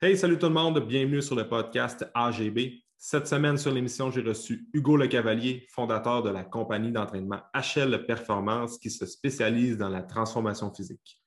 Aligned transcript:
Hey, 0.00 0.16
salut 0.16 0.38
tout 0.38 0.46
le 0.46 0.52
monde, 0.52 0.78
bienvenue 0.86 1.20
sur 1.20 1.34
le 1.34 1.48
podcast 1.48 2.08
AGB. 2.14 2.84
Cette 2.96 3.26
semaine 3.26 3.58
sur 3.58 3.72
l'émission, 3.72 4.12
j'ai 4.12 4.20
reçu 4.20 4.68
Hugo 4.72 4.96
Le 4.96 5.08
Cavalier, 5.08 5.66
fondateur 5.72 6.22
de 6.22 6.30
la 6.30 6.44
compagnie 6.44 6.92
d'entraînement 6.92 7.40
HL 7.52 8.06
Performance 8.06 8.78
qui 8.78 8.90
se 8.90 9.06
spécialise 9.06 9.76
dans 9.76 9.88
la 9.88 10.02
transformation 10.02 10.72
physique. 10.72 11.20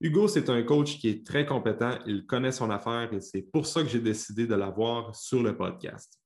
Hugo, 0.00 0.26
c'est 0.26 0.50
un 0.50 0.64
coach 0.64 0.98
qui 0.98 1.08
est 1.08 1.24
très 1.24 1.46
compétent, 1.46 1.96
il 2.06 2.26
connaît 2.26 2.50
son 2.50 2.70
affaire 2.70 3.12
et 3.12 3.20
c'est 3.20 3.42
pour 3.42 3.66
ça 3.66 3.84
que 3.84 3.88
j'ai 3.88 4.00
décidé 4.00 4.48
de 4.48 4.56
l'avoir 4.56 5.14
sur 5.14 5.40
le 5.40 5.56
podcast. 5.56 6.20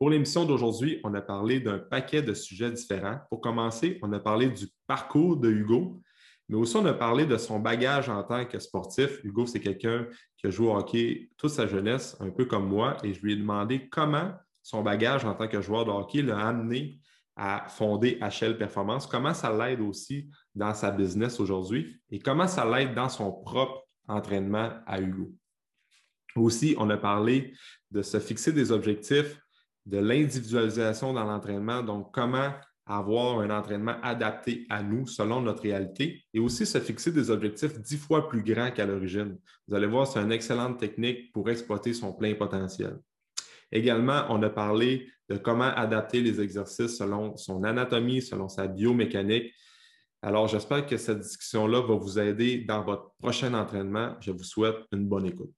Pour 0.00 0.10
l'émission 0.10 0.44
d'aujourd'hui, 0.44 0.98
on 1.04 1.14
a 1.14 1.22
parlé 1.22 1.60
d'un 1.60 1.78
paquet 1.78 2.22
de 2.22 2.34
sujets 2.34 2.72
différents. 2.72 3.20
Pour 3.30 3.40
commencer, 3.40 4.00
on 4.02 4.12
a 4.12 4.18
parlé 4.18 4.48
du 4.48 4.66
parcours 4.88 5.36
de 5.36 5.48
Hugo, 5.48 6.02
mais 6.52 6.58
aussi, 6.58 6.76
on 6.76 6.84
a 6.84 6.92
parlé 6.92 7.24
de 7.24 7.38
son 7.38 7.58
bagage 7.60 8.10
en 8.10 8.22
tant 8.22 8.44
que 8.44 8.58
sportif. 8.58 9.24
Hugo, 9.24 9.46
c'est 9.46 9.58
quelqu'un 9.58 10.06
qui 10.36 10.48
a 10.48 10.50
joué 10.50 10.68
au 10.68 10.76
hockey 10.76 11.30
toute 11.38 11.48
sa 11.48 11.66
jeunesse, 11.66 12.14
un 12.20 12.28
peu 12.28 12.44
comme 12.44 12.68
moi, 12.68 12.98
et 13.02 13.14
je 13.14 13.22
lui 13.22 13.32
ai 13.32 13.36
demandé 13.36 13.88
comment 13.88 14.34
son 14.62 14.82
bagage 14.82 15.24
en 15.24 15.34
tant 15.34 15.48
que 15.48 15.62
joueur 15.62 15.86
de 15.86 15.90
hockey 15.90 16.20
l'a 16.20 16.48
amené 16.48 17.00
à 17.36 17.64
fonder 17.70 18.20
HL 18.20 18.58
Performance, 18.58 19.06
comment 19.06 19.32
ça 19.32 19.50
l'aide 19.50 19.80
aussi 19.80 20.28
dans 20.54 20.74
sa 20.74 20.90
business 20.90 21.40
aujourd'hui 21.40 21.98
et 22.10 22.18
comment 22.18 22.46
ça 22.46 22.66
l'aide 22.66 22.94
dans 22.94 23.08
son 23.08 23.32
propre 23.32 23.86
entraînement 24.06 24.72
à 24.86 25.00
Hugo. 25.00 25.32
Aussi, 26.36 26.74
on 26.76 26.90
a 26.90 26.98
parlé 26.98 27.54
de 27.90 28.02
se 28.02 28.20
fixer 28.20 28.52
des 28.52 28.72
objectifs, 28.72 29.40
de 29.86 29.96
l'individualisation 29.96 31.14
dans 31.14 31.24
l'entraînement, 31.24 31.82
donc 31.82 32.12
comment 32.12 32.52
avoir 32.86 33.40
un 33.40 33.50
entraînement 33.50 33.96
adapté 34.02 34.66
à 34.68 34.82
nous 34.82 35.06
selon 35.06 35.40
notre 35.40 35.62
réalité 35.62 36.24
et 36.34 36.40
aussi 36.40 36.66
se 36.66 36.78
fixer 36.78 37.12
des 37.12 37.30
objectifs 37.30 37.78
dix 37.80 37.96
fois 37.96 38.28
plus 38.28 38.42
grands 38.42 38.70
qu'à 38.70 38.86
l'origine. 38.86 39.38
Vous 39.68 39.74
allez 39.74 39.86
voir, 39.86 40.06
c'est 40.06 40.20
une 40.20 40.32
excellente 40.32 40.78
technique 40.78 41.32
pour 41.32 41.48
exploiter 41.48 41.94
son 41.94 42.12
plein 42.12 42.34
potentiel. 42.34 42.98
Également, 43.70 44.26
on 44.28 44.42
a 44.42 44.50
parlé 44.50 45.08
de 45.28 45.36
comment 45.38 45.72
adapter 45.74 46.20
les 46.20 46.40
exercices 46.40 46.98
selon 46.98 47.36
son 47.36 47.64
anatomie, 47.64 48.20
selon 48.20 48.48
sa 48.48 48.66
biomécanique. 48.66 49.52
Alors, 50.20 50.46
j'espère 50.46 50.86
que 50.86 50.96
cette 50.96 51.20
discussion-là 51.20 51.80
va 51.80 51.94
vous 51.94 52.18
aider 52.18 52.58
dans 52.58 52.84
votre 52.84 53.12
prochain 53.18 53.54
entraînement. 53.54 54.16
Je 54.20 54.30
vous 54.30 54.44
souhaite 54.44 54.76
une 54.92 55.08
bonne 55.08 55.26
écoute. 55.26 55.52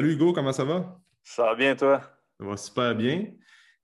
Salut 0.00 0.14
Hugo, 0.14 0.32
comment 0.32 0.54
ça 0.54 0.64
va? 0.64 0.98
Ça 1.22 1.42
va 1.42 1.54
bien, 1.54 1.76
toi? 1.76 2.00
Ça 2.38 2.46
va 2.46 2.56
super 2.56 2.94
bien. 2.94 3.26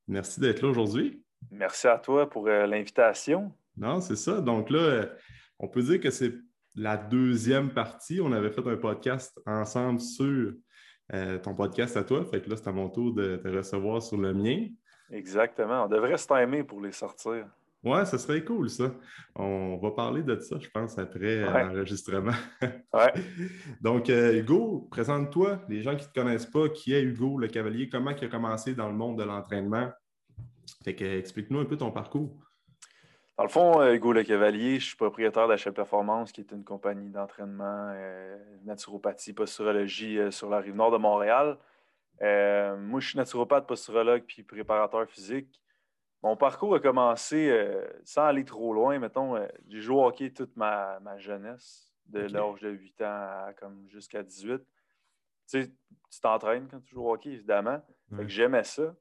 Merci 0.09 0.41
d'être 0.41 0.63
là 0.63 0.71
aujourd'hui. 0.71 1.23
Merci 1.51 1.89
à 1.89 1.99
toi 1.99 2.27
pour 2.27 2.49
euh, 2.49 2.67
l'invitation. 2.67 3.53
Non, 3.77 4.01
c'est 4.01 4.17
ça. 4.17 4.41
Donc 4.41 4.71
là, 4.71 4.79
euh, 4.79 5.07
on 5.59 5.69
peut 5.69 5.83
dire 5.83 6.01
que 6.01 6.09
c'est 6.09 6.33
la 6.75 6.97
deuxième 6.97 7.69
partie. 7.69 8.19
On 8.23 8.33
avait 8.33 8.51
fait 8.51 8.67
un 8.67 8.79
podcast 8.79 9.39
ensemble 9.45 10.01
sur 10.01 10.55
euh, 11.13 11.39
ton 11.39 11.55
podcast 11.55 11.99
à 11.99 12.03
toi. 12.03 12.25
Fait 12.25 12.41
que 12.41 12.49
là, 12.49 12.57
c'est 12.57 12.69
à 12.69 12.73
mon 12.73 12.89
tour 12.89 13.13
de 13.13 13.37
te 13.37 13.49
recevoir 13.49 14.01
sur 14.01 14.17
le 14.17 14.33
mien. 14.33 14.69
Exactement. 15.11 15.85
On 15.85 15.89
devrait 15.89 16.17
se 16.17 16.27
timer 16.27 16.65
pour 16.65 16.81
les 16.81 16.93
sortir. 16.93 17.47
Ouais, 17.87 18.05
ça 18.05 18.19
serait 18.19 18.43
cool, 18.43 18.69
ça. 18.69 18.91
On 19.37 19.77
va 19.77 19.93
parler 19.93 20.25
de 20.25 20.37
ça, 20.41 20.57
je 20.59 20.69
pense, 20.69 20.99
après 20.99 21.45
euh, 21.45 21.69
l'enregistrement. 21.69 22.33
ouais. 22.93 23.13
Donc, 23.81 24.11
euh, 24.11 24.41
Hugo, 24.41 24.89
présente-toi. 24.91 25.61
Les 25.69 25.83
gens 25.83 25.95
qui 25.95 26.05
ne 26.05 26.11
te 26.11 26.19
connaissent 26.19 26.47
pas, 26.47 26.69
qui 26.69 26.93
est 26.93 27.03
Hugo 27.03 27.39
le 27.39 27.47
Cavalier? 27.47 27.89
Comment 27.89 28.11
il 28.11 28.25
a 28.25 28.29
commencé 28.29 28.75
dans 28.75 28.89
le 28.89 28.95
monde 28.95 29.21
de 29.21 29.23
l'entraînement? 29.23 29.93
Fait 30.83 30.97
que, 30.97 31.05
explique-nous 31.05 31.61
un 31.61 31.65
peu 31.65 31.77
ton 31.77 31.93
parcours. 31.93 32.35
Dans 33.39 33.45
le 33.45 33.51
fond, 33.51 33.81
euh, 33.81 33.95
Hugo 33.95 34.13
Le 34.13 34.25
Cavalier, 34.25 34.81
je 34.81 34.87
suis 34.87 34.97
propriétaire 34.97 35.47
d'HL 35.47 35.73
Performance, 35.73 36.33
qui 36.33 36.41
est 36.41 36.51
une 36.51 36.65
compagnie 36.65 37.11
d'entraînement, 37.11 37.95
naturopathie, 38.65 39.33
posturologie 39.33 40.19
sur 40.31 40.51
la 40.51 40.59
rive 40.59 40.75
nord 40.75 40.91
de 40.91 40.99
Montréal. 40.99 41.57
moi, 42.21 42.99
je 42.99 43.11
suis 43.11 43.17
naturopathe, 43.17 43.69
posturologue 43.69 44.25
puis 44.27 44.43
préparateur 44.43 45.09
physique. 45.09 45.61
Mon 46.27 46.35
parcours 46.35 46.75
a 46.75 46.81
commencé 46.81 47.49
euh, 47.51 47.87
sans 48.03 48.25
aller 48.25 48.45
trop 48.45 48.75
loin. 48.75 48.99
Mettons, 48.99 49.37
euh, 49.37 49.47
j'ai 49.69 49.81
joué 49.81 49.95
au 49.95 50.07
hockey 50.07 50.33
toute 50.33 50.57
ma, 50.57 50.99
jeunesse, 51.19 51.95
de 52.07 52.19
l'âge 52.19 52.63
de 52.63 52.71
8 52.71 53.03
ans 53.03 53.05
à 53.05 53.53
comme 53.57 53.89
jusqu'à 53.89 54.25
18. 54.25 54.59
Tu 54.59 54.65
sais, 55.47 55.69
tu 56.11 56.21
t'entraînes 56.21 56.67
quand 56.69 56.81
tu 56.81 56.97
joues 56.97 57.05
au 57.05 57.13
hockey, 57.13 57.31
évidemment. 57.31 57.81
j'aimais 58.27 58.65
ça. 58.65 58.97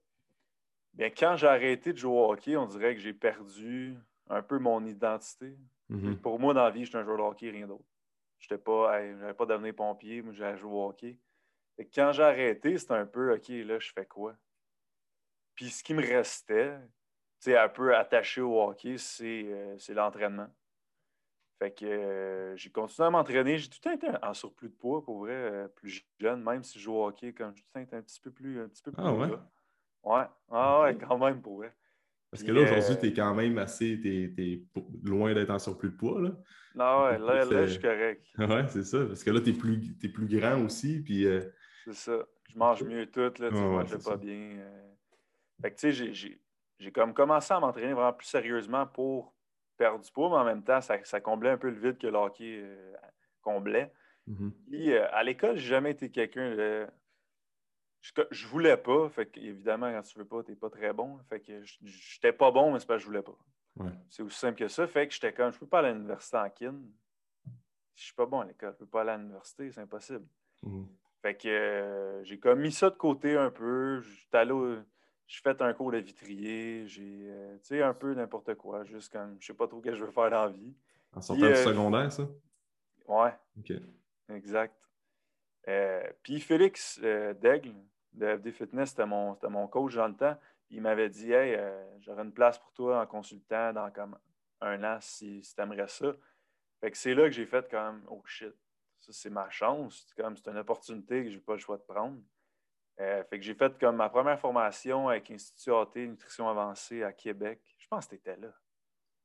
Bien, 0.94 1.10
quand 1.10 1.36
j'ai 1.36 1.48
arrêté 1.48 1.94
de 1.94 1.98
jouer 1.98 2.16
au 2.16 2.32
hockey, 2.32 2.56
on 2.58 2.68
dirait 2.68 2.94
que 2.94 3.02
j'ai 3.02 3.14
perdu 3.14 3.98
un 4.30 4.44
peu 4.44 4.60
mon 4.60 4.86
identité. 4.86 5.58
Mm-hmm. 5.90 6.18
Pour 6.18 6.40
moi, 6.40 6.54
dans 6.54 6.66
la 6.66 6.70
vie, 6.70 6.86
j'étais 6.86 7.00
un 7.00 7.04
joueur 7.04 7.18
de 7.18 7.24
hockey, 7.24 7.50
rien 7.50 7.66
d'autre. 7.66 7.90
Je 8.38 8.54
n'avais 8.54 9.34
pas 9.34 9.46
devenir 9.48 9.74
pompier, 9.74 10.22
mais 10.22 10.36
j'allais 10.36 10.60
jouer 10.60 10.74
au 10.74 10.90
hockey. 10.90 11.20
Et 11.80 11.88
quand 11.88 12.12
j'ai 12.12 12.22
arrêté, 12.22 12.78
c'était 12.78 12.94
un 12.94 13.08
peu 13.08 13.34
OK, 13.34 13.48
là, 13.48 13.80
je 13.80 13.92
fais 13.92 14.06
quoi? 14.06 14.36
Puis 15.56 15.72
ce 15.72 15.84
qui 15.84 15.96
me 15.96 16.06
restait, 16.06 16.78
un 17.54 17.70
peu 17.70 17.96
attaché 17.96 18.42
au 18.42 18.62
hockey, 18.62 18.96
euh, 19.22 19.76
c'est 19.78 19.94
l'entraînement. 19.94 20.48
Fait 21.60 21.72
que 21.72 21.86
euh, 21.86 22.56
j'ai 22.58 22.70
continué 22.70 23.08
à 23.08 23.12
m'entraîner. 23.12 23.58
J'ai 23.58 23.70
tout 23.70 23.78
le 23.86 23.98
temps 23.98 24.08
été 24.08 24.18
en 24.22 24.34
surplus 24.34 24.70
de 24.70 24.74
poids, 24.74 25.04
pour 25.04 25.20
vrai, 25.20 25.34
euh, 25.34 25.68
plus 25.68 26.06
jeune, 26.20 26.44
même 26.44 26.64
si 26.64 26.80
je 26.80 26.84
joue 26.84 26.94
au 26.94 27.08
hockey, 27.08 27.34
comme 27.34 27.56
j'ai 27.56 27.64
tout 27.64 27.70
le 27.74 27.80
temps 27.80 27.86
été 27.86 27.96
un 27.96 28.02
petit 28.02 28.20
peu 28.20 28.32
plus, 28.32 28.62
un 28.62 28.68
petit 28.68 28.84
peu 28.84 28.92
plus 28.92 29.04
ah, 29.04 29.14
ouais? 29.14 29.30
Ouais, 30.04 30.26
ah, 30.52 30.82
ouais, 30.82 30.98
quand 30.98 31.18
même, 31.18 31.42
pour 31.42 31.58
vrai. 31.58 31.74
Parce 32.30 32.44
que 32.44 32.52
là, 32.52 32.62
aujourd'hui, 32.64 32.98
tu 33.00 33.08
es 33.08 33.14
quand 33.14 33.34
même 33.34 33.58
assez, 33.58 34.00
t'es, 34.02 34.34
es 34.38 34.62
loin 35.04 35.34
d'être 35.34 35.52
en 35.52 35.60
surplus 35.60 35.92
de 35.92 35.96
poids, 35.96 36.22
là. 36.22 36.32
Non, 36.76 37.06
ouais, 37.06 37.18
là, 37.18 37.46
là, 37.46 37.66
je 37.66 37.72
suis 37.72 37.82
correct. 37.82 38.26
Ouais, 38.38 38.68
c'est 38.68 38.84
ça. 38.84 39.06
Parce 39.06 39.24
que 39.24 39.32
là, 39.32 39.40
tu 39.40 39.52
es 39.52 39.54
plus, 39.54 39.96
es 40.04 40.10
plus 40.10 40.28
grand 40.28 40.62
aussi, 40.62 41.02
puis... 41.02 41.26
C'est 41.86 41.94
ça. 41.94 42.26
Je 42.50 42.58
mange 42.58 42.84
mieux 42.84 43.10
tout, 43.10 43.32
là, 43.40 43.50
tu 43.50 43.56
je 43.88 44.04
pas 44.04 44.18
bien. 44.18 44.58
Fait 45.62 45.72
que, 45.72 45.80
tu 45.80 45.94
sais, 45.94 46.14
j'ai 46.14 46.42
j'ai 46.80 46.92
comme 46.92 47.14
commencé 47.14 47.54
à 47.54 47.60
m'entraîner 47.60 47.94
vraiment 47.94 48.14
plus 48.14 48.28
sérieusement 48.28 48.86
pour 48.86 49.34
perdre 49.78 50.04
du 50.04 50.12
poids, 50.12 50.30
mais 50.30 50.36
en 50.36 50.46
même 50.46 50.64
temps, 50.64 50.82
ça, 50.82 51.22
comblait 51.22 51.50
un 51.50 51.58
peu 51.58 51.70
le 51.70 51.80
vide 51.80 51.98
que 51.98 52.08
le 52.08 52.18
hockey 52.18 52.62
euh, 52.64 52.94
comblait. 53.42 53.92
Mm-hmm. 54.28 54.52
Puis 54.68 54.94
euh, 54.94 55.08
à 55.12 55.24
l'école, 55.24 55.58
j'ai 55.58 55.68
jamais 55.68 55.92
été 55.92 56.10
quelqu'un 56.10 56.56
de. 56.56 56.88
Je, 58.02 58.12
je, 58.32 58.48
voulais 58.48 58.78
pas. 58.78 59.10
Fait 59.10 59.30
évidemment, 59.38 59.92
quand 59.92 60.02
tu 60.04 60.20
veux 60.20 60.26
pas, 60.26 60.44
tu 60.44 60.52
n'es 60.52 60.58
pas 60.58 60.70
très 60.70 60.94
bon. 60.94 61.18
Fait 61.30 61.40
que 61.40 61.62
j'étais 61.64 62.34
pas 62.34 62.52
bon, 62.52 62.72
mais 62.72 62.80
c'est 62.80 62.86
parce 62.86 63.00
que 63.00 63.04
je 63.04 63.08
voulais 63.08 63.24
pas. 63.24 63.38
C'est 64.10 64.24
aussi 64.24 64.40
simple 64.40 64.58
que 64.58 64.68
ça. 64.68 64.88
Fait 64.88 65.08
que 65.08 65.14
j'étais 65.14 65.34
comme 65.34 65.52
je 65.52 65.60
peux 65.60 65.68
pas 65.68 65.80
aller 65.80 65.90
à 65.90 65.94
l'université 65.94 66.38
en 66.38 66.50
kin. 66.50 66.76
Je 67.96 68.04
suis 68.04 68.14
pas 68.14 68.26
bon 68.26 68.40
à 68.42 68.46
l'école. 68.46 68.74
Je 68.74 68.80
peux 68.80 68.90
pas 68.90 69.02
aller 69.02 69.12
à 69.12 69.18
l'université, 69.18 69.72
c'est 69.72 69.82
impossible. 69.82 70.26
Mm-hmm. 70.64 70.86
Fait 71.22 71.36
que 71.36 71.48
euh, 71.48 72.24
j'ai 72.24 72.40
comme 72.40 72.62
mis 72.62 72.72
ça 72.72 72.90
de 72.90 72.96
côté 72.96 73.36
un 73.36 73.50
peu. 73.50 74.02
J'étais 74.02 74.38
allé 74.38 74.52
au, 74.52 74.78
j'ai 75.28 75.42
fait 75.42 75.62
un 75.62 75.74
cours 75.74 75.92
de 75.92 75.98
vitrier, 75.98 76.88
j'ai, 76.88 77.28
euh, 77.30 77.58
tu 77.58 77.68
sais, 77.68 77.82
un 77.82 77.94
peu 77.94 78.14
n'importe 78.14 78.56
quoi, 78.56 78.84
juste 78.84 79.12
comme, 79.12 79.38
je 79.40 79.48
sais 79.48 79.54
pas 79.54 79.68
trop 79.68 79.80
ce 79.80 79.90
que 79.90 79.96
je 79.96 80.04
veux 80.04 80.12
faire 80.12 80.30
dans 80.30 80.46
la 80.46 80.50
vie. 80.50 80.76
En 81.14 81.22
sortant 81.22 81.46
du 81.46 81.52
euh, 81.52 81.56
secondaire, 81.56 82.12
ça? 82.12 82.28
Ouais. 83.08 83.34
OK. 83.58 83.74
Exact. 84.30 84.76
Euh, 85.68 86.08
puis 86.22 86.40
Félix 86.40 87.00
Daigle, 87.00 87.74
de 88.14 88.38
FD 88.38 88.52
Fitness, 88.52 88.90
c'était 88.92 89.06
mon, 89.06 89.38
mon, 89.50 89.68
coach 89.68 89.96
dans 89.96 90.08
le 90.08 90.16
temps. 90.16 90.38
Il 90.70 90.82
m'avait 90.82 91.10
dit, 91.10 91.32
hey, 91.32 91.60
j'aurai 92.00 92.24
une 92.24 92.32
place 92.32 92.58
pour 92.58 92.72
toi 92.72 93.02
en 93.02 93.06
consultant 93.06 93.74
dans 93.74 93.92
comme 93.92 94.18
un 94.62 94.84
an 94.84 94.98
si, 95.02 95.44
si 95.44 95.54
tu 95.56 95.62
aimerais 95.62 95.88
ça. 95.88 96.14
Fait 96.80 96.92
que 96.92 96.98
c'est 96.98 97.14
là 97.14 97.24
que 97.24 97.32
j'ai 97.32 97.46
fait 97.46 97.70
comme, 97.70 98.04
oh 98.10 98.22
shit, 98.26 98.54
ça 99.00 99.12
c'est 99.12 99.30
ma 99.30 99.50
chance. 99.50 100.06
C'est 100.08 100.22
comme, 100.22 100.36
c'est 100.36 100.50
une 100.50 100.58
opportunité 100.58 101.24
que 101.24 101.30
je 101.30 101.36
n'ai 101.36 101.42
pas 101.42 101.54
le 101.54 101.60
choix 101.60 101.78
de 101.78 101.84
prendre. 101.84 102.18
Euh, 103.00 103.24
fait 103.26 103.40
que 103.40 103.46
j'ai 103.46 103.54
fait 103.56 103.78
comme 103.78 103.98
ma 103.98 104.10
première 104.10 104.40
formation 104.40 105.10
avec 105.10 105.30
Institut 105.30 105.72
AT 105.72 105.96
Nutrition 105.96 106.48
Avancée 106.48 107.04
à 107.04 107.12
Québec. 107.12 107.62
Je 107.78 107.88
pense 107.88 108.06
que 108.06 108.12
tu 108.12 108.16
étais 108.16 108.38
là. 108.38 108.54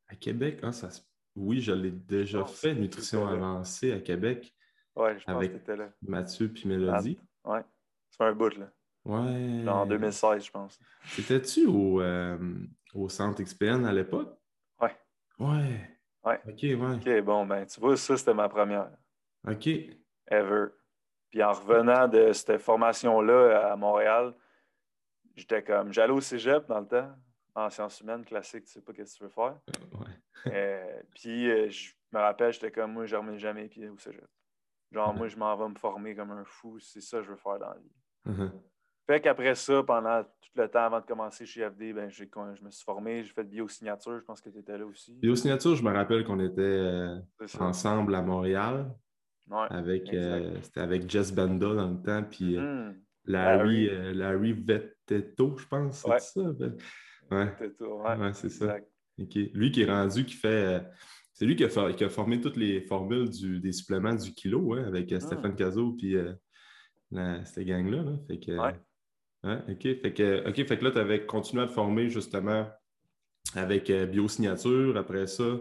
À 0.09 0.17
Québec? 0.17 0.59
Ah, 0.63 0.73
ça 0.73 0.89
Oui, 1.37 1.61
je 1.61 1.73
l'ai 1.73 1.93
déjà 1.93 2.45
fait, 2.45 2.75
Nutrition 2.75 3.27
Avancée 3.27 3.93
à 3.93 4.01
Québec. 4.01 4.53
Oui, 4.97 5.11
je 5.19 5.25
pense 5.25 5.41
que 5.45 5.51
tu 5.51 5.57
étais 5.57 5.77
là. 5.77 5.89
Mathieu 6.03 6.49
puis 6.53 6.69
Mélodie. 6.69 7.19
Oui, 7.45 7.59
c'est 8.11 8.25
un 8.25 8.33
bout, 8.33 8.57
là. 8.57 8.71
Ouais. 9.05 9.67
en 9.67 9.87
2016, 9.87 10.45
je 10.45 10.51
pense. 10.51 10.79
Étais-tu 11.19 11.67
au, 11.67 12.03
euh, 12.03 12.39
au 12.93 13.09
centre 13.09 13.43
XPN 13.43 13.87
à 13.87 13.93
l'époque? 13.93 14.37
Oui. 14.81 14.89
Ouais. 15.39 15.99
Ouais. 16.23 16.41
OK, 16.47 16.63
ouais. 16.63 16.95
OK, 16.97 17.25
bon, 17.25 17.47
ben, 17.47 17.65
tu 17.65 17.81
vois, 17.81 17.97
ça, 17.97 18.17
c'était 18.17 18.35
ma 18.35 18.49
première. 18.49 18.91
OK. 19.49 19.69
Ever. 20.27 20.67
Puis 21.31 21.43
en 21.43 21.53
revenant 21.53 22.09
de 22.09 22.33
cette 22.33 22.59
formation-là 22.59 23.73
à 23.73 23.77
Montréal, 23.77 24.35
j'étais 25.37 25.63
comme, 25.63 25.93
j'allais 25.93 26.13
au 26.13 26.21
cégep 26.21 26.67
dans 26.67 26.81
le 26.81 26.87
temps, 26.87 27.11
en 27.55 27.71
sciences 27.71 28.01
humaines 28.01 28.25
classique, 28.25 28.65
tu 28.65 28.73
sais 28.73 28.81
pas 28.81 28.93
ce 28.93 28.99
que 28.99 29.19
tu 29.19 29.25
veux 29.25 29.31
faire. 29.31 29.57
Euh, 30.47 31.03
puis 31.15 31.51
euh, 31.51 31.69
je 31.69 31.93
me 32.13 32.19
rappelle, 32.19 32.53
j'étais 32.53 32.71
comme, 32.71 32.93
moi, 32.93 33.07
je 33.07 33.15
remets 33.15 33.39
jamais 33.39 33.63
les 33.63 33.69
pieds 33.69 33.89
au 33.89 33.99
cégep. 33.99 34.27
Genre, 34.91 35.15
moi, 35.15 35.29
je 35.29 35.37
m'en 35.37 35.57
vais 35.57 35.69
me 35.69 35.75
former 35.75 36.15
comme 36.17 36.31
un 36.33 36.45
fou, 36.45 36.79
c'est 36.81 37.01
ça 37.01 37.19
que 37.19 37.25
je 37.25 37.31
veux 37.31 37.37
faire 37.37 37.59
dans 37.59 37.69
la 37.69 37.79
vie. 37.79 37.93
Uh-huh. 38.27 38.51
Fait 39.07 39.21
qu'après 39.21 39.55
ça, 39.55 39.83
pendant 39.83 40.23
tout 40.23 40.51
le 40.55 40.69
temps 40.69 40.85
avant 40.85 41.01
de 41.01 41.07
commencer 41.07 41.47
chez 41.47 41.69
FD, 41.69 41.93
ben, 41.93 42.11
je 42.11 42.25
me 42.65 42.71
suis 42.71 42.85
formé, 42.85 43.23
j'ai 43.23 43.33
fait 43.33 43.45
de 43.45 43.51
biosignature, 43.51 44.19
je 44.19 44.25
pense 44.25 44.41
que 44.41 44.51
tu 44.51 44.59
étais 44.59 44.79
là 44.79 44.87
aussi. 44.87 45.15
Biosignature, 45.21 45.77
je 45.77 45.85
me 45.85 45.93
rappelle 45.93 46.25
qu'on 46.25 46.41
était 46.41 46.61
euh, 46.61 47.19
ensemble 47.59 48.15
à 48.15 48.23
Montréal. 48.23 48.91
Avec, 49.51 50.13
euh, 50.13 50.55
c'était 50.63 50.81
avec 50.81 51.11
Jess 51.11 51.33
Benda 51.33 51.75
dans 51.75 51.91
le 51.91 52.03
temps, 52.03 52.23
puis 52.23 52.57
euh, 52.57 52.91
mm-hmm. 52.91 52.95
Larry, 53.27 54.15
Larry 54.15 54.53
Vettetto, 54.53 55.57
je 55.59 55.67
pense, 55.67 56.05
c'est 56.07 56.19
ça? 56.21 56.41
Ouais, 57.31 57.45
Vettetto, 57.47 58.03
ouais. 58.03 58.33
c'est 58.35 58.51
ça. 58.51 58.77
Lui 59.19 59.71
qui 59.71 59.83
est 59.83 59.91
rendu, 59.91 60.25
qui 60.25 60.35
fait. 60.35 60.83
c'est 61.33 61.45
lui 61.45 61.57
qui 61.57 61.65
a, 61.65 61.93
qui 61.93 62.05
a, 62.05 62.09
formé 62.09 62.41
toutes 62.41 62.57
les 62.57 62.81
formules 62.81 63.29
du, 63.29 63.61
des 63.61 63.73
suppléments 63.73 64.15
du 64.15 64.33
kilo 64.33 64.75
hein, 64.75 64.85
avec 64.87 65.13
mm. 65.13 65.21
Stéphane 65.21 65.55
Cazot 65.55 65.93
puis 65.93 66.17
cette 67.45 67.67
gang-là. 67.67 68.03
Là. 68.03 68.13
Fait 68.27 68.39
que, 68.39 68.53
OK. 69.73 69.83
Fait 69.83 70.13
que, 70.13 70.49
OK. 70.49 70.67
Fait 70.67 70.79
que 70.79 70.85
là, 70.85 70.91
tu 70.91 70.99
avais 70.99 71.27
continué 71.27 71.63
à 71.63 71.67
te 71.67 71.73
former 71.73 72.09
justement 72.09 72.67
avec 73.55 73.91
euh, 73.91 74.07
Biosignature. 74.07 74.97
Après 74.97 75.27
ça. 75.27 75.59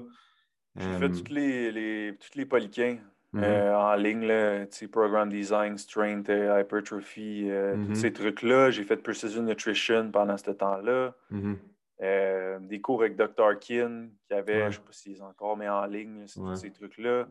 J'ai 0.75 0.83
fait 0.83 1.05
euh, 1.05 1.09
toutes 1.09 1.29
les, 1.29 1.71
les, 1.71 2.17
toutes 2.19 2.35
les 2.35 2.45
polyquins 2.45 2.99
mhm. 3.33 3.43
euh, 3.43 3.77
en 3.77 3.95
ligne, 3.95 4.25
là, 4.25 4.65
Program 4.91 5.29
Design, 5.29 5.77
Strength, 5.77 6.29
Hypertrophy, 6.29 7.49
tous 7.49 7.77
mhm. 7.77 7.95
ces 7.95 8.13
trucs-là. 8.13 8.71
J'ai 8.71 8.83
fait 8.83 8.97
Precision 8.97 9.43
Nutrition 9.43 10.11
pendant 10.11 10.37
ce 10.37 10.51
temps-là. 10.51 11.13
Mhm. 11.29 11.57
des 12.61 12.81
cours 12.81 13.01
avec 13.01 13.15
Dr. 13.15 13.59
Kin, 13.59 14.09
qui 14.27 14.33
avait, 14.33 14.61
je 14.61 14.65
ne 14.65 14.71
sais 14.71 14.79
pas 14.79 14.91
s'ils 14.91 15.23
encore, 15.23 15.57
mais 15.57 15.69
en 15.69 15.85
ligne, 15.85 16.25
tous 16.33 16.55
ces 16.55 16.71
trucs-là 16.71 17.27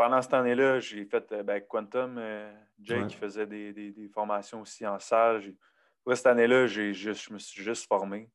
pendant 0.00 0.22
cette 0.22 0.32
année-là, 0.32 0.80
j'ai 0.80 1.04
fait 1.04 1.30
euh, 1.30 1.42
ben, 1.42 1.60
Quantum, 1.60 2.16
euh, 2.16 2.50
Jake 2.80 3.08
qui 3.08 3.16
faisait 3.16 3.46
des, 3.46 4.10
formations 4.14 4.62
aussi 4.62 4.86
en 4.86 4.98
salle. 4.98 5.42
Cette 6.14 6.26
année-là, 6.26 6.66
je 6.66 7.32
me 7.34 7.38
suis 7.38 7.62
juste 7.62 7.86
formé. 7.86 8.30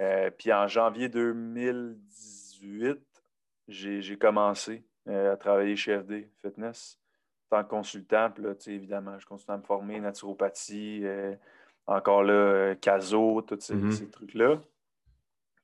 Euh, 0.00 0.28
puis 0.36 0.52
en 0.52 0.66
janvier 0.66 1.08
2018, 1.08 2.98
j'ai 3.68 4.18
commencé 4.18 4.84
à 5.08 5.36
travailler 5.36 5.76
chez 5.76 5.98
FD 5.98 6.28
Fitness 6.42 6.98
en 7.50 7.56
tant 7.56 7.64
que 7.64 7.70
consultant. 7.70 8.30
Puis 8.30 8.42
là, 8.42 8.54
évidemment, 8.66 9.18
je 9.18 9.26
continue 9.26 9.54
à 9.54 9.58
me 9.58 9.62
former, 9.62 10.00
naturopathie, 10.00 11.04
encore 11.86 12.22
là, 12.24 12.74
CASO, 12.76 13.42
tous 13.42 13.60
ces, 13.60 13.74
mm-hmm. 13.74 13.90
ces 13.92 14.10
trucs-là. 14.10 14.60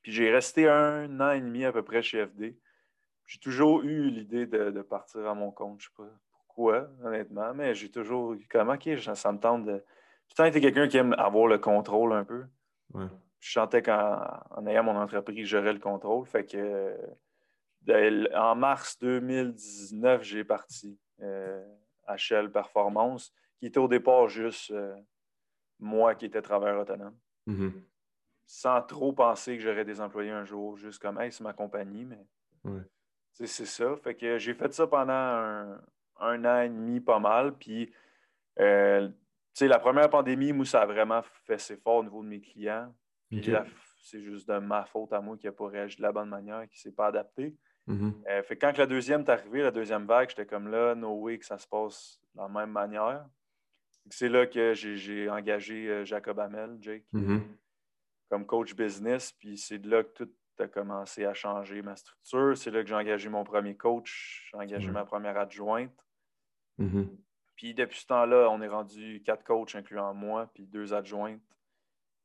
Puis 0.03 0.13
j'ai 0.13 0.31
resté 0.31 0.69
un 0.69 1.21
an 1.21 1.31
et 1.33 1.41
demi 1.41 1.65
à 1.65 1.73
peu 1.73 1.83
près 1.83 2.03
chez 2.03 2.27
FD 2.27 2.57
j'ai 3.33 3.39
toujours 3.39 3.83
eu 3.83 4.11
l'idée 4.11 4.47
de, 4.47 4.83
partir 4.83 5.27
à 5.27 5.35
mon 5.35 5.51
compte. 5.51 5.81
Je 5.81 5.89
ne 5.89 6.07
sais 6.07 6.11
pas 6.11 6.19
pourquoi, 6.47 6.89
honnêtement, 7.03 7.55
mais 7.55 7.75
j'ai 7.75 7.91
toujours 7.91 8.35
eu 8.35 8.47
comme, 8.47 8.69
OK, 8.69 8.89
ça 9.15 9.33
me 9.33 9.39
tente 9.39 9.65
de. 9.65 9.83
Toujours 10.29 10.47
été 10.47 10.61
quelqu'un 10.61 10.87
qui 10.87 10.99
aime 10.99 11.15
avoir 11.19 11.47
le 11.47 11.59
contrôle 11.59 12.13
un 12.13 12.25
peu. 12.25 12.45
Je 13.41 13.53
sentais 13.53 13.83
qu'en 13.83 14.67
ayant 14.67 14.85
mon 14.85 14.97
entreprise, 14.97 15.47
j'aurais 15.47 15.73
le 15.73 15.79
contrôle. 15.79 16.27
Fait 16.27 16.45
que 16.45 16.95
en 17.89 18.55
mars 18.55 18.99
2019, 18.99 20.23
j'ai 20.23 20.45
parti 20.45 20.99
euh, 21.21 21.65
à 22.07 22.17
Shell 22.17 22.51
Performance, 22.51 23.33
qui 23.59 23.67
était 23.67 23.79
au 23.79 23.89
départ 23.89 24.29
juste 24.29 24.71
euh, 24.71 24.95
moi 25.79 26.15
qui 26.15 26.27
étais 26.27 26.43
travailleur 26.43 26.81
autonome. 26.81 27.17
Mm-hmm. 27.49 27.73
Sans 28.47 28.83
trop 28.83 29.13
penser 29.13 29.57
que 29.57 29.63
j'aurais 29.63 29.85
des 29.85 30.01
employés 30.01 30.31
un 30.31 30.45
jour, 30.45 30.77
juste 30.77 31.01
comme 31.01 31.21
Hey, 31.21 31.33
c'est 31.33 31.45
ma 31.45 31.53
compagnie, 31.53 32.05
mais 32.05 32.25
c'est 33.33 33.47
ça. 33.47 33.97
Fait 33.97 34.15
que 34.15 34.39
j'ai 34.39 34.55
fait 34.55 34.73
ça 34.73 34.87
pendant 34.87 35.13
un, 35.13 36.45
an 36.45 36.61
et 36.61 36.69
demi, 36.69 37.01
pas 37.01 37.19
mal. 37.19 37.57
Puis, 37.57 37.93
euh, 38.59 39.09
la 39.61 39.79
première 39.79 40.11
pandémie, 40.11 40.53
moi, 40.53 40.67
ça 40.67 40.83
a 40.83 40.87
vraiment 40.87 41.23
fait 41.45 41.59
ses 41.59 41.77
fort 41.77 41.97
au 41.97 42.05
niveau 42.05 42.23
de 42.23 42.29
mes 42.29 42.41
clients. 42.41 42.95
c'est 44.03 44.21
juste 44.21 44.49
de 44.49 44.59
ma 44.59 44.85
faute 44.85 45.13
à 45.13 45.21
moi 45.21 45.37
qui 45.37 45.47
n'a 45.47 45.53
pas 45.53 45.69
réagi 45.69 45.97
de 45.97 46.03
la 46.03 46.13
bonne 46.13 46.29
manière, 46.29 46.69
qui 46.69 46.77
ne 46.77 46.83
s'est 46.83 46.93
pas 46.93 47.07
adapté. 47.07 47.57
Mm-hmm. 47.89 48.13
Euh, 48.29 48.43
fait 48.43 48.57
quand 48.57 48.77
la 48.79 48.87
deuxième 48.87 49.23
est 49.23 49.29
arrivée, 49.31 49.63
la 49.63 49.71
deuxième 49.71 50.07
vague, 50.07 50.31
j'étais 50.31 50.47
comme 50.47 50.69
là, 50.69 50.95
no 50.95 51.15
way 51.15 51.39
que 51.39 51.45
ça 51.45 51.59
se 51.59 51.67
passe 51.67 52.21
de 52.35 52.41
la 52.41 52.49
même 52.49 52.71
manière. 52.71 53.27
C'est 54.11 54.29
là 54.29 54.47
que 54.47 54.75
j'ai 54.75 55.29
engagé 55.31 55.89
euh, 55.89 56.05
Jacob 56.05 56.39
Hamel, 56.39 56.77
Jake, 56.81 57.05
mm-hmm. 57.13 57.41
comme 58.29 58.47
coach 58.47 58.75
business. 58.75 59.33
Puis 59.33 59.59
c'est 59.59 59.79
de 59.79 59.91
là 59.91 60.03
que 60.03 60.25
tout 60.25 60.31
a 60.59 60.69
commencé 60.69 61.25
à 61.25 61.35
changer 61.35 61.83
ma 61.83 61.97
structure. 61.97 62.57
C'est 62.57 62.71
là 62.71 62.83
que 62.83 62.89
j'ai 62.89 62.95
engagé 62.95 63.29
mon 63.29 63.45
premier 63.45 63.77
coach, 63.77 64.49
j'ai 64.51 64.59
engagé 64.59 64.91
ma 64.91 65.05
première 65.05 65.37
adjointe. 65.37 65.95
Mm-hmm. 66.79 67.09
Puis 67.57 67.75
depuis 67.75 68.01
ce 68.01 68.07
temps-là, 68.07 68.49
on 68.51 68.61
est 68.61 68.69
rendu 68.69 69.23
quatre 69.25 69.45
coachs, 69.45 69.75
incluant 69.75 70.15
moi, 70.15 70.51
puis 70.55 70.67
deux 70.67 70.95
adjointes. 70.95 71.41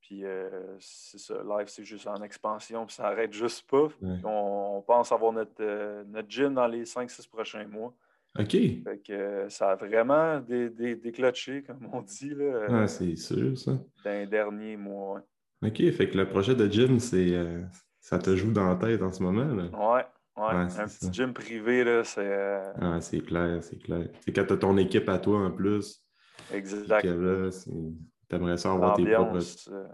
Puis 0.01 0.23
euh, 0.23 0.49
c'est 0.79 1.19
ça, 1.19 1.35
live, 1.44 1.67
c'est 1.67 1.83
juste 1.83 2.07
en 2.07 2.21
expansion, 2.21 2.85
puis 2.85 2.95
ça 2.95 3.03
n'arrête 3.03 3.33
juste 3.33 3.69
pas. 3.69 3.89
On, 4.23 4.83
pense 4.85 5.11
avoir 5.11 5.33
notre, 5.33 5.51
euh, 5.59 6.03
notre 6.07 6.29
gym 6.29 6.53
dans 6.53 6.67
les 6.67 6.83
5-6 6.83 7.27
prochains 7.27 7.65
mois. 7.65 7.94
OK. 8.39 8.51
Fait 8.51 9.01
que 9.05 9.11
euh, 9.11 9.49
ça 9.49 9.71
a 9.71 9.75
vraiment 9.75 10.39
déclenché, 10.39 11.63
comme 11.63 11.89
on 11.91 12.01
dit. 12.01 12.29
Là, 12.29 12.67
ah, 12.69 12.88
c'est 12.88 13.15
sûr, 13.15 13.57
ça. 13.57 13.71
Dans 14.05 14.11
les 14.11 14.27
derniers 14.27 14.77
mois. 14.77 15.21
OK, 15.65 15.77
fait 15.91 16.09
que 16.09 16.17
le 16.17 16.29
projet 16.29 16.55
de 16.55 16.67
gym, 16.67 16.99
c'est 16.99 17.33
ça 17.99 18.19
te 18.19 18.35
joue 18.35 18.51
dans 18.51 18.69
la 18.69 18.75
tête 18.75 19.01
en 19.01 19.11
ce 19.11 19.23
moment. 19.23 19.44
Là? 19.44 19.63
Ouais, 19.73 20.05
ouais. 20.38 20.55
un 20.55 20.88
petit 20.88 21.11
gym 21.11 21.33
privé, 21.33 21.83
là, 21.83 22.03
c'est. 22.03 22.61
Ah, 22.79 23.01
c'est 23.01 23.21
clair, 23.21 23.63
c'est 23.63 23.79
clair. 23.79 24.07
C'est 24.21 24.31
quand 24.31 24.45
tu 24.45 24.53
as 24.53 24.57
ton 24.57 24.77
équipe 24.77 25.09
à 25.09 25.17
toi 25.17 25.39
en 25.39 25.51
plus. 25.51 26.03
Exact. 26.53 27.05
Aimerais 28.35 28.57
ça 28.57 28.74
avoir 28.74 28.95
tes 28.95 29.06
propres. 29.06 29.39
Euh, 29.69 29.88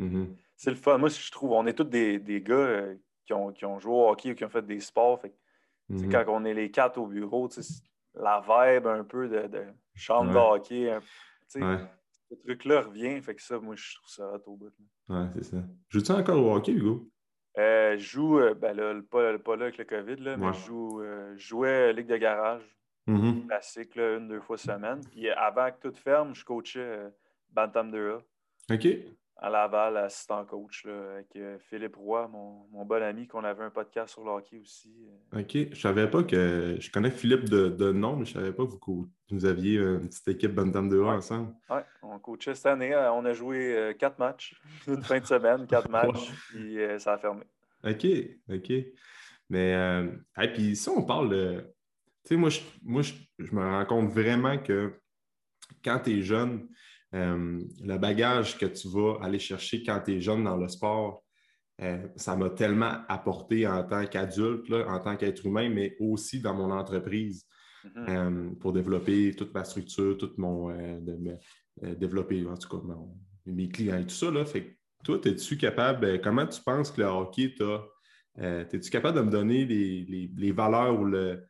mm-hmm. 0.00 0.26
C'est 0.56 0.70
le 0.70 0.76
fun. 0.76 0.98
Moi, 0.98 1.08
je 1.08 1.30
trouve, 1.30 1.52
on 1.52 1.66
est 1.66 1.74
tous 1.74 1.84
des, 1.84 2.18
des 2.18 2.40
gars 2.40 2.54
euh, 2.54 2.94
qui, 3.24 3.32
ont, 3.32 3.52
qui, 3.52 3.64
ont, 3.64 3.78
joué 3.78 3.92
au 3.92 4.08
hockey 4.08 4.32
ou 4.32 4.34
qui 4.34 4.44
ont 4.44 4.48
fait 4.48 4.66
des 4.66 4.80
sports. 4.80 5.20
Fait, 5.20 5.34
mm-hmm. 5.90 6.10
Quand 6.10 6.24
on 6.28 6.44
est 6.44 6.54
les 6.54 6.70
quatre 6.70 6.98
au 6.98 7.06
bureau, 7.06 7.48
la 8.14 8.40
vibe 8.40 8.86
un 8.86 9.04
peu 9.04 9.28
de, 9.28 9.46
de 9.46 9.64
chambre 9.94 10.32
de 10.32 10.38
hockey, 10.38 10.98
ce 11.48 12.34
truc-là 12.44 12.82
revient. 12.82 13.20
Fait 13.20 13.34
que 13.34 13.42
ça, 13.42 13.58
moi, 13.58 13.74
je 13.76 13.94
trouve 13.96 14.08
ça 14.08 14.32
au 14.46 14.56
bout. 14.56 14.72
Ouais, 15.08 15.26
c'est 15.34 15.44
ça. 15.44 15.58
Joues-tu 15.88 16.12
encore 16.12 16.44
au 16.44 16.54
hockey, 16.54 16.72
Hugo? 16.72 17.08
Euh, 17.58 17.96
je 17.96 18.04
joue, 18.04 18.40
ben 18.60 18.76
là, 18.76 19.00
pas, 19.10 19.38
pas, 19.38 19.56
là 19.56 19.64
avec 19.66 19.78
le 19.78 19.84
COVID, 19.84 20.16
là, 20.16 20.36
mais 20.36 20.52
je 20.52 20.66
joue, 20.66 21.00
euh, 21.00 21.34
jouais 21.38 21.92
Ligue 21.94 22.06
de 22.06 22.18
garage, 22.18 22.62
mm-hmm. 23.08 23.46
classique, 23.46 23.94
là, 23.94 24.16
une, 24.16 24.28
deux 24.28 24.40
fois 24.40 24.58
semaine. 24.58 25.00
Puis 25.10 25.30
avant 25.30 25.70
que 25.70 25.88
tout 25.88 25.94
ferme, 25.94 26.34
je 26.34 26.44
coachais 26.44 27.00
Bantam 27.56 27.90
2A. 27.90 28.20
OK 28.70 28.86
à 29.38 29.50
Laval, 29.50 29.98
assistant 29.98 30.44
coach, 30.46 30.86
avec 30.86 31.26
euh, 31.36 31.58
Philippe 31.68 31.96
Roy, 31.96 32.26
mon, 32.28 32.84
bon 32.86 33.02
ami, 33.02 33.26
qu'on 33.26 33.44
avait 33.44 33.64
un 33.64 33.70
podcast 33.70 34.14
sur 34.14 34.24
le 34.24 34.30
hockey 34.30 34.56
aussi. 34.56 35.06
Euh. 35.34 35.40
OK. 35.40 35.74
Je 35.74 35.78
savais 35.78 36.08
pas 36.08 36.22
que. 36.22 36.76
Je 36.80 36.90
connais 36.90 37.10
Philippe 37.10 37.44
de, 37.44 37.92
nom, 37.92 38.16
mais 38.16 38.24
je 38.24 38.32
savais 38.32 38.52
pas 38.52 38.64
que 38.64 38.70
vous, 38.86 39.10
vous 39.30 39.44
aviez 39.44 39.76
une 39.76 40.08
petite 40.08 40.28
équipe 40.28 40.54
Bantam 40.54 40.88
de 40.88 40.98
ouais. 40.98 41.10
ensemble. 41.10 41.54
Oui, 41.68 41.80
on 42.02 42.18
coachait 42.18 42.54
cette 42.54 42.66
année. 42.66 42.94
Euh, 42.94 43.12
on 43.12 43.26
a 43.26 43.34
joué 43.34 43.94
quatre 43.98 44.18
matchs, 44.18 44.58
une 44.86 45.02
fin 45.02 45.20
de 45.20 45.26
semaine, 45.26 45.66
quatre 45.66 45.90
matchs, 45.90 46.32
puis 46.48 46.78
ça 46.98 47.14
a 47.14 47.18
fermé. 47.18 47.44
OK, 47.84 48.06
OK. 48.50 48.72
Mais, 49.50 49.72
et 50.40 50.48
puis 50.48 50.74
si 50.76 50.88
on 50.88 51.02
parle 51.02 51.28
de. 51.28 51.74
Tu 52.24 52.34
sais, 52.34 52.36
moi, 52.36 52.48
je, 52.48 52.60
moi 52.82 53.02
je, 53.02 53.12
je 53.38 53.54
me 53.54 53.60
rends 53.60 53.84
compte 53.84 54.08
vraiment 54.08 54.58
que 54.58 54.94
quand 55.84 56.00
tu 56.00 56.18
es 56.18 56.22
jeune, 56.22 56.66
euh, 57.16 57.60
le 57.82 57.98
bagage 57.98 58.58
que 58.58 58.66
tu 58.66 58.88
vas 58.88 59.18
aller 59.22 59.38
chercher 59.38 59.82
quand 59.82 60.00
tu 60.04 60.16
es 60.16 60.20
jeune 60.20 60.44
dans 60.44 60.56
le 60.56 60.68
sport, 60.68 61.24
euh, 61.80 62.06
ça 62.16 62.36
m'a 62.36 62.50
tellement 62.50 62.98
apporté 63.08 63.66
en 63.66 63.82
tant 63.84 64.06
qu'adulte, 64.06 64.70
en 64.70 65.00
tant 65.00 65.16
qu'être 65.16 65.44
humain, 65.46 65.68
mais 65.68 65.96
aussi 65.98 66.40
dans 66.40 66.54
mon 66.54 66.70
entreprise 66.70 67.46
mm-hmm. 67.84 68.08
euh, 68.08 68.54
pour 68.60 68.72
développer 68.72 69.34
toute 69.34 69.54
ma 69.54 69.64
structure, 69.64 70.16
tout 70.18 70.32
mon. 70.36 70.76
développer 71.82 72.46
en 72.46 72.56
tout 72.56 72.68
cas 72.68 72.82
mes 73.46 73.68
clients 73.68 73.98
et 73.98 74.06
tout 74.06 74.14
ça. 74.14 74.30
Là. 74.30 74.44
Fait 74.44 74.78
toi, 75.04 75.18
es-tu 75.24 75.56
capable, 75.56 76.20
comment 76.20 76.46
tu 76.46 76.60
penses 76.62 76.90
que 76.90 77.00
le 77.00 77.06
hockey 77.06 77.54
t'a. 77.56 77.84
Es-tu 78.38 78.90
capable 78.90 79.16
de 79.18 79.22
me 79.22 79.30
donner 79.30 79.64
les, 79.64 80.52
valeurs 80.52 81.00
ou 81.00 81.04
le. 81.04 81.46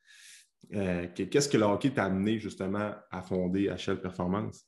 Qu'est-ce 0.71 1.49
que 1.49 1.57
le 1.57 1.65
hockey 1.65 1.91
t'a 1.91 2.05
amené 2.05 2.39
justement 2.39 2.93
à 3.11 3.23
fonder 3.23 3.69
HL 3.69 4.01
Performance? 4.01 4.67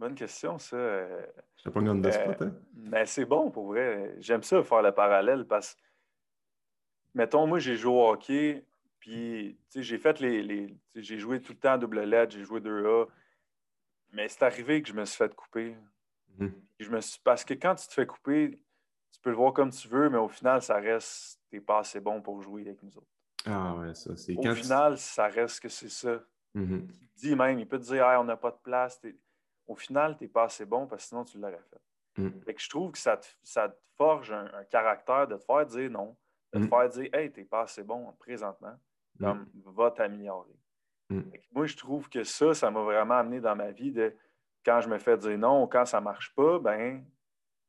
Bonne 0.00 0.14
question, 0.14 0.58
ça. 0.58 0.76
Euh, 0.76 1.26
Je 1.62 1.68
pas 1.68 1.80
une 1.80 2.00
de 2.00 2.10
spot, 2.10 2.40
hein? 2.40 2.54
Mais 2.74 3.04
c'est 3.04 3.26
bon, 3.26 3.50
pour 3.50 3.66
vrai. 3.66 4.14
J'aime 4.18 4.42
ça 4.42 4.62
faire 4.62 4.80
le 4.80 4.92
parallèle 4.92 5.44
parce 5.44 5.74
que, 5.74 5.80
mettons, 7.12 7.46
moi, 7.46 7.58
j'ai 7.58 7.76
joué 7.76 7.92
au 7.92 8.08
hockey, 8.08 8.64
Puis, 8.98 9.58
j'ai 9.74 9.98
fait 9.98 10.18
les. 10.20 10.42
les 10.42 10.74
j'ai 10.94 11.18
joué 11.18 11.42
tout 11.42 11.52
le 11.52 11.58
temps 11.58 11.72
à 11.72 11.78
double 11.78 12.00
LED, 12.00 12.30
j'ai 12.30 12.44
joué 12.44 12.60
2A. 12.60 13.08
Mais 14.12 14.26
c'est 14.28 14.42
arrivé 14.42 14.80
que 14.80 14.88
je 14.88 14.94
me 14.94 15.04
suis 15.04 15.18
fait 15.18 15.34
couper. 15.34 15.76
Mhm. 16.38 16.54
Je 16.80 16.90
me 16.90 17.00
suis... 17.02 17.20
Parce 17.22 17.44
que 17.44 17.52
quand 17.52 17.74
tu 17.74 17.86
te 17.86 17.92
fais 17.92 18.06
couper, 18.06 18.58
tu 19.12 19.20
peux 19.20 19.30
le 19.30 19.36
voir 19.36 19.52
comme 19.52 19.70
tu 19.70 19.86
veux, 19.86 20.08
mais 20.08 20.18
au 20.18 20.28
final, 20.28 20.62
ça 20.62 20.76
reste. 20.76 21.42
T'es 21.50 21.60
pas 21.60 21.80
assez 21.80 22.00
bon 22.00 22.22
pour 22.22 22.40
jouer 22.40 22.62
avec 22.62 22.82
nous 22.82 22.96
autres. 22.96 23.06
Ah 23.44 23.74
ouais, 23.76 23.94
ça, 23.94 24.16
c'est 24.16 24.34
Au 24.34 24.54
final, 24.54 24.96
ça 24.96 25.26
reste 25.26 25.60
que 25.60 25.68
c'est 25.68 25.90
ça. 25.90 26.22
Mhm. 26.54 26.88
Il 26.90 27.08
dit 27.16 27.36
même, 27.36 27.58
il 27.58 27.68
peut 27.68 27.78
te 27.78 27.84
dire, 27.84 28.06
on 28.18 28.24
n'a 28.24 28.38
pas 28.38 28.50
de 28.50 28.58
place. 28.62 28.98
Au 29.70 29.76
final, 29.76 30.16
tu 30.16 30.24
n'es 30.24 30.28
pas 30.28 30.44
assez 30.44 30.66
bon 30.66 30.88
parce 30.88 31.04
que 31.04 31.08
sinon, 31.10 31.24
tu 31.24 31.38
l'aurais 31.38 31.62
fait. 31.70 32.20
Mhm. 32.20 32.42
je 32.58 32.68
trouve 32.68 32.90
que 32.90 32.98
ça 32.98 33.16
te, 33.16 33.26
ça 33.44 33.68
te 33.68 33.78
forge 33.96 34.32
un, 34.32 34.64
caractère 34.68 35.28
de 35.28 35.36
te 35.36 35.44
faire 35.44 35.64
dire 35.64 35.88
non, 35.88 36.16
de 36.52 36.64
te 36.64 36.66
faire 36.66 36.88
dire, 36.88 37.08
hey, 37.14 37.30
tu 37.30 37.40
n'es 37.40 37.46
pas 37.46 37.62
assez 37.62 37.84
bon 37.84 38.12
présentement. 38.18 38.76
Comme, 39.20 39.46
va 39.66 39.90
t'améliorer. 39.90 40.58
Mm. 41.10 41.20
Moi, 41.52 41.66
je 41.66 41.76
trouve 41.76 42.08
que 42.08 42.24
ça, 42.24 42.54
ça 42.54 42.70
m'a 42.70 42.80
vraiment 42.80 43.14
amené 43.14 43.40
dans 43.40 43.54
ma 43.54 43.70
vie 43.70 43.92
de 43.92 44.14
quand 44.64 44.80
je 44.80 44.88
me 44.88 44.98
fais 44.98 45.16
dire 45.18 45.38
non 45.38 45.62
ou 45.62 45.66
quand 45.66 45.84
ça 45.84 46.00
ne 46.00 46.04
marche 46.04 46.34
pas, 46.34 46.58
ben 46.58 47.04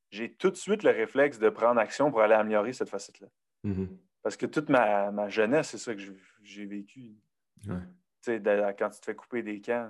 j'ai 0.10 0.34
tout 0.34 0.50
de 0.50 0.56
suite 0.56 0.84
le 0.84 0.92
réflexe 0.92 1.40
de 1.40 1.50
prendre 1.50 1.80
action 1.80 2.10
pour 2.10 2.22
aller 2.22 2.34
améliorer 2.34 2.74
cette 2.74 2.90
facette-là. 2.90 3.28
Mm-hmm. 3.66 3.88
Parce 4.24 4.38
que 4.38 4.46
toute 4.46 4.70
ma, 4.70 5.28
jeunesse, 5.30 5.70
c'est 5.70 5.78
ça 5.78 5.94
que 5.94 6.02
j'ai 6.42 6.66
vécu. 6.66 7.18
Ouais. 7.68 8.74
quand 8.78 8.90
tu 8.90 9.00
te 9.00 9.06
fais 9.06 9.16
couper 9.16 9.44
des 9.44 9.60
camps. 9.60 9.90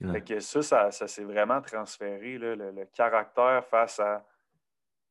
Que 0.00 0.40
ça, 0.40 0.90
ça, 0.90 1.08
s'est 1.08 1.24
vraiment 1.24 1.60
transféré, 1.60 2.38
le, 2.38 2.84
caractère 2.94 3.64
face 3.66 3.98
à 4.00 4.24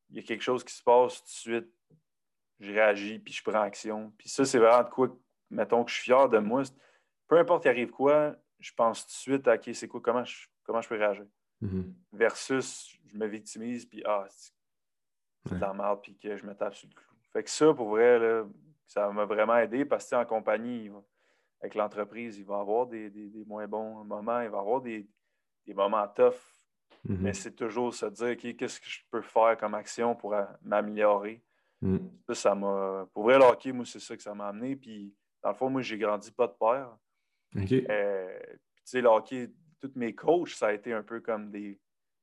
il 0.09 0.15
y 0.15 0.19
a 0.19 0.23
quelque 0.23 0.43
chose 0.43 0.63
qui 0.63 0.73
se 0.73 0.81
passe 0.81 1.19
tout 1.19 1.25
de 1.25 1.29
suite, 1.29 1.73
je 2.59 2.71
réagis, 2.71 3.19
puis 3.19 3.33
je 3.33 3.43
prends 3.43 3.61
action. 3.61 4.13
Puis 4.17 4.29
ça, 4.29 4.45
c'est 4.45 4.57
vraiment 4.57 4.83
de 4.83 4.89
quoi 4.89 5.09
mettons 5.49 5.83
que 5.83 5.91
je 5.91 5.95
suis 5.95 6.05
fier 6.05 6.29
de 6.29 6.39
moi, 6.39 6.63
peu 7.27 7.37
importe 7.37 7.63
qu'il 7.63 7.71
arrive 7.71 7.91
quoi, 7.91 8.35
je 8.59 8.71
pense 8.73 9.05
tout 9.05 9.11
de 9.11 9.35
suite 9.35 9.47
à 9.47 9.55
OK, 9.55 9.69
c'est 9.73 9.87
quoi, 9.87 10.01
comment 10.01 10.23
je, 10.23 10.47
comment 10.63 10.81
je 10.81 10.89
peux 10.89 10.97
réagir? 10.97 11.25
Mm-hmm. 11.61 11.93
Versus 12.13 12.97
je 13.05 13.17
me 13.17 13.27
victimise, 13.27 13.85
puis 13.85 14.01
ah, 14.05 14.25
c'est 14.29 15.55
de 15.55 15.61
la 15.61 15.73
merde, 15.73 16.01
puis 16.01 16.17
que 16.17 16.35
je 16.35 16.45
me 16.45 16.53
tape 16.53 16.75
sur 16.75 16.87
le 16.89 16.93
clou. 16.93 17.15
Fait 17.31 17.43
que 17.43 17.49
ça, 17.49 17.73
pour 17.73 17.89
vrai, 17.89 18.19
là, 18.19 18.45
ça 18.87 19.09
m'a 19.11 19.25
vraiment 19.25 19.57
aidé 19.57 19.85
parce 19.85 20.09
que 20.09 20.15
en 20.15 20.25
compagnie, 20.25 20.89
avec 21.61 21.75
l'entreprise, 21.75 22.37
il 22.37 22.45
va 22.45 22.57
y 22.57 22.61
avoir 22.61 22.87
des, 22.87 23.09
des, 23.09 23.45
moins 23.45 23.67
bons 23.67 24.03
moments, 24.03 24.41
il 24.41 24.49
va 24.49 24.57
y 24.57 24.61
avoir 24.61 24.81
des, 24.81 25.07
des 25.65 25.73
moments 25.73 26.07
tough. 26.07 26.33
Mm-hmm. 27.07 27.17
Mais 27.19 27.33
c'est 27.33 27.55
toujours 27.55 27.93
se 27.93 28.05
dire, 28.05 28.31
OK, 28.31 28.55
qu'est-ce 28.55 28.79
que 28.79 28.87
je 28.87 28.99
peux 29.09 29.21
faire 29.21 29.57
comme 29.57 29.73
action 29.75 30.15
pour 30.15 30.35
m'améliorer? 30.61 31.41
Mm. 31.81 31.97
Ça, 32.27 32.35
ça 32.35 32.55
m'a. 32.55 33.07
Pour 33.13 33.23
vrai, 33.23 33.37
le 33.37 33.45
hockey, 33.45 33.71
moi, 33.71 33.85
c'est 33.85 33.99
ça 33.99 34.15
que 34.15 34.23
ça 34.23 34.33
m'a 34.33 34.47
amené. 34.47 34.75
Puis 34.75 35.13
dans 35.43 35.49
le 35.49 35.55
fond, 35.55 35.69
moi, 35.69 35.81
j'ai 35.81 35.97
grandi 35.97 36.31
pas 36.31 36.47
de 36.47 36.53
père. 36.53 36.97
Euh, 37.55 38.39
tu 38.49 38.81
sais, 38.83 39.01
le 39.01 39.07
hockey, 39.07 39.49
tous 39.79 39.91
mes 39.95 40.13
coachs, 40.13 40.49
ça 40.49 40.67
a 40.67 40.73
été 40.73 40.93
un 40.93 41.03
peu 41.03 41.21
comme 41.21 41.49
des 41.49 41.79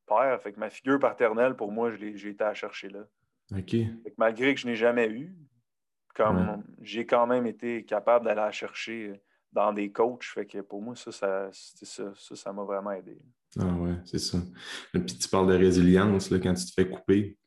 pères. 0.06 0.40
Fait 0.42 0.52
que 0.52 0.60
ma 0.60 0.70
figure 0.70 0.98
paternelle, 0.98 1.54
pour 1.54 1.72
moi, 1.72 1.90
j'ai 1.90 2.28
été 2.28 2.44
à 2.44 2.54
chercher 2.54 2.88
là. 2.88 3.06
OK. 3.52 3.70
Fait 3.70 4.10
que 4.10 4.14
malgré 4.18 4.54
que 4.54 4.60
je 4.60 4.66
n'ai 4.66 4.76
jamais 4.76 5.08
eu, 5.08 5.34
comme 6.14 6.62
j'ai 6.80 7.06
quand 7.06 7.26
même 7.26 7.46
été 7.46 7.84
capable 7.84 8.24
d'aller 8.24 8.40
la 8.40 8.52
chercher 8.52 9.20
dans 9.52 9.72
des 9.72 9.90
coachs. 9.90 10.24
Fait 10.24 10.46
que 10.46 10.60
pour 10.60 10.80
moi, 10.80 10.94
ça, 10.96 11.12
ça, 11.12 11.50
ça, 11.52 12.12
ça, 12.14 12.52
m'a 12.52 12.62
vraiment 12.62 12.92
aidé. 12.92 13.18
Ah 13.58 13.72
ouais, 13.74 13.96
c'est 14.04 14.18
ça. 14.18 14.38
Puis 14.92 15.04
tu 15.04 15.28
parles 15.28 15.48
de 15.48 15.56
résilience 15.56 16.30
là, 16.30 16.38
quand 16.38 16.54
tu 16.54 16.66
te 16.66 16.72
fais 16.72 16.88
couper. 16.88 17.38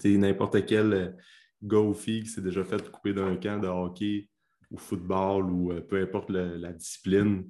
Tu 0.00 0.12
sais, 0.12 0.18
n'importe 0.18 0.66
quel 0.66 1.16
gars 1.62 1.78
ou 1.78 1.94
fille 1.94 2.22
qui 2.22 2.28
s'est 2.28 2.42
déjà 2.42 2.64
fait 2.64 2.90
couper 2.90 3.12
d'un 3.12 3.36
camp 3.36 3.58
de 3.58 3.68
hockey 3.68 4.28
ou 4.70 4.76
football 4.76 5.50
ou 5.50 5.72
euh, 5.72 5.80
peu 5.80 6.02
importe 6.02 6.30
la 6.30 6.72
discipline, 6.72 7.48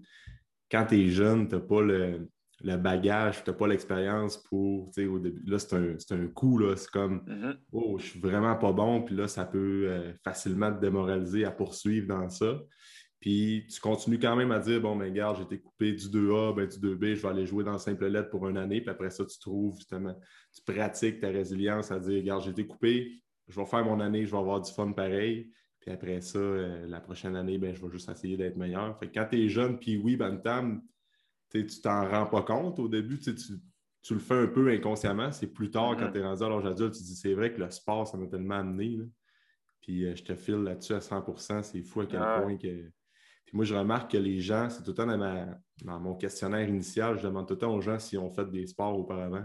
quand 0.70 0.86
tu 0.86 1.00
es 1.00 1.10
jeune, 1.10 1.48
tu 1.48 1.54
n'as 1.54 1.60
pas 1.60 1.80
le, 1.80 2.28
bagage, 2.62 3.44
tu 3.44 3.50
n'as 3.50 3.56
pas 3.56 3.66
l'expérience 3.66 4.36
pour, 4.36 4.88
au 4.96 5.18
début, 5.18 5.42
là, 5.46 5.58
c'est 5.58 5.74
un, 5.74 5.96
un, 6.10 6.26
coup, 6.28 6.60
c'est 6.76 6.90
comme, 6.90 7.24
mm-hmm. 7.26 7.56
oh, 7.72 7.98
je 7.98 8.04
suis 8.04 8.20
vraiment 8.20 8.56
pas 8.56 8.72
bon, 8.72 9.02
puis 9.02 9.14
là, 9.14 9.28
ça 9.28 9.44
peut 9.44 9.86
euh, 9.88 10.12
facilement 10.22 10.72
te 10.72 10.80
démoraliser 10.80 11.44
à 11.44 11.50
poursuivre 11.50 12.06
dans 12.06 12.28
ça. 12.28 12.60
Puis 13.20 13.66
tu 13.72 13.80
continues 13.80 14.18
quand 14.18 14.36
même 14.36 14.52
à 14.52 14.58
dire, 14.58 14.80
bon, 14.80 14.94
mais 14.94 15.06
regarde, 15.06 15.38
j'ai 15.38 15.44
été 15.44 15.58
coupé 15.58 15.92
du 15.92 16.06
2A, 16.06 16.54
ben, 16.54 16.66
du 16.66 16.76
2B, 16.76 17.14
je 17.14 17.22
vais 17.22 17.28
aller 17.28 17.46
jouer 17.46 17.64
dans 17.64 17.72
le 17.72 17.78
simple 17.78 18.06
lettre 18.06 18.28
pour 18.28 18.48
une 18.48 18.58
année, 18.58 18.80
puis 18.80 18.90
après 18.90 19.10
ça, 19.10 19.24
tu 19.24 19.38
trouves 19.38 19.76
justement, 19.76 20.14
tu 20.54 20.62
pratiques 20.62 21.20
ta 21.20 21.28
résilience 21.28 21.90
à 21.90 21.98
dire, 21.98 22.20
regarde, 22.20 22.44
j'ai 22.44 22.50
été 22.50 22.66
coupé, 22.66 23.22
je 23.48 23.58
vais 23.58 23.66
faire 23.66 23.84
mon 23.84 24.00
année, 24.00 24.26
je 24.26 24.30
vais 24.30 24.38
avoir 24.38 24.60
du 24.60 24.70
fun 24.72 24.92
pareil. 24.92 25.50
Puis 25.80 25.90
après 25.90 26.20
ça, 26.22 26.38
euh, 26.38 26.86
la 26.86 27.00
prochaine 27.00 27.36
année, 27.36 27.58
ben, 27.58 27.74
je 27.74 27.82
vais 27.82 27.90
juste 27.90 28.08
essayer 28.08 28.36
d'être 28.36 28.56
meilleur. 28.56 28.98
Fait 28.98 29.10
quand 29.10 29.26
tu 29.30 29.44
es 29.44 29.48
jeune, 29.48 29.78
puis 29.78 29.96
oui, 29.98 30.16
Bantam, 30.16 30.82
tu 31.62 31.80
t'en 31.80 32.08
rends 32.08 32.26
pas 32.26 32.42
compte 32.42 32.78
au 32.78 32.88
début, 32.88 33.18
tu, 33.18 33.34
le 34.14 34.20
fais 34.20 34.34
un 34.34 34.46
peu 34.46 34.70
inconsciemment. 34.70 35.30
C'est 35.32 35.46
plus 35.46 35.70
tard, 35.70 35.96
quand 35.96 36.06
mm-hmm. 36.06 36.12
tu 36.12 36.18
es 36.18 36.24
rendu 36.24 36.42
à 36.42 36.48
l'âge 36.48 36.66
adulte, 36.66 36.94
tu 36.94 37.00
te 37.00 37.04
dis 37.04 37.16
c'est 37.16 37.34
vrai 37.34 37.52
que 37.52 37.60
le 37.60 37.70
sport, 37.70 38.06
ça 38.06 38.18
m'a 38.18 38.26
tellement 38.26 38.56
amené. 38.56 39.00
Puis 39.80 40.06
euh, 40.06 40.16
je 40.16 40.24
te 40.24 40.34
file 40.34 40.62
là-dessus 40.62 40.94
à 40.94 40.98
100% 40.98 41.62
C'est 41.62 41.82
fou 41.82 42.00
à 42.00 42.06
quel 42.06 42.20
point 42.20 42.56
que. 42.56 42.90
Puis 43.46 43.54
moi, 43.54 43.64
je 43.64 43.74
remarque 43.74 44.12
que 44.12 44.16
les 44.16 44.40
gens, 44.40 44.70
c'est 44.70 44.82
tout 44.82 44.90
le 44.90 44.94
temps 44.94 45.06
dans, 45.06 46.00
mon 46.00 46.14
questionnaire 46.14 46.66
initial, 46.66 47.18
je 47.18 47.24
demande 47.24 47.46
tout 47.46 47.54
le 47.54 47.58
temps 47.58 47.74
aux 47.74 47.82
gens 47.82 47.98
s'ils 47.98 48.18
ont 48.18 48.30
fait 48.30 48.50
des 48.50 48.66
sports 48.66 48.98
auparavant. 48.98 49.44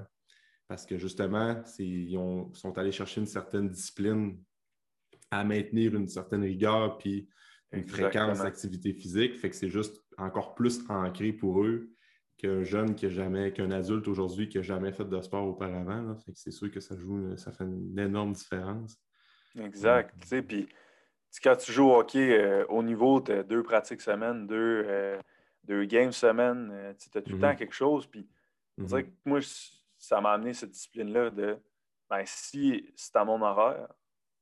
Parce 0.70 0.86
que 0.86 0.98
justement, 0.98 1.62
ils 1.80 2.18
sont 2.54 2.78
allés 2.78 2.92
chercher 2.94 3.20
une 3.22 3.28
certaine 3.28 3.68
discipline 3.68 4.42
à 5.32 5.44
maintenir 5.44 5.96
une 5.96 6.08
certaine 6.08 6.44
rigueur 6.44 6.98
puis 6.98 7.28
une 7.72 7.88
fréquence 7.88 8.40
d'activité 8.40 8.94
physique. 8.94 9.36
Fait 9.36 9.50
que 9.50 9.56
c'est 9.56 9.70
juste 9.70 10.02
encore 10.18 10.56
plus 10.56 10.82
ancré 10.90 11.34
pour 11.34 11.64
eux 11.64 11.92
qu'un 12.40 12.64
jeune 12.64 12.96
qui 12.96 13.06
a 13.06 13.10
jamais, 13.10 13.52
qu'un 13.54 13.72
adulte 13.72 14.08
aujourd'hui 14.08 14.50
qui 14.50 14.58
n'a 14.58 14.64
jamais 14.64 14.92
fait 14.92 15.06
de 15.06 15.22
sport 15.22 15.46
auparavant. 15.46 16.16
Fait 16.18 16.32
que 16.32 16.40
c'est 16.40 16.52
sûr 16.52 16.72
que 16.72 16.80
ça 16.80 16.98
joue, 16.98 17.36
ça 17.38 17.52
fait 17.52 17.66
une 17.66 18.00
énorme 18.00 18.34
différence. 18.34 18.98
Exact. 19.60 20.14
Tu 20.22 20.28
sais, 20.28 20.42
puis 20.42 20.68
quand 21.44 21.56
tu 21.56 21.72
joues 21.72 21.90
au 21.90 22.00
hockey 22.00 22.40
euh, 22.40 22.66
au 22.68 22.82
niveau, 22.82 23.22
tu 23.22 23.32
as 23.32 23.44
deux 23.44 23.62
pratiques 23.62 24.02
semaine, 24.02 24.48
deux, 24.48 24.84
euh, 24.88 25.20
deux 25.64 25.86
games 25.86 26.12
semaine, 26.12 26.70
euh, 26.72 26.94
tu 26.94 27.16
as 27.18 27.22
tout 27.22 27.32
le 27.32 27.38
mm-hmm. 27.38 27.42
temps 27.42 27.56
quelque 27.56 27.76
chose. 27.76 28.08
Puis, 28.08 28.28
mm 28.78 29.02
moi, 29.26 29.40
ça 29.98 30.22
m'a 30.22 30.32
amené 30.32 30.54
cette 30.54 30.72
discipline-là 30.72 31.30
de 31.32 31.58
ben, 32.10 32.24
si 32.26 32.90
c'est 32.96 33.18
à 33.18 33.26
mon 33.26 33.42
horaire, 33.42 33.90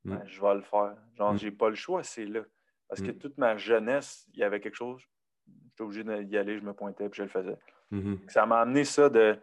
Mm. 0.08 0.16
Ben, 0.16 0.24
je 0.26 0.42
vais 0.42 0.56
le 0.56 0.62
faire. 0.62 0.96
Genre, 1.16 1.34
mm. 1.34 1.38
j'ai 1.38 1.52
pas 1.52 1.70
le 1.70 1.76
choix, 1.76 2.04
c'est 2.04 2.26
là. 2.26 2.42
Parce 2.88 3.02
que 3.02 3.12
mm. 3.12 3.18
toute 3.18 3.38
ma 3.38 3.58
jeunesse, 3.58 4.26
il 4.34 4.40
y 4.40 4.44
avait 4.44 4.60
quelque 4.60 4.76
chose, 4.76 5.04
j'étais 5.46 5.82
obligé 5.82 6.24
d'y 6.24 6.38
aller, 6.38 6.58
je 6.58 6.64
me 6.64 6.74
pointais, 6.74 7.10
puis 7.10 7.18
je 7.18 7.24
le 7.24 7.30
faisais. 7.30 7.58
Mm-hmm. 7.92 8.30
Ça 8.30 8.46
m'a 8.46 8.62
amené 8.62 8.84
ça 8.84 9.10
de 9.10 9.40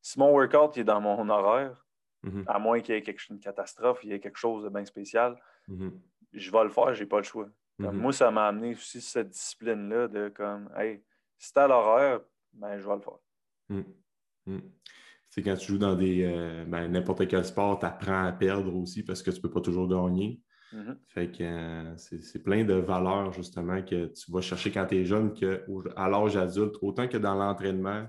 si 0.00 0.18
mon 0.18 0.30
workout 0.32 0.76
est 0.76 0.84
dans 0.84 1.00
mon 1.00 1.28
horaire, 1.28 1.84
mm-hmm. 2.24 2.44
à 2.46 2.58
moins 2.58 2.80
qu'il 2.80 2.94
y 2.94 2.98
ait 2.98 3.02
quelque, 3.02 3.28
une 3.30 3.40
catastrophe, 3.40 4.00
il 4.02 4.10
y 4.10 4.12
ait 4.12 4.20
quelque 4.20 4.38
chose 4.38 4.64
de 4.64 4.68
bien 4.68 4.84
spécial, 4.84 5.38
mm-hmm. 5.68 5.92
je 6.32 6.50
vais 6.50 6.64
le 6.64 6.70
faire, 6.70 6.94
j'ai 6.94 7.06
pas 7.06 7.18
le 7.18 7.24
choix. 7.24 7.48
moi, 7.78 8.12
ça 8.12 8.30
m'a 8.30 8.48
amené 8.48 8.72
aussi 8.72 9.00
cette 9.00 9.30
discipline-là 9.30 10.08
de 10.08 10.28
comme, 10.28 10.70
hey, 10.76 11.02
si 11.38 11.52
à 11.56 11.66
l'horaire, 11.66 12.20
ben, 12.52 12.78
je 12.78 12.86
vais 12.86 12.94
le 12.94 13.00
faire 13.00 13.84
c'est 15.34 15.42
quand 15.42 15.56
tu 15.56 15.66
joues 15.66 15.78
dans 15.78 15.96
des 15.96 16.22
euh, 16.22 16.64
ben, 16.64 16.86
n'importe 16.86 17.26
quel 17.26 17.44
sport, 17.44 17.80
tu 17.80 17.86
apprends 17.86 18.24
à 18.24 18.30
perdre 18.30 18.72
aussi 18.76 19.02
parce 19.02 19.20
que 19.20 19.32
tu 19.32 19.38
ne 19.38 19.42
peux 19.42 19.50
pas 19.50 19.60
toujours 19.60 19.88
gagner. 19.88 20.40
Mm-hmm. 20.72 20.96
Fait 21.08 21.30
que 21.30 21.42
euh, 21.42 21.96
c'est 21.96 22.42
plein 22.42 22.64
de 22.64 22.74
valeurs 22.74 23.32
justement 23.32 23.82
que 23.82 24.06
tu 24.06 24.32
vas 24.32 24.40
chercher 24.40 24.70
quand 24.70 24.86
tu 24.86 24.96
es 24.96 25.04
jeune 25.04 25.34
que, 25.34 25.64
à 25.96 26.08
l'âge 26.08 26.36
adulte, 26.36 26.76
autant 26.82 27.06
que 27.08 27.16
dans 27.16 27.34
l'entraînement, 27.34 28.06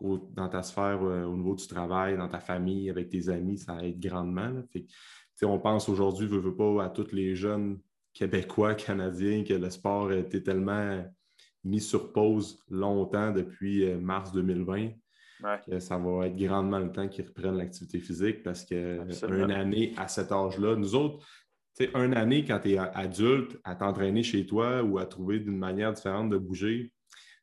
dans 0.00 0.48
ta 0.48 0.62
sphère 0.62 1.02
euh, 1.02 1.24
au 1.24 1.36
niveau 1.36 1.54
du 1.54 1.66
travail, 1.66 2.16
dans 2.16 2.28
ta 2.28 2.40
famille, 2.40 2.88
avec 2.88 3.08
tes 3.08 3.28
amis, 3.28 3.58
ça 3.58 3.84
aide 3.84 4.00
grandement. 4.00 4.62
Fait 4.72 4.86
on 5.44 5.58
pense 5.58 5.88
aujourd'hui, 5.88 6.26
veux, 6.26 6.38
veux 6.38 6.54
pas, 6.54 6.84
à 6.84 6.88
tous 6.90 7.12
les 7.12 7.34
jeunes 7.34 7.78
Québécois, 8.12 8.74
Canadiens, 8.76 9.44
que 9.44 9.54
le 9.54 9.70
sport 9.70 10.08
a 10.08 10.16
été 10.16 10.42
tellement 10.42 11.04
mis 11.64 11.80
sur 11.80 12.12
pause 12.12 12.62
longtemps 12.70 13.32
depuis 13.32 13.94
mars 13.96 14.32
2020 14.32 14.90
ça 15.78 15.98
va 15.98 16.26
être 16.26 16.36
grandement 16.36 16.78
le 16.78 16.92
temps 16.92 17.08
qu'ils 17.08 17.26
reprennent 17.26 17.56
l'activité 17.56 17.98
physique 17.98 18.42
parce 18.42 18.64
qu'une 18.64 19.50
année 19.50 19.94
à 19.96 20.08
cet 20.08 20.32
âge-là, 20.32 20.76
nous 20.76 20.94
autres, 20.94 21.26
une 21.78 22.14
année 22.14 22.44
quand 22.44 22.60
tu 22.60 22.72
es 22.72 22.78
adulte, 22.78 23.58
à 23.64 23.74
t'entraîner 23.74 24.22
chez 24.22 24.46
toi 24.46 24.82
ou 24.82 24.98
à 24.98 25.06
trouver 25.06 25.40
d'une 25.40 25.56
manière 25.56 25.92
différente 25.92 26.30
de 26.30 26.36
bouger, 26.36 26.92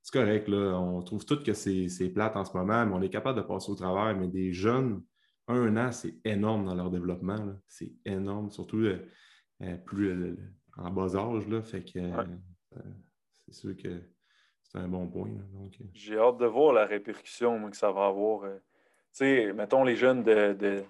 c'est 0.07 0.17
correct. 0.19 0.47
Là. 0.47 0.79
On 0.79 1.01
trouve 1.01 1.25
tout 1.25 1.43
que 1.43 1.51
c'est 1.53 2.09
plate 2.13 2.37
en 2.37 2.45
ce 2.45 2.55
moment, 2.55 2.85
mais 2.85 2.93
on 2.93 3.01
est 3.01 3.09
capable 3.09 3.41
de 3.41 3.43
passer 3.45 3.69
au 3.69 3.75
travers. 3.75 4.15
Mais 4.17 4.29
des 4.29 4.53
jeunes, 4.53 5.03
un 5.49 5.75
an, 5.75 5.91
c'est 5.91 6.15
énorme 6.23 6.65
dans 6.65 6.75
leur 6.75 6.89
développement. 6.89 7.59
C'est 7.67 7.91
énorme, 8.05 8.49
surtout 8.49 8.77
euh, 8.77 9.05
euh, 9.63 9.75
plus 9.75 10.07
euh, 10.07 10.37
en 10.77 10.91
bas 10.91 11.13
âge. 11.17 11.45
Là. 11.49 11.61
Fait 11.61 11.83
que 11.83 11.99
c'est 13.45 13.53
sûr 13.53 13.75
que 13.75 14.01
c'est 14.63 14.77
un 14.77 14.87
bon 14.87 15.09
point. 15.09 15.29
J'ai 15.93 16.17
hâte 16.17 16.37
de 16.37 16.45
voir 16.45 16.71
la 16.71 16.85
répercussion 16.85 17.69
que 17.69 17.75
ça 17.75 17.91
va 17.91 18.05
avoir. 18.05 18.49
Tu 18.49 18.59
sais, 19.11 19.51
mettons 19.51 19.83
les 19.83 19.97
jeunes 19.97 20.23
de, 20.23 20.85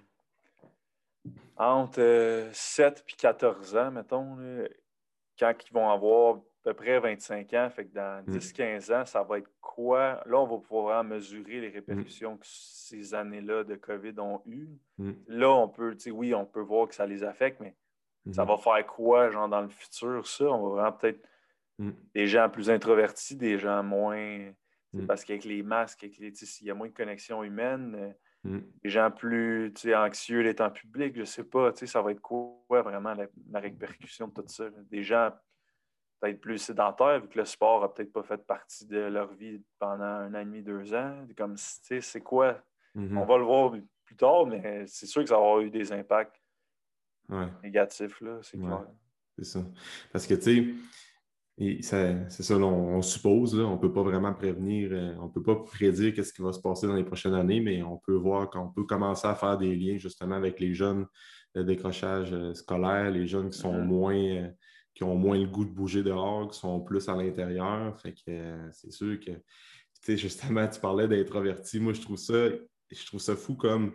entre 1.58 2.50
7 2.52 3.06
et 3.08 3.14
14 3.14 3.76
ans, 3.76 3.92
mettons, 3.92 4.38
quand 5.40 5.54
ils 5.66 5.74
vont 5.74 5.90
avoir 5.90 6.40
peu 6.68 6.74
près 6.74 7.00
25 7.00 7.54
ans. 7.54 7.70
Fait 7.70 7.86
que 7.86 7.94
dans 7.94 8.24
10-15 8.26 8.92
mm. 8.92 8.94
ans, 8.94 9.06
ça 9.06 9.24
va 9.24 9.38
être 9.38 9.50
quoi? 9.62 10.22
Là, 10.26 10.38
on 10.38 10.48
va 10.48 10.58
pouvoir 10.58 11.04
mesurer 11.04 11.62
les 11.62 11.70
répercussions 11.70 12.36
mm. 12.36 12.40
que 12.40 12.46
ces 12.46 13.14
années-là 13.14 13.64
de 13.64 13.76
COVID 13.76 14.20
ont 14.20 14.42
eues. 14.46 14.70
Mm. 14.98 15.12
Là, 15.28 15.50
on 15.50 15.70
peut, 15.70 15.96
oui, 16.12 16.34
on 16.34 16.46
peut 16.46 16.62
voir 16.62 16.90
que 16.90 16.96
ça 16.96 17.06
les 17.06 17.24
affecte, 17.24 17.62
mais 17.62 17.76
ça 18.32 18.44
mm-hmm. 18.44 18.48
va 18.48 18.58
faire 18.58 18.86
quoi, 18.86 19.32
genre, 19.32 19.48
dans 19.48 19.62
le 19.62 19.70
futur, 19.70 20.28
ça? 20.28 20.46
On 20.46 20.68
va 20.68 20.82
vraiment 20.82 20.98
peut-être 20.98 21.26
des 22.14 22.28
gens 22.28 22.50
plus 22.50 22.70
introvertis, 22.70 23.38
des 23.38 23.58
gens 23.58 23.84
moins. 23.84 24.52
Parce 25.08 25.24
qu'avec 25.24 25.46
les 25.46 25.62
masques, 25.62 26.04
avec 26.04 26.18
les, 26.18 26.34
s'il 26.34 26.66
y 26.66 26.72
a 26.72 26.74
moins 26.74 26.88
de 26.88 26.94
connexion 26.94 27.44
humaine, 27.44 28.16
euh, 28.46 28.62
des 28.84 28.90
gens 28.90 29.12
plus 29.12 29.74
anxieux 29.96 30.44
d'étant 30.44 30.70
public, 30.70 31.16
je 31.18 31.24
sais 31.24 31.44
pas, 31.44 31.72
ça 31.74 32.02
va 32.02 32.12
être 32.12 32.22
quoi 32.22 32.60
vraiment 32.70 33.14
la, 33.14 33.28
la 33.52 33.60
répercussion 33.60 34.28
de 34.28 34.34
tout 34.34 34.48
ça? 34.48 34.66
Des 34.90 35.04
gens 35.04 35.32
peut-être 36.20 36.42
plus 36.42 36.58
sédentaires, 36.58 37.22
vu 37.22 37.28
que 37.28 37.38
le 37.38 37.46
sport 37.46 37.82
n'a 37.82 37.90
peut-être 37.90 38.12
pas 38.12 38.24
fait 38.24 38.46
partie 38.46 38.86
de 38.86 38.98
leur 38.98 39.34
vie 39.34 39.62
pendant 39.80 40.04
un 40.04 40.34
an 40.34 40.40
et 40.40 40.46
demi, 40.46 40.62
deux 40.62 40.94
ans. 40.94 41.26
Comme, 41.38 41.56
tu 41.56 41.62
sais, 41.62 42.02
c'est 42.02 42.22
quoi? 42.22 42.62
Mm-hmm. 42.96 43.18
On 43.18 43.26
va 43.26 43.38
le 43.38 43.44
voir 43.44 43.74
plus 44.04 44.16
tard, 44.16 44.46
mais 44.46 44.86
c'est 44.88 45.06
sûr 45.06 45.22
que 45.22 45.30
ça 45.30 45.36
va 45.36 45.42
avoir 45.42 45.62
eu 45.62 45.70
des 45.70 45.92
impacts 45.92 46.42
négatifs, 47.62 48.22
là, 48.22 48.40
c'est 48.42 48.58
clair. 48.58 48.88
C'est 49.38 49.46
ça. 49.46 49.60
Parce 50.12 50.26
que, 50.26 50.34
tu 50.34 50.42
sais, 50.42 50.74
c'est 51.60 51.82
ça, 52.30 52.56
on, 52.56 53.02
suppose, 53.02 53.58
là, 53.58 53.66
on 53.66 53.76
ne 53.76 53.80
peut 53.80 53.92
pas 53.92 54.04
vraiment 54.04 54.34
prévenir, 54.34 54.90
euh, 54.92 55.16
on 55.20 55.26
ne 55.26 55.32
peut 55.32 55.42
pas 55.42 55.56
prédire 55.56 56.14
qu'est-ce 56.14 56.32
qui 56.32 56.44
va 56.44 56.54
se 56.54 56.60
passer 56.60 56.86
dans 56.86 56.94
les 56.94 57.04
prochaines 57.04 57.34
années, 57.34 57.62
mais 57.62 57.82
on 57.82 57.98
peut 57.98 58.14
voir 58.14 58.50
qu'on 58.52 58.70
peut 58.70 58.84
commencer 58.84 59.28
à 59.28 59.34
faire 59.34 59.58
des 59.58 59.76
liens 59.76 59.98
justement 59.98 60.36
avec 60.36 60.60
les 60.60 60.76
jeunes 60.76 61.08
de 61.56 61.64
décrochage 61.64 62.32
euh, 62.32 62.54
scolaire, 62.54 63.10
les 63.10 63.26
jeunes 63.26 63.50
qui 63.50 63.58
sont 63.58 63.74
mm-hmm. 63.74 63.86
moins... 63.86 64.16
Euh, 64.16 64.48
qui 64.94 65.04
ont 65.04 65.16
moins 65.16 65.38
le 65.38 65.46
goût 65.46 65.64
de 65.64 65.70
bouger 65.70 66.02
dehors, 66.02 66.50
qui 66.50 66.58
sont 66.58 66.80
plus 66.80 67.08
à 67.08 67.16
l'intérieur. 67.16 67.96
Fait 68.02 68.14
que 68.14 68.58
c'est 68.72 68.92
sûr 68.92 69.20
que, 69.20 69.30
tu 69.30 69.40
sais, 70.02 70.18
justement, 70.18 70.68
tu 70.68 70.80
parlais 70.80 71.08
d'introverti. 71.08 71.80
Moi, 71.80 71.94
je 71.94 72.02
trouve 72.02 72.18
ça, 72.18 72.50
je 72.90 73.06
trouve 73.06 73.20
ça 73.20 73.36
fou 73.36 73.54
comme. 73.54 73.92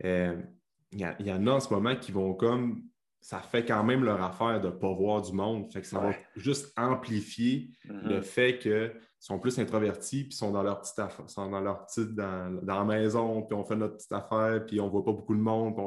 Il 0.00 0.46
y, 0.92 1.32
en 1.32 1.46
a 1.48 1.50
en 1.50 1.58
ce 1.58 1.74
moment 1.74 1.96
qui 1.96 2.12
vont 2.12 2.34
comme. 2.34 2.84
Ça 3.24 3.40
fait 3.40 3.64
quand 3.64 3.82
même 3.84 4.04
leur 4.04 4.22
affaire 4.22 4.60
de 4.60 4.66
ne 4.66 4.72
pas 4.72 4.92
voir 4.92 5.22
du 5.22 5.32
monde. 5.32 5.72
Fait 5.72 5.80
que 5.80 5.86
ça 5.86 5.98
va 5.98 6.12
juste 6.36 6.78
amplifier 6.78 7.70
mm-hmm. 7.88 8.08
le 8.08 8.20
fait 8.20 8.58
qu'ils 8.58 8.92
sont 9.18 9.38
plus 9.38 9.58
introvertis, 9.58 10.24
puis 10.24 10.34
sont 10.34 10.50
dans 10.50 10.62
leur 10.62 10.82
petite 10.82 10.98
affaire, 10.98 11.30
sont 11.30 11.48
dans 11.48 11.60
leur 11.60 11.86
petite, 11.86 12.14
dans, 12.14 12.60
la 12.62 12.84
maison, 12.84 13.40
puis 13.42 13.56
on 13.56 13.64
fait 13.64 13.76
notre 13.76 13.96
petite 13.96 14.12
affaire, 14.12 14.66
puis 14.66 14.78
on 14.78 14.86
ne 14.86 14.90
voit 14.90 15.04
pas 15.04 15.12
beaucoup 15.12 15.34
de 15.34 15.40
monde, 15.40 15.74
puis 15.74 15.84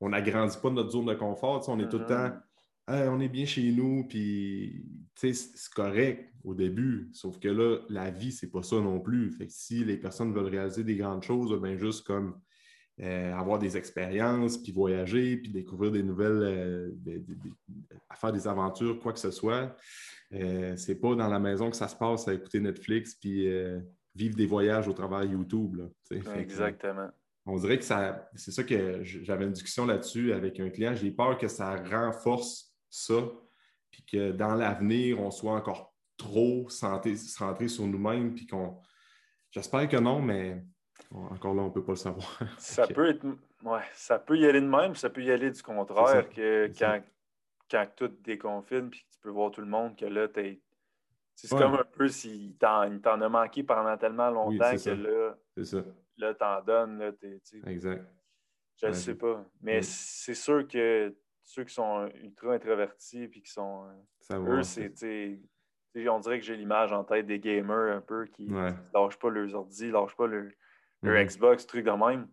on 0.00 0.08
n'agrandit 0.10 0.58
pas 0.62 0.68
notre 0.68 0.90
zone 0.90 1.06
de 1.06 1.14
confort. 1.14 1.66
On 1.68 1.80
est 1.80 1.88
tout 1.88 1.98
le 1.98 2.06
temps 2.06 2.28
mm-hmm 2.28 2.40
on 2.88 3.20
est 3.20 3.28
bien 3.28 3.46
chez 3.46 3.72
nous, 3.72 4.06
puis 4.08 4.84
c'est 5.14 5.74
correct 5.74 6.32
au 6.44 6.54
début, 6.54 7.10
sauf 7.12 7.38
que 7.38 7.48
là, 7.48 7.78
la 7.88 8.10
vie, 8.10 8.32
c'est 8.32 8.50
pas 8.50 8.62
ça 8.62 8.76
non 8.76 9.00
plus. 9.00 9.32
Fait 9.32 9.46
que 9.46 9.52
si 9.52 9.84
les 9.84 9.96
personnes 9.96 10.32
veulent 10.32 10.46
réaliser 10.46 10.84
des 10.84 10.96
grandes 10.96 11.22
choses, 11.22 11.58
ben 11.60 11.76
juste 11.76 12.06
comme 12.06 12.38
euh, 13.02 13.34
avoir 13.34 13.58
des 13.58 13.76
expériences, 13.76 14.56
puis 14.56 14.72
voyager, 14.72 15.36
puis 15.36 15.52
découvrir 15.52 15.92
des 15.92 16.02
nouvelles, 16.02 16.42
euh, 16.42 17.20
faire 18.14 18.32
des 18.32 18.48
aventures, 18.48 18.98
quoi 19.00 19.12
que 19.12 19.18
ce 19.18 19.30
soit, 19.30 19.76
euh, 20.32 20.74
c'est 20.76 20.94
pas 20.94 21.14
dans 21.14 21.28
la 21.28 21.38
maison 21.38 21.70
que 21.70 21.76
ça 21.76 21.88
se 21.88 21.96
passe 21.96 22.26
à 22.26 22.32
écouter 22.32 22.58
Netflix, 22.58 23.14
puis 23.14 23.48
vivre 24.14 24.34
des 24.34 24.46
voyages 24.46 24.88
au 24.88 24.94
travers 24.94 25.24
YouTube. 25.24 25.78
Exactement. 26.10 27.10
on 27.44 27.58
dirait 27.58 27.76
que 27.76 27.84
ça, 27.84 28.30
c'est 28.34 28.50
ça 28.50 28.64
que 28.64 29.02
j'avais 29.02 29.44
une 29.44 29.52
discussion 29.52 29.84
là-dessus 29.84 30.32
avec 30.32 30.58
un 30.58 30.70
client. 30.70 30.94
J'ai 30.94 31.10
peur 31.10 31.36
que 31.36 31.48
ça 31.48 31.76
renforce 31.76 32.74
ça, 32.88 33.28
puis 33.90 34.06
que 34.10 34.32
dans 34.32 34.54
l'avenir, 34.54 35.20
on 35.20 35.30
soit 35.30 35.52
encore 35.52 35.94
trop 36.16 36.70
centré, 36.70 37.14
sur 37.14 37.86
nous-mêmes, 37.86 38.34
puis 38.34 38.46
qu'on. 38.46 38.78
J'espère 39.50 39.86
que 39.86 39.98
non, 39.98 40.22
mais 40.22 40.64
encore 41.14 41.54
là, 41.54 41.62
on 41.62 41.66
ne 41.66 41.70
peut 41.70 41.82
pas 41.82 41.92
le 41.92 41.96
savoir. 41.96 42.38
ça 42.58 42.86
peut 42.86 43.08
être. 43.08 43.24
Ouais, 43.62 43.82
ça 43.94 44.18
peut 44.18 44.36
y 44.36 44.46
aller 44.46 44.60
de 44.60 44.66
même, 44.66 44.94
ça 44.94 45.10
peut 45.10 45.22
y 45.22 45.30
aller 45.30 45.50
du 45.50 45.62
contraire, 45.62 46.28
que 46.28 46.70
quand, 46.78 47.02
quand 47.70 47.86
tout 47.96 48.08
déconfine, 48.22 48.90
puis 48.90 49.04
tu 49.10 49.18
peux 49.20 49.30
voir 49.30 49.50
tout 49.50 49.60
le 49.60 49.66
monde, 49.66 49.96
que 49.96 50.06
là, 50.06 50.28
tu 50.28 50.60
C'est 51.34 51.48
comme 51.50 51.74
un 51.74 51.84
peu 51.84 52.08
s'il 52.08 52.56
t'en 52.56 52.90
a 53.02 53.28
manqué 53.28 53.62
pendant 53.62 53.96
tellement 53.96 54.30
longtemps 54.30 54.72
que 54.72 54.90
là, 54.90 55.36
ça. 55.64 55.78
là, 56.18 56.34
t'en 56.34 56.62
donnes. 56.62 56.98
Là, 56.98 57.12
exact. 57.66 58.04
Je 58.80 58.86
ne 58.88 58.92
sais 58.92 59.14
pas. 59.14 59.44
Mais 59.62 59.80
c'est 59.82 60.34
sûr 60.34 60.66
que 60.68 61.14
ceux 61.42 61.64
qui 61.64 61.74
sont 61.74 62.10
ultra 62.22 62.52
introvertis 62.52 63.24
et 63.24 63.30
qui 63.30 63.50
sont. 63.50 63.86
eux, 64.32 64.62
c'est. 64.62 65.40
On 66.08 66.18
dirait 66.18 66.38
que 66.38 66.44
j'ai 66.44 66.56
l'image 66.56 66.92
en 66.92 67.04
tête 67.04 67.26
des 67.26 67.38
gamers 67.38 67.96
un 67.96 68.02
peu 68.02 68.26
qui 68.26 68.48
ne 68.48 68.70
lâchent 68.92 69.18
pas 69.18 69.30
leurs 69.30 69.54
ordi, 69.54 69.90
lâchent 69.90 70.14
pas 70.14 70.26
leur, 70.26 70.44
leur 71.02 71.14
mm-hmm. 71.14 71.26
Xbox, 71.26 71.66
truc 71.66 71.84
de 71.84 71.90
même. 71.90 72.28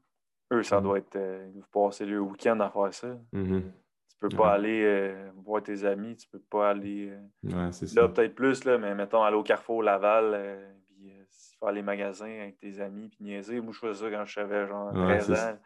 Eux, 0.51 0.63
ça 0.63 0.79
mm-hmm. 0.79 0.83
doit 0.83 0.97
être. 0.97 1.15
Euh, 1.15 1.47
ils 1.53 1.61
vont 1.61 1.87
passer 1.87 2.05
le 2.05 2.19
week-end 2.19 2.59
à 2.59 2.69
faire 2.69 2.93
ça. 2.93 3.17
Mm-hmm. 3.33 3.61
Tu 3.61 4.17
peux 4.19 4.29
pas 4.29 4.53
aller 4.53 4.83
euh, 4.83 5.31
voir 5.43 5.61
tes 5.61 5.83
amis, 5.83 6.15
tu 6.15 6.27
peux 6.29 6.39
pas 6.39 6.69
aller. 6.69 7.11
Euh, 7.43 7.71
là, 7.95 8.07
peut-être 8.07 8.35
plus, 8.35 8.63
là, 8.63 8.77
mais 8.77 8.95
mettons, 8.95 9.21
aller 9.21 9.35
au 9.35 9.43
Carrefour 9.43 9.83
Laval, 9.83 10.59
puis 10.85 11.11
faire 11.59 11.71
les 11.71 11.81
magasins 11.81 12.39
avec 12.39 12.57
tes 12.57 12.79
amis, 12.79 13.09
puis 13.09 13.25
niaiser. 13.25 13.59
Moi, 13.59 13.73
je 13.73 13.79
faisais 13.79 14.05
ça 14.05 14.11
quand 14.11 14.25
je 14.25 14.33
savais 14.33 14.67
genre 14.67 14.93
13 14.93 15.31
ans 15.31 15.57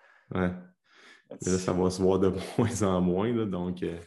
là, 1.30 1.58
ça 1.58 1.74
va 1.74 1.90
se 1.90 2.02
voir 2.02 2.20
de 2.20 2.32
moins 2.58 2.84
en 2.84 3.02
moins. 3.02 3.46
donc, 3.46 3.84
euh, 3.84 3.98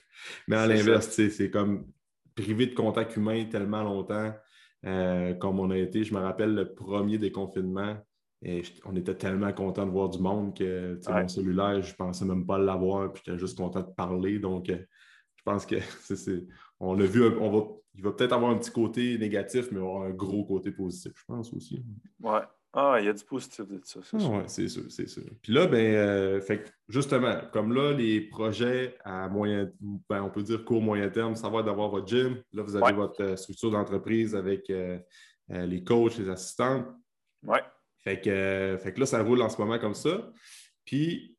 Mais 0.49 0.57
à 0.57 0.67
l'inverse, 0.67 1.09
c'est 1.11 1.51
comme 1.51 1.87
privé 2.35 2.67
de 2.67 2.75
contact 2.75 3.17
humain 3.17 3.45
tellement 3.51 3.83
longtemps 3.83 4.33
euh, 4.87 5.35
comme 5.35 5.61
on 5.61 5.71
a 5.71 5.77
été. 5.77 6.05
Je 6.05 6.15
me 6.15 6.21
rappelle 6.21 6.55
le 6.55 6.75
premier 6.75 7.19
déconfinement. 7.19 7.97
Et 8.43 8.63
on 8.87 8.97
était 8.97 9.15
tellement 9.15 9.53
content 9.53 9.85
de 9.85 9.91
voir 9.91 10.09
du 10.09 10.19
monde 10.19 10.57
que 10.57 10.99
mon 11.09 11.29
cellulaire, 11.29 11.83
je 11.83 11.93
ne 11.93 11.97
pensais 11.97 12.25
même 12.25 12.47
pas 12.47 12.59
l'avoir, 12.59 13.13
puis 13.13 13.23
j'étais 13.25 13.39
juste 13.39 13.59
content 13.59 13.81
de 13.81 13.93
parler. 13.95 14.39
Donc, 14.39 14.71
euh, 14.71 14.79
je 15.37 15.43
pense 15.45 15.67
que 15.67 15.77
c'est. 16.05 16.47
On 16.79 16.95
l'a 16.95 17.05
vu, 17.05 17.23
on 17.39 17.51
va, 17.51 17.67
il 17.95 18.03
va 18.03 18.13
peut-être 18.13 18.33
avoir 18.33 18.51
un 18.51 18.57
petit 18.57 18.71
côté 18.71 19.19
négatif, 19.19 19.71
mais 19.71 19.79
il 19.79 19.83
va 19.83 19.89
avoir 19.89 20.03
un 20.05 20.11
gros 20.11 20.45
côté 20.45 20.71
positif, 20.71 21.13
je 21.15 21.25
pense 21.27 21.53
aussi. 21.53 21.85
Ouais, 22.21 22.41
ah, 22.73 22.99
il 23.01 23.07
y 23.07 23.09
a 23.09 23.13
du 23.13 23.25
positif 23.25 23.67
de 23.67 23.81
ça. 23.83 23.99
Ah, 24.13 24.17
oui, 24.17 24.43
c'est 24.47 24.69
sûr, 24.69 24.85
c'est 24.91 25.09
sûr. 25.09 25.25
Puis 25.43 25.53
là, 25.53 25.67
ben, 25.67 25.95
euh, 25.95 26.41
fait, 26.41 26.73
justement, 26.89 27.35
comme 27.53 27.75
là, 27.75 27.93
les 27.93 28.21
projets 28.21 28.97
à 29.05 29.29
moyen, 29.29 29.69
ben, 30.09 30.23
on 30.23 30.31
peut 30.31 30.43
dire 30.43 30.65
court, 30.65 30.81
moyen 30.81 31.09
terme, 31.09 31.35
ça 31.35 31.49
va 31.49 31.65
d'avoir 31.65 31.89
votre 31.89 32.07
gym. 32.07 32.41
Là, 32.53 32.63
vous 32.63 32.77
avez 32.77 32.93
votre 32.93 33.23
euh, 33.23 33.37
structure 33.37 33.73
d'entreprise 33.73 34.37
avec 34.37 34.71
euh, 34.71 35.01
les 35.49 35.83
coachs, 35.83 36.17
les 36.19 36.31
assistants. 36.31 36.87
Oui. 37.43 37.59
Fait 38.03 38.21
que, 38.21 38.79
fait 38.83 38.95
que 38.95 39.01
là, 39.01 39.07
ça 39.07 39.23
roule 39.23 39.43
en 39.43 39.49
ce 39.49 39.61
moment 39.61 39.79
comme 39.79 39.95
ça. 39.95 40.31
Puis 40.85 41.37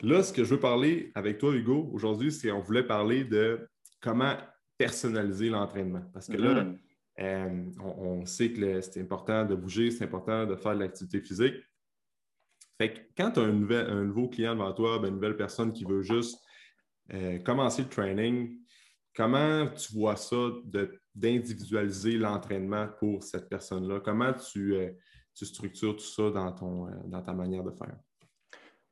là, 0.00 0.22
ce 0.22 0.32
que 0.32 0.44
je 0.44 0.54
veux 0.54 0.60
parler 0.60 1.10
avec 1.14 1.38
toi, 1.38 1.52
Hugo, 1.52 1.90
aujourd'hui, 1.92 2.30
c'est 2.30 2.48
qu'on 2.48 2.60
voulait 2.60 2.86
parler 2.86 3.24
de 3.24 3.68
comment 4.00 4.36
personnaliser 4.78 5.48
l'entraînement. 5.48 6.02
Parce 6.12 6.28
que 6.28 6.36
là, 6.36 6.64
mm. 6.64 6.78
Euh, 7.20 7.70
on, 7.80 8.26
sait 8.26 8.52
que 8.52 8.80
c'est 8.80 9.00
important 9.00 9.44
de 9.44 9.54
bouger, 9.54 9.90
c'est 9.90 10.04
important 10.04 10.46
de 10.46 10.56
faire 10.56 10.74
de 10.74 10.80
l'activité 10.80 11.20
physique. 11.20 11.54
Fait 12.76 12.92
que 12.92 13.00
quand 13.16 13.30
tu 13.32 13.40
as 13.40 13.44
un, 13.44 14.04
nouveau 14.04 14.28
client 14.28 14.54
devant 14.54 14.72
toi, 14.72 14.98
ben, 14.98 15.08
une 15.08 15.14
nouvelle 15.14 15.36
personne 15.36 15.72
qui 15.72 15.84
veut 15.84 16.02
juste 16.02 16.40
euh, 17.12 17.38
commencer 17.38 17.82
le 17.82 17.88
training, 17.88 18.58
comment 19.14 19.68
tu 19.68 19.92
vois 19.94 20.16
ça 20.16 20.36
d'individualiser 21.14 22.18
l'entraînement 22.18 22.88
pour 22.98 23.22
cette 23.22 23.48
personne-là? 23.48 24.00
Comment 24.00 24.32
tu, 24.32 24.74
euh, 24.74 24.90
structures 25.34 25.96
tout 25.96 26.04
ça 26.04 26.30
dans, 26.30 26.52
ton, 26.52 26.88
dans 27.06 27.22
ta 27.22 27.32
manière 27.32 27.62
de 27.62 27.70
faire? 27.70 27.96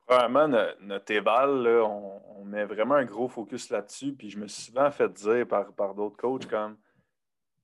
Premièrement, 0.07 0.49
notre 0.81 1.13
éval, 1.13 1.67
on, 1.85 2.45
met 2.45 2.65
vraiment 2.65 2.97
un 2.97 3.05
gros 3.05 3.29
focus 3.29 3.71
là-dessus. 3.71 4.13
Puis 4.13 4.31
je 4.31 4.39
me 4.39 4.47
suis 4.47 4.65
souvent 4.65 4.91
fait 4.91 5.11
dire 5.13 5.47
par, 5.47 5.73
par 5.73 5.95
d'autres 5.95 6.17
coachs 6.17 6.47
comme 6.47 6.77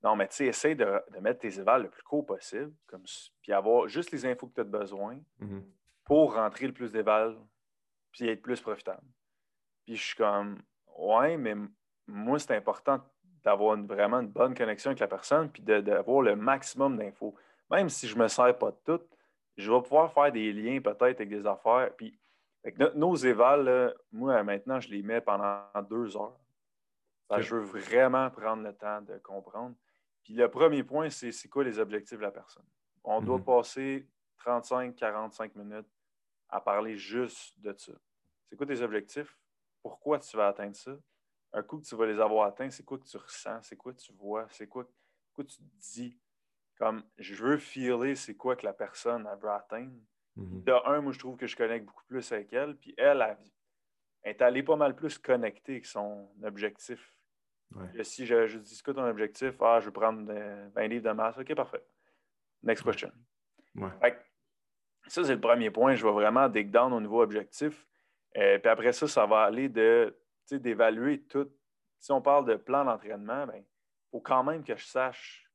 non, 0.02 0.14
mais 0.14 0.28
tu 0.28 0.36
sais, 0.36 0.46
essaye 0.46 0.76
de, 0.76 0.86
mettre 1.20 1.40
tes 1.40 1.58
évals 1.58 1.82
le 1.82 1.90
plus 1.90 2.02
court 2.02 2.24
possible, 2.24 2.72
comme, 2.86 3.02
puis 3.42 3.52
avoir 3.52 3.88
juste 3.88 4.12
les 4.12 4.24
infos 4.26 4.46
que 4.46 4.54
tu 4.54 4.60
as 4.60 4.64
besoin 4.64 5.18
mhm. 5.40 5.64
pour 6.04 6.34
rentrer 6.34 6.66
le 6.66 6.72
plus 6.72 6.92
d'éval, 6.92 7.36
puis 8.12 8.28
être 8.28 8.42
plus 8.42 8.60
profitable. 8.60 9.02
Puis 9.84 9.96
je 9.96 10.04
suis 10.04 10.16
comme, 10.16 10.62
ouais, 10.96 11.36
mais 11.36 11.54
moi, 12.06 12.38
c'est 12.38 12.54
important 12.54 13.00
d'avoir 13.42 13.76
vraiment 13.76 14.20
une 14.20 14.28
bonne 14.28 14.54
connexion 14.54 14.90
avec 14.90 15.00
la 15.00 15.08
personne, 15.08 15.50
puis 15.50 15.62
d'avoir 15.62 16.22
le 16.22 16.36
maximum 16.36 16.96
d'infos. 16.96 17.34
Même 17.70 17.88
si 17.88 18.08
je 18.08 18.16
ne 18.16 18.22
me 18.22 18.28
sers 18.28 18.56
pas 18.56 18.70
de 18.70 18.78
tout, 18.84 19.02
je 19.56 19.70
vais 19.70 19.82
pouvoir 19.82 20.12
faire 20.12 20.32
des 20.32 20.52
liens 20.52 20.80
peut-être 20.80 21.20
avec 21.20 21.28
des 21.28 21.46
affaires. 21.46 21.90
Puis, 21.96 22.18
nos 22.94 23.14
évals, 23.16 23.94
moi, 24.12 24.42
maintenant, 24.42 24.80
je 24.80 24.88
les 24.88 25.02
mets 25.02 25.20
pendant 25.20 25.64
deux 25.88 26.16
heures. 26.16 26.38
Je 27.36 27.56
veux 27.56 27.80
vraiment 27.80 28.30
prendre 28.30 28.62
le 28.62 28.72
temps 28.72 29.02
de 29.02 29.18
comprendre. 29.18 29.74
Puis 30.22 30.34
le 30.34 30.50
premier 30.50 30.82
point, 30.82 31.10
c'est 31.10 31.32
c'est 31.32 31.48
quoi 31.48 31.64
les 31.64 31.78
objectifs 31.78 32.18
de 32.18 32.22
la 32.22 32.30
personne? 32.30 32.64
On 33.04 33.20
doit 33.20 33.38
mhm. 33.38 33.44
passer 33.44 34.08
35-45 34.44 35.52
minutes 35.56 35.88
à 36.48 36.60
parler 36.60 36.96
juste 36.96 37.58
de 37.60 37.74
ça. 37.76 37.92
C'est 38.48 38.56
quoi 38.56 38.66
tes 38.66 38.80
objectifs? 38.80 39.38
Pourquoi 39.82 40.18
tu 40.18 40.36
vas 40.36 40.48
atteindre 40.48 40.76
ça? 40.76 40.92
Un 41.52 41.62
coup 41.62 41.78
que 41.78 41.86
tu 41.86 41.96
vas 41.96 42.06
les 42.06 42.20
avoir 42.20 42.46
atteints, 42.46 42.70
c'est 42.70 42.84
quoi 42.84 42.98
que 42.98 43.06
tu 43.06 43.16
ressens? 43.16 43.62
C'est 43.62 43.76
quoi 43.76 43.92
que 43.92 44.00
tu 44.00 44.12
vois? 44.12 44.46
C'est 44.50 44.66
quoi 44.66 44.84
pourquoi 45.38 45.44
tu 45.44 45.58
te 45.58 45.76
dis, 45.94 46.18
comme, 46.78 47.02
je 47.18 47.34
veux 47.34 47.58
filer 47.58 48.14
c'est 48.14 48.36
quoi 48.36 48.56
que 48.56 48.64
la 48.64 48.72
personne 48.72 49.28
elle 49.30 49.38
veut 49.38 49.50
atteindre. 49.50 49.92
Mhm. 50.36 50.62
De 50.62 50.72
un, 50.86 51.00
moi, 51.00 51.12
je 51.12 51.18
trouve 51.18 51.36
que 51.36 51.46
je 51.46 51.56
connecte 51.56 51.84
beaucoup 51.84 52.04
plus 52.06 52.32
avec 52.32 52.52
elle. 52.52 52.76
Puis 52.76 52.94
elle, 52.96 53.20
elle, 53.20 53.36
elle 54.22 54.30
est 54.30 54.42
allée 54.42 54.62
pas 54.62 54.76
mal 54.76 54.94
plus 54.94 55.18
connectée 55.18 55.72
avec 55.72 55.86
son 55.86 56.30
objectif. 56.44 57.14
Ouais. 57.74 58.04
Si 58.04 58.24
je, 58.24 58.46
je 58.46 58.58
dis, 58.58 58.74
c'est 58.76 58.84
quoi 58.84 58.94
ton 58.94 59.04
objectif? 59.04 59.54
Ah, 59.60 59.78
je 59.80 59.86
veux 59.86 59.92
prendre 59.92 60.24
euh, 60.30 60.68
20 60.74 60.86
livres 60.86 61.08
de 61.08 61.12
masse. 61.12 61.36
OK, 61.36 61.54
parfait. 61.54 61.84
Next 62.62 62.82
question. 62.84 63.12
Ouais. 63.74 63.90
Fait 64.00 64.12
que 64.12 65.10
ça, 65.10 65.24
c'est 65.24 65.34
le 65.34 65.40
premier 65.40 65.70
point. 65.70 65.94
Je 65.94 66.06
vais 66.06 66.12
vraiment 66.12 66.48
dig 66.48 66.70
down 66.70 66.92
au 66.92 67.00
niveau 67.00 67.20
objectif. 67.20 67.86
Euh, 68.36 68.58
puis 68.58 68.70
après 68.70 68.92
ça, 68.92 69.08
ça 69.08 69.26
va 69.26 69.42
aller 69.42 69.68
de 69.68 70.16
d'évaluer 70.50 71.22
tout. 71.24 71.50
Si 71.98 72.10
on 72.10 72.22
parle 72.22 72.46
de 72.46 72.54
plan 72.54 72.84
d'entraînement, 72.84 73.46
il 73.54 73.64
faut 74.10 74.20
quand 74.20 74.42
même 74.42 74.64
que 74.64 74.74
je 74.74 74.84
sache 74.86 75.47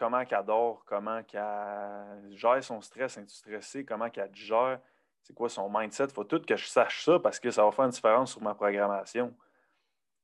comment 0.00 0.24
qu'elle 0.24 0.44
dort, 0.46 0.82
comment 0.86 1.22
qu'elle 1.22 2.34
gère 2.36 2.64
son 2.64 2.80
stress, 2.80 3.18
est 3.18 3.28
stressée, 3.28 3.84
comment 3.84 4.08
qu'elle 4.08 4.34
gère, 4.34 4.80
c'est 5.22 5.34
quoi 5.34 5.50
son 5.50 5.68
mindset. 5.70 6.04
Il 6.04 6.12
faut 6.14 6.24
tout 6.24 6.40
que 6.40 6.56
je 6.56 6.66
sache 6.66 7.04
ça 7.04 7.18
parce 7.20 7.38
que 7.38 7.50
ça 7.50 7.62
va 7.64 7.70
faire 7.70 7.84
une 7.84 7.90
différence 7.90 8.32
sur 8.32 8.42
ma 8.42 8.54
programmation. 8.54 9.36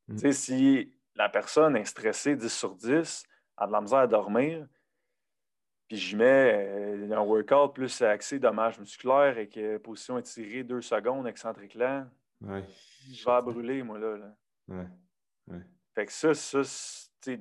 Mm. 0.08 0.14
Tu 0.14 0.18
sais, 0.20 0.32
si 0.32 0.92
la 1.14 1.28
personne 1.28 1.76
est 1.76 1.84
stressée 1.84 2.36
10 2.36 2.48
sur 2.48 2.74
10, 2.74 3.24
a 3.58 3.66
de 3.66 3.72
la 3.72 3.80
misère 3.82 3.98
à 3.98 4.06
dormir, 4.06 4.66
puis 5.88 5.98
je 5.98 6.16
mets 6.16 6.52
euh, 6.54 7.12
un 7.12 7.20
workout 7.20 7.74
plus 7.74 8.00
axé 8.00 8.38
dommages 8.38 8.78
musculaires 8.80 9.36
et 9.36 9.48
que 9.48 9.76
position 9.76 10.18
étirée 10.18 10.64
2 10.64 10.80
secondes, 10.80 11.26
excentrique 11.26 11.74
lent, 11.74 12.06
Ouais. 12.40 12.64
je 13.12 13.24
vais 13.24 13.42
brûler, 13.42 13.82
moi, 13.82 13.98
là. 13.98 14.16
là. 14.16 14.34
Ouais. 14.68 15.60
Fait 15.94 16.06
que 16.06 16.12
ça, 16.12 16.34
ça 16.34 16.64
c'est- 16.64 17.10
tu 17.20 17.34
sais, 17.34 17.40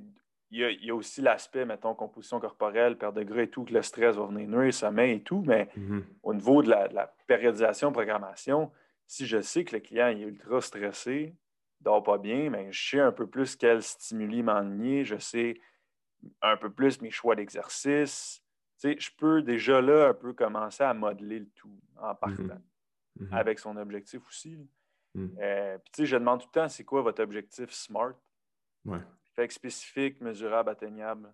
il 0.55 0.59
y, 0.59 0.63
a, 0.65 0.69
il 0.71 0.85
y 0.85 0.89
a 0.91 0.95
aussi 0.95 1.21
l'aspect, 1.21 1.65
mettons, 1.65 1.93
composition 1.95 2.39
corporelle, 2.39 2.97
perte 2.97 3.15
de 3.15 3.23
gras 3.23 3.43
et 3.43 3.49
tout, 3.49 3.65
que 3.65 3.73
le 3.73 3.81
stress 3.81 4.15
va 4.15 4.25
venir 4.25 4.47
nuire, 4.47 4.73
sommeil 4.73 5.17
et 5.17 5.23
tout, 5.23 5.41
mais 5.45 5.69
Mhm. 5.75 6.03
au 6.23 6.33
niveau 6.33 6.63
de 6.63 6.69
la, 6.69 6.87
de 6.87 6.95
la 6.95 7.07
périodisation, 7.27 7.91
programmation, 7.91 8.71
si 9.07 9.25
je 9.25 9.41
sais 9.41 9.63
que 9.65 9.75
le 9.75 9.81
client 9.81 10.07
est 10.07 10.19
ultra 10.21 10.61
stressé, 10.61 11.35
dort 11.81 12.03
pas 12.03 12.17
bien, 12.17 12.49
mais 12.49 12.71
je 12.71 12.89
sais 12.91 12.99
un 12.99 13.11
peu 13.11 13.27
plus 13.27 13.55
quel 13.55 13.83
stimuli 13.83 14.43
m'enligner, 14.43 15.03
je 15.05 15.17
sais 15.17 15.59
un 16.41 16.57
peu 16.57 16.71
plus 16.71 17.01
mes 17.01 17.11
choix 17.11 17.35
d'exercice. 17.35 18.41
Tu 18.79 18.91
sais, 18.93 18.95
je 18.99 19.11
peux 19.17 19.41
déjà 19.41 19.81
là 19.81 20.09
un 20.09 20.13
peu 20.13 20.33
commencer 20.33 20.83
à 20.83 20.93
modeler 20.93 21.39
le 21.39 21.49
tout 21.55 21.79
en 21.97 22.15
partant, 22.15 22.59
Mhm. 23.19 23.29
avec 23.31 23.59
son 23.59 23.77
objectif 23.77 24.21
aussi. 24.27 24.57
Mhm. 25.15 25.37
Euh, 25.41 25.77
Puis 25.79 25.91
tu 25.93 26.01
sais, 26.03 26.05
je 26.07 26.17
demande 26.17 26.41
tout 26.41 26.49
le 26.53 26.61
temps, 26.61 26.69
c'est 26.69 26.83
quoi 26.85 27.01
votre 27.01 27.23
objectif 27.23 27.71
SMART? 27.71 28.15
Ouais. 28.85 28.99
Fait 29.35 29.47
que 29.47 29.53
spécifique, 29.53 30.21
mesurable, 30.21 30.69
atteignable, 30.69 31.33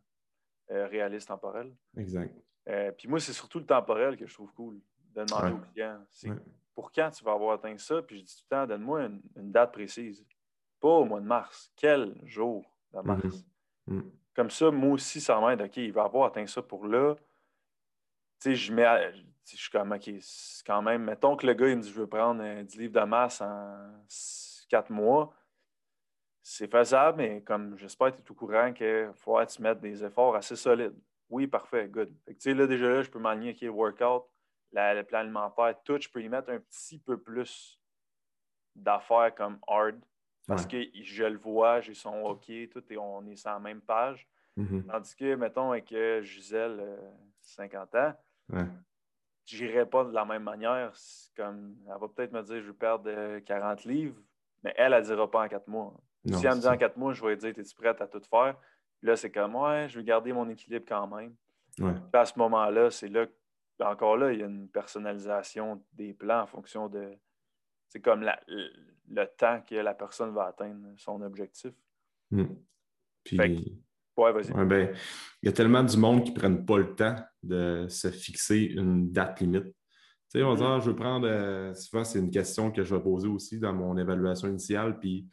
euh, 0.72 0.88
réaliste, 0.88 1.28
temporel. 1.28 1.74
Exact. 1.98 2.34
Euh, 2.68 2.92
puis 2.92 3.08
moi, 3.08 3.20
c'est 3.20 3.34
surtout 3.34 3.60
le 3.60 3.66
temporel 3.66 4.18
que 4.18 4.26
je 4.28 4.34
trouve 4.34 4.52
cool 4.54 4.80
de 5.14 5.24
demander 5.24 5.48
Ouais. 5.48 5.60
au 5.60 5.72
client. 5.74 6.06
C'est 6.10 6.30
Ouais. 6.30 6.38
pour 6.74 6.92
quand 6.92 7.10
tu 7.12 7.24
vas 7.24 7.34
avoir 7.34 7.54
atteint 7.56 7.78
ça? 7.78 8.02
Puis 8.02 8.20
je 8.20 8.24
dis 8.24 8.36
tout 8.38 8.44
le 8.50 8.56
temps, 8.56 8.68
donne-moi 8.68 9.04
une, 9.06 9.22
une 9.36 9.52
date 9.52 9.72
précise. 9.74 10.26
Pas 10.80 10.88
au 10.90 11.06
mois 11.06 11.20
de 11.20 11.26
mars. 11.26 11.72
Quel 11.76 12.16
jour 12.26 12.66
de 12.94 13.00
mars? 13.02 13.46
Mhm. 13.88 14.12
Comme 14.36 14.50
ça, 14.50 14.72
moi 14.72 14.94
aussi, 14.94 15.20
ça 15.22 15.40
m'aide. 15.40 15.62
OK, 15.62 15.78
il 15.78 15.92
va 15.92 16.04
avoir 16.04 16.28
atteint 16.28 16.48
ça 16.48 16.62
pour 16.62 16.88
là. 16.88 17.16
Tu 18.40 18.50
sais, 18.52 18.56
je 18.56 18.74
mets. 18.74 18.86
à- 18.86 19.12
Je 19.12 19.58
suis 19.58 19.72
comme, 19.72 19.92
OK, 19.92 20.10
quand 20.66 20.82
même. 20.84 21.04
Mettons 21.04 21.36
que 21.36 21.46
le 21.46 21.54
gars, 21.54 21.68
il 21.68 21.76
me 21.78 21.82
dit, 21.82 21.90
je 21.92 22.00
veux 22.00 22.08
prendre 22.08 22.42
euh, 22.44 22.64
10 22.64 22.78
livres 22.78 22.94
de 23.02 23.06
masse 23.06 23.42
en 23.42 23.92
4 24.70 24.90
mois. 24.92 25.34
C'est 26.44 26.70
faisable, 26.72 27.18
mais 27.20 27.42
comme 27.42 27.78
j'espère 27.78 28.12
que 28.12 28.22
tu 28.22 28.28
es 28.28 28.32
au 28.32 28.34
courant 28.36 28.74
qu'il 28.74 29.12
faut 29.16 29.36
que 29.38 29.46
tu 29.46 29.62
mettes 29.62 29.80
des 29.80 30.04
efforts 30.04 30.36
assez 30.36 30.56
solides. 30.56 30.96
Oui, 31.30 31.48
parfait, 31.48 31.88
good. 31.88 32.12
Fait 32.26 32.34
que, 32.34 32.40
tu 32.40 32.50
sais, 32.50 32.54
là, 32.56 32.66
déjà 32.68 32.90
là, 32.90 33.02
je 33.04 33.10
peux 33.10 33.20
m'aligner, 33.20 33.52
OK, 33.52 33.62
le 33.62 33.70
workout, 33.70 34.24
la- 34.72 34.94
le 34.96 35.04
plan 35.04 35.20
alimentaire, 35.20 35.76
tout, 35.84 36.00
je 36.02 36.10
peux 36.10 36.22
y 36.22 36.28
mettre 36.30 36.50
un 36.50 36.60
petit 36.60 37.00
peu 37.00 37.18
plus 37.20 37.80
d'affaires 38.76 39.34
comme 39.36 39.60
hard. 39.68 40.00
Parce 40.48 40.66
que 40.66 40.78
je 41.02 41.24
le 41.24 41.38
vois, 41.38 41.80
j'ai 41.80 41.94
son 41.94 42.24
OK, 42.24 42.52
tout, 42.72 42.84
et 42.92 42.98
on 42.98 43.26
est 43.28 43.36
sur 43.38 43.52
la 43.52 43.60
même 43.60 43.80
page. 43.82 44.28
Mhm. 44.58 44.86
Tandis 44.88 45.16
que, 45.16 45.36
mettons, 45.36 45.72
avec 45.72 45.92
euh, 45.94 46.22
Gisèle, 46.24 46.78
euh, 46.82 47.12
50 47.42 47.96
ans, 47.96 48.14
Ouais. 48.50 48.66
j'irai 49.46 49.86
pas 49.86 50.04
de 50.04 50.12
la 50.12 50.26
même 50.26 50.44
manière. 50.44 50.92
Comme, 51.38 51.78
elle 51.88 51.98
va 52.00 52.08
peut-être 52.10 52.34
me 52.34 52.42
dire, 52.42 52.62
je 52.62 52.68
veux 52.68 52.74
perdre 52.74 53.06
euh, 53.08 53.40
40 53.42 53.86
livres, 53.86 54.20
mais 54.64 54.74
elle, 54.76 54.92
elle 54.94 55.02
ne 55.04 55.06
dira 55.06 55.30
pas 55.32 55.46
en 55.46 55.48
4 55.48 55.68
mois. 55.68 55.94
Non, 56.26 56.38
si 56.38 56.46
elle 56.46 56.56
me 56.56 56.62
dit 56.62 56.68
en. 56.68 56.78
4 56.78 56.98
mois, 56.98 57.14
je 57.14 57.22
vais 57.24 57.30
lui 57.32 57.38
dire, 57.38 57.50
es-tu 57.58 57.76
prête 57.76 58.00
à 58.02 58.08
tout 58.08 58.22
faire? 58.30 58.56
Là, 59.02 59.16
c'est 59.16 59.32
comme, 59.32 59.56
ouais, 59.56 59.88
je 59.90 59.98
vais 60.00 60.06
garder 60.06 60.32
mon 60.34 60.48
équilibre 60.50 60.86
quand 60.88 61.08
même. 61.08 61.36
Ouais. 61.80 61.94
À 62.14 62.26
ce 62.26 62.38
moment-là, 62.38 62.92
c'est 62.92 63.08
là, 63.08 63.26
encore 63.80 64.18
là, 64.18 64.32
il 64.32 64.40
y 64.40 64.44
a 64.44 64.46
une 64.46 64.70
personnalisation 64.70 65.84
des 65.94 66.14
plans 66.14 66.42
en 66.42 66.48
fonction 66.48 66.88
de. 66.88 67.12
C'est 67.90 68.02
comme 68.02 68.22
la- 68.22 68.40
le, 68.48 68.70
le 69.10 69.26
temps 69.38 69.62
que 69.68 69.76
la 69.76 69.94
personne 69.94 70.34
va 70.34 70.46
atteindre 70.46 70.88
son 70.98 71.22
objectif. 71.22 71.74
Mhm. 72.30 72.56
Puis, 73.24 73.82
Ouais, 74.18 74.32
vas-y. 74.34 74.52
ouais, 74.52 74.66
ben, 74.66 74.96
il 75.42 75.46
y 75.48 75.50
a 75.50 75.52
tellement 75.54 75.84
du 75.84 75.98
monde 75.98 76.24
qui 76.24 76.32
ne 76.32 76.36
prennent 76.36 76.66
pas 76.66 76.78
le 76.78 76.94
temps 76.96 77.16
de 77.42 77.88
se 77.90 78.12
fixer 78.12 78.58
une 78.60 79.12
date 79.12 79.40
limite. 79.40 79.64
Tu 79.66 80.40
sais, 80.40 80.44
on 80.44 80.52
va 80.52 80.56
dire, 80.56 80.66
Mhm. 80.68 80.72
Ah, 80.76 80.80
je 80.80 80.90
veux 80.90 80.96
prendre, 80.96 81.28
euh, 81.28 81.74
souvent, 81.74 82.04
c'est 82.04 82.20
une 82.20 82.30
question 82.30 82.72
que 82.72 82.84
je 82.84 82.94
vais 82.96 83.02
poser 83.02 83.28
aussi 83.28 83.60
dans 83.60 83.74
mon 83.74 83.98
évaluation 83.98 84.48
initiale, 84.48 85.00
puis 85.00 85.28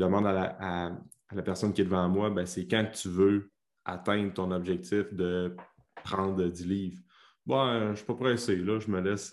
demande 0.00 0.26
à 0.26 0.32
la, 0.32 0.56
à- 0.60 0.86
à 1.28 1.34
la 1.34 1.42
personne 1.42 1.72
qui 1.72 1.80
est 1.82 1.84
devant 1.84 2.08
moi, 2.08 2.30
ben, 2.30 2.44
c'est 2.46 2.66
quand 2.66 2.84
tu 2.92 3.08
veux 3.08 3.50
atteindre 3.84 4.32
ton 4.34 4.50
objectif 4.50 5.12
de 5.12 5.54
prendre 6.02 6.44
10 6.48 6.66
livres. 6.66 6.98
Bon, 7.46 7.66
euh, 7.66 7.84
je 7.86 7.90
ne 7.90 7.94
suis 7.96 8.04
pas 8.06 8.14
pressé, 8.14 8.56
là, 8.56 8.78
je 8.80 8.90
me 8.90 9.00
laisse 9.00 9.32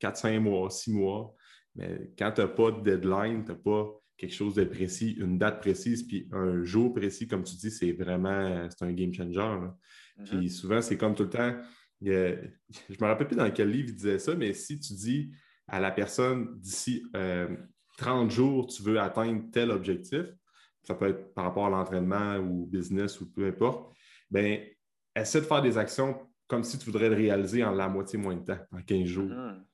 4-5 0.00 0.40
mois, 0.40 0.70
6 0.70 0.92
mois. 0.92 1.34
Mais 1.74 2.12
quand 2.18 2.30
tu 2.32 2.40
n'as 2.40 2.46
pas 2.48 2.70
de 2.70 2.80
deadline, 2.82 3.44
tu 3.44 3.50
n'as 3.52 3.58
pas 3.58 3.90
quelque 4.16 4.32
chose 4.32 4.54
de 4.54 4.64
précis, 4.64 5.12
une 5.18 5.38
date 5.38 5.60
précise, 5.60 6.04
puis 6.04 6.28
un 6.32 6.62
jour 6.62 6.94
précis, 6.94 7.26
comme 7.26 7.42
tu 7.42 7.56
dis, 7.56 7.70
c'est 7.70 7.92
vraiment 7.92 8.68
c'est 8.70 8.84
un 8.84 8.92
game 8.92 9.12
changer. 9.12 9.38
là. 9.38 9.74
Mhm. 10.18 10.24
Puis 10.26 10.50
souvent, 10.50 10.80
c'est 10.80 10.96
comme 10.96 11.14
tout 11.16 11.24
le 11.24 11.30
temps. 11.30 11.40
a- 12.06 12.36
je 12.90 12.96
me 13.00 13.06
rappelle 13.06 13.26
plus 13.26 13.36
dans 13.36 13.50
quel 13.50 13.70
livre 13.70 13.88
il 13.88 13.94
disait 13.96 14.18
ça, 14.20 14.34
mais 14.36 14.52
si 14.52 14.78
tu 14.78 14.92
dis 14.94 15.32
à 15.66 15.80
la 15.80 15.90
personne 15.90 16.58
d'ici 16.60 17.02
euh, 17.16 17.48
30 17.96 18.30
jours, 18.30 18.66
tu 18.66 18.82
veux 18.82 18.98
atteindre 18.98 19.42
tel 19.52 19.70
objectif, 19.70 20.26
ça 20.82 20.94
peut 20.94 21.08
être 21.08 21.34
par 21.34 21.44
rapport 21.44 21.66
à 21.66 21.70
l'entraînement 21.70 22.36
ou 22.36 22.66
business 22.66 23.20
ou 23.20 23.30
peu 23.30 23.46
importe, 23.46 23.94
bien, 24.30 24.60
essaie 25.16 25.40
de 25.40 25.46
faire 25.46 25.62
des 25.62 25.78
actions 25.78 26.18
comme 26.46 26.64
si 26.64 26.78
tu 26.78 26.86
voudrais 26.86 27.08
le 27.08 27.16
réaliser 27.16 27.64
en 27.64 27.72
la 27.72 27.88
moitié 27.88 28.18
moins 28.18 28.36
de 28.36 28.44
temps, 28.44 28.58
en 28.72 28.82
15 28.82 29.04
jours. 29.04 29.30
Mhm. 29.30 29.64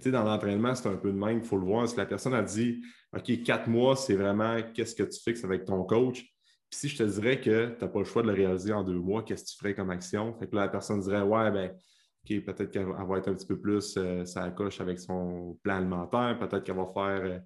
Sais, 0.00 0.10
dans 0.10 0.24
l'entraînement, 0.24 0.74
c'est 0.74 0.88
un 0.88 0.96
peu 0.96 1.10
de 1.10 1.16
même, 1.16 1.38
il 1.38 1.44
faut 1.44 1.56
le 1.56 1.64
voir. 1.64 1.88
Si 1.88 1.96
la 1.96 2.04
personne 2.04 2.34
a 2.34 2.42
dit 2.42 2.82
OK, 3.16 3.42
quatre 3.42 3.68
mois, 3.68 3.96
c'est 3.96 4.16
vraiment 4.16 4.58
qu'est-ce 4.74 4.94
que 4.94 5.04
tu 5.04 5.18
fixes 5.18 5.44
avec 5.44 5.64
ton 5.64 5.82
coach? 5.84 6.20
Puis 6.70 6.80
si 6.80 6.88
je 6.88 6.98
te 6.98 7.02
dirais 7.04 7.40
que 7.40 7.74
tu 7.74 7.84
n'as 7.84 7.88
pas 7.88 7.98
le 8.00 8.04
choix 8.04 8.22
de 8.22 8.28
le 8.28 8.34
réaliser 8.34 8.72
en 8.72 8.84
deux 8.84 8.98
mois, 8.98 9.22
qu'est-ce 9.22 9.44
que 9.44 9.50
tu 9.50 9.56
ferais 9.56 9.74
comme 9.74 9.88
action? 9.90 10.34
Fait 10.38 10.46
que 10.46 10.54
là, 10.54 10.62
la 10.62 10.68
personne 10.68 11.00
dirait 11.00 11.22
Ouais, 11.22 11.50
ben, 11.50 11.74
OK, 12.24 12.44
peut-être 12.44 12.70
qu'elle 12.70 12.86
va 12.86 13.18
être 13.18 13.28
un 13.28 13.34
petit 13.34 13.46
peu 13.46 13.58
plus 13.58 13.96
euh, 13.96 14.24
ça 14.24 14.50
coche 14.50 14.80
avec 14.80 14.98
son 14.98 15.58
plan 15.62 15.76
alimentaire, 15.76 16.36
peut-être 16.38 16.64
qu'elle 16.64 16.76
va 16.76 16.86
faire 16.92 17.20
euh, 17.24 17.38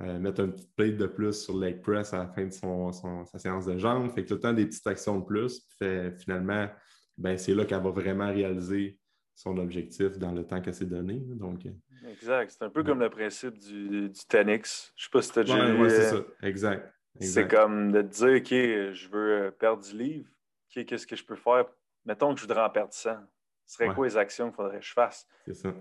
euh, 0.00 0.18
mettre 0.18 0.40
une 0.40 0.52
petite 0.52 0.74
plate 0.74 0.96
de 0.96 1.06
plus 1.06 1.32
sur 1.44 1.54
le 1.56 1.66
leg 1.66 1.80
press 1.82 2.12
à 2.14 2.18
la 2.18 2.28
fin 2.28 2.44
de 2.46 2.52
son, 2.52 2.90
son- 2.92 3.24
sa 3.26 3.38
séance 3.38 3.66
de 3.66 3.78
jambes. 3.78 4.10
Fait 4.10 4.22
que 4.24 4.28
tout 4.28 4.34
le 4.34 4.40
temps 4.40 4.52
des 4.52 4.66
petites 4.66 4.86
actions 4.86 5.20
de 5.20 5.24
plus. 5.24 5.60
Puis 5.60 5.76
fait, 5.78 6.10
finalement, 6.20 6.68
ben, 7.16 7.38
c'est 7.38 7.54
là 7.54 7.64
qu'elle 7.64 7.82
va 7.82 7.90
vraiment 7.90 8.26
réaliser 8.32 8.98
son 9.36 9.56
objectif 9.58 10.18
dans 10.18 10.32
le 10.32 10.44
temps 10.46 10.60
qu'elle 10.60 10.74
s'est 10.74 10.84
donné. 10.86 11.20
Donc, 11.20 11.66
euh, 11.66 11.70
Exact. 12.10 12.50
C'est 12.50 12.64
un 12.64 12.70
peu 12.70 12.80
Ouais. 12.80 12.86
comme 12.86 13.00
le 13.00 13.10
principe 13.10 13.56
du, 13.58 14.08
du 14.08 14.20
tennis. 14.28 14.92
Je 14.96 15.04
sais 15.04 15.10
pas 15.12 15.22
si 15.22 15.32
tu 15.32 15.38
as 15.38 15.44
déjà 15.44 15.58
Ouais, 15.74 15.80
ouais, 15.80 15.90
c'est 15.90 16.10
ça. 16.10 16.24
Exact. 16.42 16.92
C'est 17.20 17.46
comme 17.48 17.92
de 17.92 18.02
te 18.02 18.08
dire, 18.08 18.36
OK, 18.40 18.94
je 18.94 19.08
veux 19.08 19.50
perdre 19.58 19.82
du 19.82 19.96
livre. 19.96 20.28
OK, 20.76 20.84
qu'est-ce 20.84 21.06
que 21.06 21.14
je 21.14 21.24
peux 21.24 21.36
faire? 21.36 21.66
Mettons 22.04 22.34
que 22.34 22.40
je 22.40 22.46
voudrais 22.46 22.62
en 22.62 22.70
perdre 22.70 22.92
100. 22.92 23.16
Ce 23.66 23.74
serait 23.76 23.88
Ouais. 23.88 23.94
quoi 23.94 24.06
les 24.06 24.16
actions 24.16 24.46
qu'il 24.48 24.56
faudrait 24.56 24.78
que 24.80 24.84
je 24.84 24.92
fasse? 24.92 25.26
C'est 25.46 25.54
ça. 25.54 25.74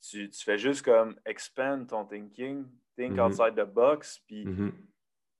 Tu, 0.00 0.28
tu 0.30 0.44
fais 0.44 0.58
juste 0.58 0.84
comme 0.84 1.18
expand 1.24 1.86
ton 1.86 2.04
thinking, 2.04 2.66
think 2.96 3.12
Mhm. 3.14 3.20
outside 3.20 3.54
the 3.54 3.64
box, 3.66 4.20
puis 4.26 4.44
Mhm. 4.44 4.72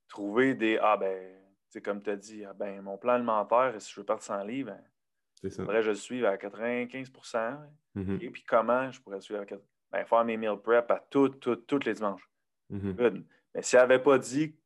trouver 0.07 0.53
des. 0.55 0.77
Ah 0.81 0.97
ben, 0.97 1.35
tu 1.65 1.73
sais, 1.73 1.81
comme 1.81 2.01
tu 2.01 2.09
as 2.09 2.15
dit, 2.15 2.43
ah 2.45 2.53
ben, 2.53 2.81
mon 2.81 2.97
plan 2.97 3.13
alimentaire, 3.13 3.73
si 3.81 3.91
je 3.93 3.99
veux 3.99 4.05
perdre 4.05 4.21
100 4.23 4.43
livres, 4.43 4.71
ben, 4.71 4.83
C'est 5.35 5.49
ça. 5.49 5.63
faudrait 5.63 5.77
que 5.79 5.83
je 5.83 5.89
le 5.91 5.95
suive 5.95 6.25
à 6.25 6.37
95 6.37 7.11
Mhm. 7.95 8.19
Et 8.21 8.29
puis 8.29 8.43
comment 8.43 8.91
je 8.91 9.01
pourrais 9.01 9.17
le 9.17 9.21
suivre 9.21 9.41
à 9.41 9.45
4 9.45 9.61
ben, 9.91 10.05
faire 10.05 10.23
mes 10.23 10.37
meal 10.37 10.57
prep 10.57 10.89
à 10.91 10.99
tout, 11.09 11.29
tout, 11.29 11.55
tous 11.55 11.83
les 11.85 11.93
dimanches. 11.95 12.29
Mhm. 12.69 12.93
Good. 12.93 13.25
Mais 13.55 13.61
si 13.63 13.75
elle 13.75 13.81
n'avait 13.81 14.03
pas 14.03 14.17
dit, 14.19 14.51
tu 14.51 14.57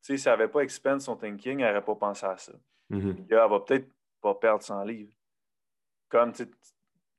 sais, 0.00 0.16
si 0.16 0.28
elle 0.28 0.36
n'avait 0.38 0.50
pas 0.50 0.60
expand 0.60 1.00
son 1.00 1.16
thinking, 1.16 1.60
elle 1.60 1.68
n'aurait 1.74 1.84
pas 1.84 1.94
pensé 1.94 2.26
à 2.26 2.36
ça. 2.36 2.52
Là, 2.90 2.98
elle 3.44 3.50
va 3.50 3.60
peut-être 3.60 3.88
pas 4.20 4.34
perdre 4.34 4.62
100 4.64 4.82
livres. 4.84 5.12
Comme, 6.08 6.32
tu 6.32 6.44
sais, 6.44 6.50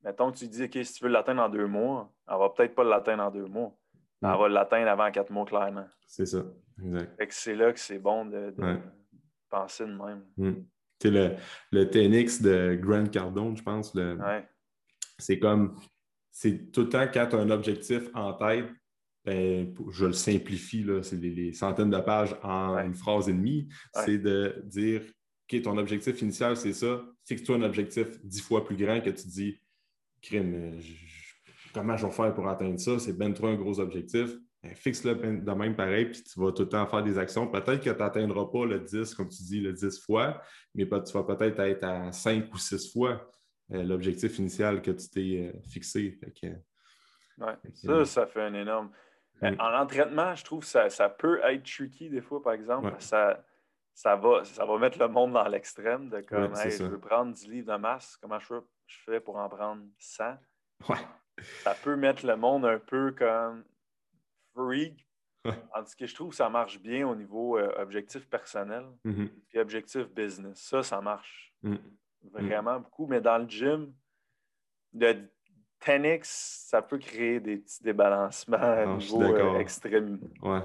mettons 0.04 0.32
que 0.32 0.38
tu 0.38 0.48
dis, 0.48 0.64
OK, 0.64 0.78
si 0.84 0.94
tu 0.94 1.04
veux 1.04 1.10
l'atteindre 1.10 1.42
en 1.44 1.50
deux 1.50 1.68
mois, 1.68 2.12
elle 2.30 2.38
va 2.38 2.50
peut-être 2.50 2.76
pas 2.76 2.84
l'atteindre 2.84 3.24
en 3.24 3.32
deux 3.32 3.46
mois. 3.46 3.76
Elle 4.22 4.30
Mm. 4.30 4.38
va 4.40 4.48
l'atteindre 4.50 4.90
avant 4.90 5.12
quatre 5.12 5.32
mois, 5.32 5.46
clairement. 5.46 5.86
C'est 6.08 6.26
ça. 6.26 6.44
Exact. 6.82 7.32
C'est 7.32 7.56
là 7.56 7.74
que 7.74 7.80
c'est 7.80 8.00
bon 8.00 8.26
de, 8.26 8.52
de 8.52 8.64
Ouais. 8.64 8.80
penser 9.50 9.86
de 9.86 9.92
même. 9.92 10.24
Mhm. 10.38 10.66
le, 11.06 11.36
le 11.72 11.90
TNX 11.90 12.42
de 12.42 12.76
Grant 12.82 13.06
Cardone, 13.08 13.58
je 13.58 13.64
pense. 13.64 13.94
C'est 15.20 15.38
comme, 15.40 15.76
c'est 16.32 16.72
tout 16.72 16.82
le 16.82 16.90
temps 16.90 17.06
quand 17.14 17.28
tu 17.28 17.36
as 17.36 17.40
un 17.40 17.50
objectif 17.50 18.10
en 18.14 18.34
tête, 18.34 18.66
ben, 19.26 19.74
je 19.92 20.06
le 20.06 20.14
simplifie, 20.14 20.86
c'est 21.02 21.16
les, 21.18 21.54
centaines 21.54 21.90
de 21.92 22.00
pages 22.00 22.36
en 22.44 22.78
une 22.80 22.94
phrase 22.96 23.30
et 23.30 23.34
demie, 23.34 23.68
c'est 23.94 24.18
de 24.18 24.62
dire, 24.66 25.02
OK, 25.52 25.62
ton 25.62 25.78
objectif 25.78 26.22
initial, 26.22 26.58
c'est 26.58 26.74
ça, 26.74 27.02
fixe-toi 27.26 27.58
un 27.58 27.62
objectif 27.64 28.08
dix 28.24 28.42
fois 28.42 28.66
plus 28.66 28.76
grand 28.76 29.00
que 29.02 29.10
tu 29.12 29.28
dis, 29.28 29.60
crime, 30.24 30.80
comment 31.74 31.98
je 31.98 32.06
vais 32.06 32.12
faire 32.12 32.34
pour 32.34 32.48
atteindre 32.48 32.80
ça? 32.80 32.98
C'est 33.00 33.14
ben 33.14 33.34
trop 33.34 33.48
un 33.48 33.56
gros 33.56 33.80
objectif. 33.80 34.36
Ben, 34.64 34.74
fixe-le 34.76 35.16
de 35.16 35.52
même 35.52 35.76
pareil, 35.76 36.06
puis 36.06 36.24
tu 36.24 36.40
vas 36.40 36.52
tout 36.52 36.64
le 36.64 36.70
temps 36.70 36.88
faire 36.88 37.04
des 37.04 37.18
actions. 37.18 37.48
Peut-être 37.48 37.84
que 37.84 37.90
tu 37.90 37.98
n'atteindras 37.98 38.46
pas 38.46 38.66
le 38.66 38.80
10, 38.80 39.14
comme 39.14 39.28
tu 39.28 39.44
dis, 39.44 39.60
le 39.60 39.74
10 39.74 40.00
fois, 40.02 40.42
mais 40.74 40.86
tu 40.86 41.14
vas 41.14 41.24
peut-être 41.24 41.60
être 41.60 41.84
à 41.84 42.12
5 42.12 42.54
ou 42.54 42.58
6 42.58 42.94
fois 42.94 43.30
euh, 43.74 43.84
l'objectif 43.84 44.40
initial 44.40 44.82
que 44.82 44.92
tu 44.92 45.10
t'es 45.10 45.54
euh, 45.54 45.60
fixé. 45.70 46.18
Oui, 47.40 47.52
ça, 47.74 48.06
ça 48.06 48.26
fait 48.26 48.42
un 48.42 48.54
énorme. 48.54 48.92
Mm. 49.42 49.56
En 49.60 49.82
entraînement, 49.82 50.36
je 50.36 50.46
trouve 50.46 50.62
que 50.62 50.68
ça, 50.68 50.90
ça, 50.90 51.10
peut 51.10 51.42
être 51.44 51.64
tricky 51.64 52.10
des 52.10 52.22
fois, 52.22 52.42
par 52.42 52.54
exemple. 52.54 52.94
Ça, 53.00 53.44
ça, 53.94 54.16
va, 54.16 54.44
ça 54.46 54.66
va 54.66 54.78
mettre 54.78 54.98
le 54.98 55.08
monde 55.08 55.34
dans 55.34 55.48
l'extrême 55.48 56.10
de 56.10 56.22
comme 56.22 56.56
je 56.56 56.84
veux 56.84 57.00
prendre 57.00 57.34
10 57.34 57.48
livres 57.50 57.74
de 57.74 57.78
masse, 57.78 58.18
comment 58.22 58.40
je, 58.40 58.56
fais 58.88 59.20
pour 59.20 59.38
en 59.38 59.50
prendre 59.50 59.84
100? 59.98 60.38
Ouais. 60.90 60.98
Ça 61.64 61.74
peut 61.76 61.96
mettre 61.96 62.26
le 62.26 62.36
monde 62.36 62.66
un 62.66 62.80
peu 62.80 63.12
comme 63.12 63.64
freak. 64.54 65.08
En 65.46 65.84
tout 65.84 65.92
cas, 65.98 66.06
je 66.06 66.16
trouve 66.16 66.30
que 66.30 66.36
ça 66.36 66.50
marche 66.50 66.80
bien 66.80 67.06
au 67.06 67.16
niveau 67.16 67.58
euh, 67.58 67.70
objectif 67.78 68.30
personnel 68.30 68.86
mm-hmm. 69.04 69.28
puis 69.50 69.60
objectif 69.60 70.08
business. 70.10 70.58
Ça, 70.60 70.84
ça 70.84 71.02
marche 71.02 71.54
mm. 71.64 71.76
vraiment 72.32 72.80
beaucoup. 72.80 73.08
Mais 73.08 73.20
dans 73.20 73.38
le 73.38 73.50
gym, 73.50 73.94
le 74.94 75.14
10 75.86 76.22
ça 76.24 76.82
peut 76.82 76.98
créer 76.98 77.42
des 77.42 77.58
petits 77.58 77.84
débalancements 77.84 78.58
à 78.58 78.84
ah, 78.84 78.86
niveau 78.86 79.22
euh, 79.22 79.60
extrême. 79.60 80.20
Ouais. 80.42 80.62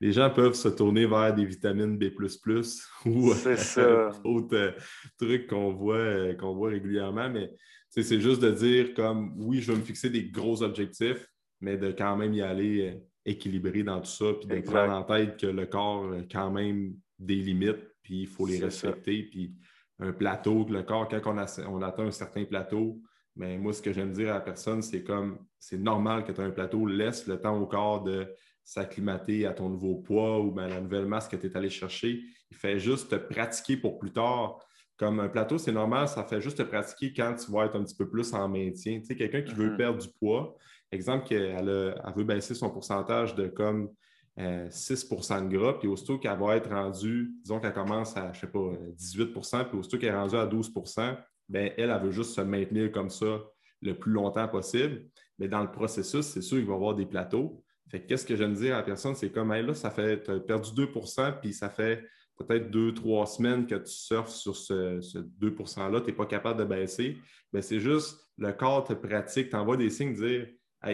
Les 0.00 0.12
gens 0.12 0.30
peuvent 0.30 0.54
se 0.54 0.68
tourner 0.68 1.06
vers 1.06 1.34
des 1.34 1.44
vitamines 1.44 1.98
B 1.98 2.04
ou 3.04 3.34
d'autres 3.34 4.54
euh, 4.54 4.72
trucs 5.18 5.46
qu'on 5.46 5.72
voit, 5.72 6.34
qu'on 6.34 6.54
voit 6.54 6.70
régulièrement, 6.70 7.28
mais 7.28 7.50
c'est 7.90 8.20
juste 8.20 8.40
de 8.40 8.50
dire 8.50 8.94
comme 8.94 9.34
oui, 9.36 9.60
je 9.60 9.72
vais 9.72 9.78
me 9.78 9.84
fixer 9.84 10.10
des 10.10 10.24
gros 10.24 10.62
objectifs, 10.62 11.26
mais 11.60 11.76
de 11.76 11.90
quand 11.90 12.16
même 12.16 12.32
y 12.34 12.40
aller 12.40 13.00
équilibré 13.24 13.82
dans 13.82 14.00
tout 14.00 14.10
ça, 14.10 14.32
puis 14.38 14.48
de 14.48 14.60
prendre 14.60 14.92
en 14.92 15.02
tête 15.02 15.36
que 15.36 15.46
le 15.46 15.66
corps 15.66 16.12
a 16.12 16.22
quand 16.30 16.50
même 16.50 16.94
des 17.18 17.36
limites, 17.36 17.84
puis 18.02 18.22
il 18.22 18.26
faut 18.26 18.46
les 18.46 18.58
respecter. 18.58 19.24
Puis 19.24 19.54
un 19.98 20.12
plateau, 20.12 20.66
le 20.68 20.82
corps, 20.82 21.08
quand 21.08 21.34
on, 21.68 21.82
atteint 21.82 22.06
un 22.06 22.10
certain 22.10 22.44
plateau, 22.44 23.00
mais 23.36 23.56
ben, 23.56 23.62
moi, 23.62 23.72
ce 23.72 23.82
que 23.82 23.92
j'aime 23.92 24.12
dire 24.12 24.30
à 24.30 24.34
la 24.34 24.40
personne, 24.40 24.82
c'est 24.82 25.04
comme 25.04 25.38
c'est 25.58 25.78
normal 25.78 26.24
que 26.24 26.32
tu 26.32 26.40
aies 26.40 26.44
un 26.44 26.50
plateau, 26.50 26.86
laisse 26.86 27.26
le 27.26 27.40
temps 27.40 27.58
au 27.60 27.66
corps 27.66 28.02
de 28.02 28.26
s'acclimater 28.64 29.46
à 29.46 29.52
ton 29.52 29.68
nouveau 29.68 29.96
poids 29.96 30.40
ou 30.40 30.52
ben, 30.52 30.64
à 30.64 30.68
la 30.68 30.80
nouvelle 30.80 31.06
masse 31.06 31.28
que 31.28 31.36
tu 31.36 31.46
es 31.46 31.56
allé 31.56 31.70
chercher. 31.70 32.20
Il 32.50 32.56
fait 32.56 32.78
juste 32.78 33.10
te 33.10 33.16
pratiquer 33.16 33.76
pour 33.76 33.98
plus 33.98 34.12
tard. 34.12 34.58
Comme 34.96 35.18
un 35.20 35.28
plateau, 35.28 35.56
c'est 35.58 35.72
normal, 35.72 36.08
ça 36.08 36.24
fait 36.24 36.40
juste 36.40 36.58
te 36.58 36.62
pratiquer 36.62 37.12
quand 37.14 37.34
tu 37.34 37.50
vas 37.50 37.64
être 37.64 37.76
un 37.76 37.84
petit 37.84 37.96
peu 37.96 38.08
plus 38.08 38.34
en 38.34 38.48
maintien. 38.48 39.00
Tu 39.00 39.06
sais, 39.06 39.16
quelqu'un 39.16 39.42
qui 39.42 39.54
veut 39.54 39.70
mm-hmm. 39.70 39.76
perdre 39.76 39.98
du 39.98 40.08
poids, 40.18 40.56
Exemple, 40.92 41.28
qu'elle 41.28 41.94
veut 42.16 42.24
baisser 42.24 42.54
son 42.54 42.68
pourcentage 42.70 43.36
de 43.36 43.46
comme 43.46 43.90
6% 44.36 44.40
euh, 44.40 45.40
de 45.42 45.56
gras, 45.56 45.74
puis 45.74 45.86
aussitôt 45.86 46.18
qu'elle 46.18 46.38
va 46.38 46.56
être 46.56 46.70
rendue, 46.70 47.32
disons 47.42 47.60
qu'elle 47.60 47.72
commence 47.72 48.16
à, 48.16 48.32
je 48.32 48.40
sais 48.40 48.46
pas, 48.48 48.72
18% 48.98 49.68
puis 49.68 49.78
aussitôt 49.78 49.98
qu'elle 49.98 50.10
est 50.10 50.18
rendue 50.18 50.36
à 50.36 50.46
12% 50.46 51.16
bien, 51.48 51.70
elle, 51.76 51.90
elle 51.90 52.02
veut 52.02 52.10
juste 52.10 52.34
se 52.34 52.40
maintenir 52.40 52.90
comme 52.90 53.10
ça 53.10 53.40
le 53.82 53.94
plus 53.94 54.12
longtemps 54.12 54.48
possible. 54.48 55.06
Mais 55.38 55.48
dans 55.48 55.62
le 55.62 55.70
processus, 55.70 56.26
c'est 56.26 56.42
sûr 56.42 56.58
qu'il 56.58 56.66
va 56.66 56.72
y 56.72 56.76
avoir 56.76 56.94
des 56.94 57.06
plateaux. 57.06 57.62
Fait 57.90 58.04
qu'est-ce 58.04 58.24
que 58.24 58.36
j'aime 58.36 58.54
dire 58.54 58.74
à 58.74 58.78
la 58.78 58.82
personne, 58.84 59.14
c'est 59.14 59.30
comme, 59.30 59.52
là, 59.52 59.74
ça 59.74 59.90
fait, 59.90 60.22
tu 60.22 60.30
as 60.30 60.40
perdu 60.40 60.70
2% 60.70 61.40
puis 61.40 61.52
ça 61.52 61.68
fait 61.68 62.04
peut-être 62.36 62.70
deux, 62.70 62.94
trois 62.94 63.26
semaines 63.26 63.66
que 63.66 63.74
tu 63.74 63.90
surfes 63.90 64.30
sur 64.30 64.56
ce, 64.56 65.18
2 65.18 65.50
%-là, 65.50 66.00
tu 66.00 66.06
n'es 66.06 66.12
pas 66.12 66.26
capable 66.26 66.60
de 66.60 66.64
baisser. 66.64 67.18
Mais 67.52 67.62
c'est 67.62 67.80
juste 67.80 68.18
le 68.38 68.52
corps 68.52 68.84
te 68.84 68.92
pratique, 68.92 69.50
tu 69.50 69.56
envoies 69.56 69.76
des 69.76 69.90
signes, 69.90 70.14
dire 70.14 70.46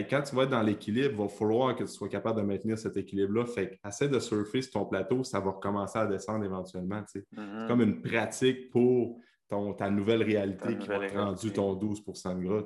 quand 0.09 0.21
tu 0.21 0.35
vas 0.35 0.43
être 0.43 0.49
dans 0.49 0.61
l'équilibre, 0.61 1.11
il 1.11 1.17
va 1.17 1.29
falloir 1.29 1.75
que 1.75 1.83
tu 1.83 1.89
sois 1.89 2.09
capable 2.09 2.41
de 2.41 2.45
maintenir 2.45 2.77
cet 2.77 2.97
équilibre-là. 2.97 3.45
Fait 3.45 3.79
essaie 3.87 4.09
de 4.09 4.19
surfer 4.19 4.61
sur 4.61 4.73
ton 4.73 4.85
plateau, 4.85 5.23
ça 5.23 5.39
va 5.39 5.51
recommencer 5.51 5.97
à 5.97 6.05
descendre 6.05 6.43
éventuellement. 6.43 7.01
C'est 7.07 7.25
mm-hmm. 7.33 7.67
comme 7.67 7.81
une 7.81 8.01
pratique 8.01 8.69
pour 8.69 9.17
ton, 9.47 9.73
ta 9.73 9.89
nouvelle 9.89 10.23
réalité 10.23 10.77
qui 10.77 10.87
va 10.89 11.07
te 11.07 11.17
rendu 11.17 11.51
ton 11.53 11.75
12% 11.75 12.37
de 12.37 12.43
gras. 12.43 12.65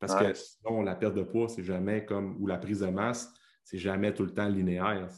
Parce 0.00 0.14
que 0.16 0.34
sinon, 0.34 0.82
la 0.82 0.96
perte 0.96 1.14
de 1.14 1.22
poids, 1.22 1.48
c'est 1.48 1.62
jamais 1.62 2.04
comme, 2.04 2.36
ou 2.40 2.46
la 2.46 2.58
prise 2.58 2.80
de 2.80 2.88
masse, 2.88 3.32
c'est 3.68 3.76
jamais 3.76 4.14
tout 4.14 4.24
le 4.24 4.32
temps 4.32 4.48
linéaire. 4.48 5.08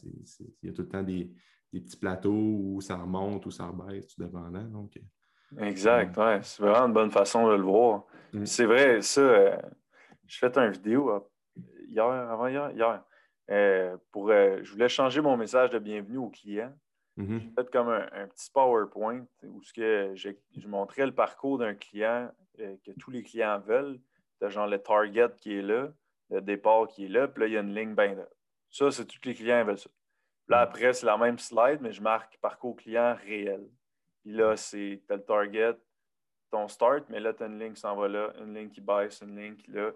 Il 0.62 0.68
y 0.68 0.70
a 0.70 0.72
tout 0.72 0.82
le 0.82 0.88
temps 0.88 1.04
des, 1.04 1.30
petits 1.72 1.96
plateaux 1.96 2.32
où 2.32 2.80
ça 2.80 2.96
remonte, 2.96 3.46
ou 3.46 3.52
ça 3.52 3.66
rebaisse, 3.66 4.08
tout 4.08 4.20
dépendant. 4.20 4.64
Donc, 4.64 4.98
exact, 5.60 6.16
ouais. 6.16 6.40
C'est 6.42 6.60
vraiment 6.60 6.86
une 6.88 6.92
bonne 6.92 7.12
façon 7.12 7.48
de 7.48 7.54
le 7.54 7.62
voir. 7.62 8.06
Mm. 8.32 8.44
C'est 8.46 8.64
vrai, 8.64 9.02
ça. 9.02 9.20
Euh, 9.20 9.56
je 10.26 10.38
fais 10.38 10.58
une 10.58 10.72
vidéo 10.72 11.10
euh, 11.10 11.20
hier, 11.86 12.04
avant 12.04 12.48
hier, 12.48 12.72
hier. 12.72 13.04
Euh, 13.52 13.96
pour, 14.10 14.30
euh, 14.30 14.58
je 14.64 14.72
voulais 14.72 14.88
changer 14.88 15.20
mon 15.20 15.36
message 15.36 15.70
de 15.70 15.78
bienvenue 15.78 16.18
aux 16.18 16.30
clients. 16.30 16.74
Mm-hmm. 17.18 17.40
J'ai 17.40 17.50
fait 17.50 17.70
comme 17.70 17.88
un, 17.88 18.26
petit 18.26 18.50
PowerPoint 18.52 19.26
où 19.44 19.62
ce 19.62 19.72
que 19.72 20.12
je 20.16 20.68
montrais 20.68 21.06
le 21.06 21.14
parcours 21.14 21.58
d'un 21.58 21.74
client 21.74 22.30
que 22.58 22.90
tous 22.98 23.12
les 23.12 23.22
clients 23.22 23.60
veulent. 23.60 24.00
De 24.40 24.48
genre 24.48 24.66
le 24.66 24.78
target 24.78 25.28
qui 25.40 25.56
est 25.56 25.62
là, 25.62 25.92
le 26.30 26.40
départ 26.40 26.88
qui 26.88 27.04
est 27.04 27.08
là, 27.08 27.28
puis 27.28 27.42
là, 27.42 27.46
il 27.46 27.52
y 27.52 27.56
a 27.56 27.60
une 27.60 27.74
ligne 27.74 27.94
ben 27.94 28.24
Ça, 28.70 28.90
c'est 28.90 29.04
tous 29.04 29.20
les 29.24 29.34
clients 29.34 29.64
veulent 29.64 29.78
ça. 29.78 29.90
là, 30.48 30.58
mm. 30.58 30.62
après, 30.62 30.92
c'est 30.92 31.06
la 31.06 31.16
même 31.16 31.38
slide, 31.38 31.80
mais 31.80 31.92
je 31.92 32.02
marque 32.02 32.38
parcours 32.38 32.76
client 32.76 33.16
réel. 33.26 33.68
Puis 34.22 34.32
là, 34.32 34.56
c'est 34.56 35.02
le 35.08 35.22
target, 35.22 35.76
ton 36.50 36.68
start, 36.68 37.04
mais 37.08 37.20
là, 37.20 37.32
tu 37.32 37.42
as 37.42 37.46
une 37.46 37.58
ligne 37.58 37.72
qui 37.72 37.80
s'en 37.80 37.96
va 37.96 38.08
là, 38.08 38.32
une 38.40 38.54
ligne 38.54 38.70
qui 38.70 38.80
baisse, 38.80 39.20
une 39.22 39.36
ligne 39.36 39.56
qui 39.56 39.70
là. 39.70 39.92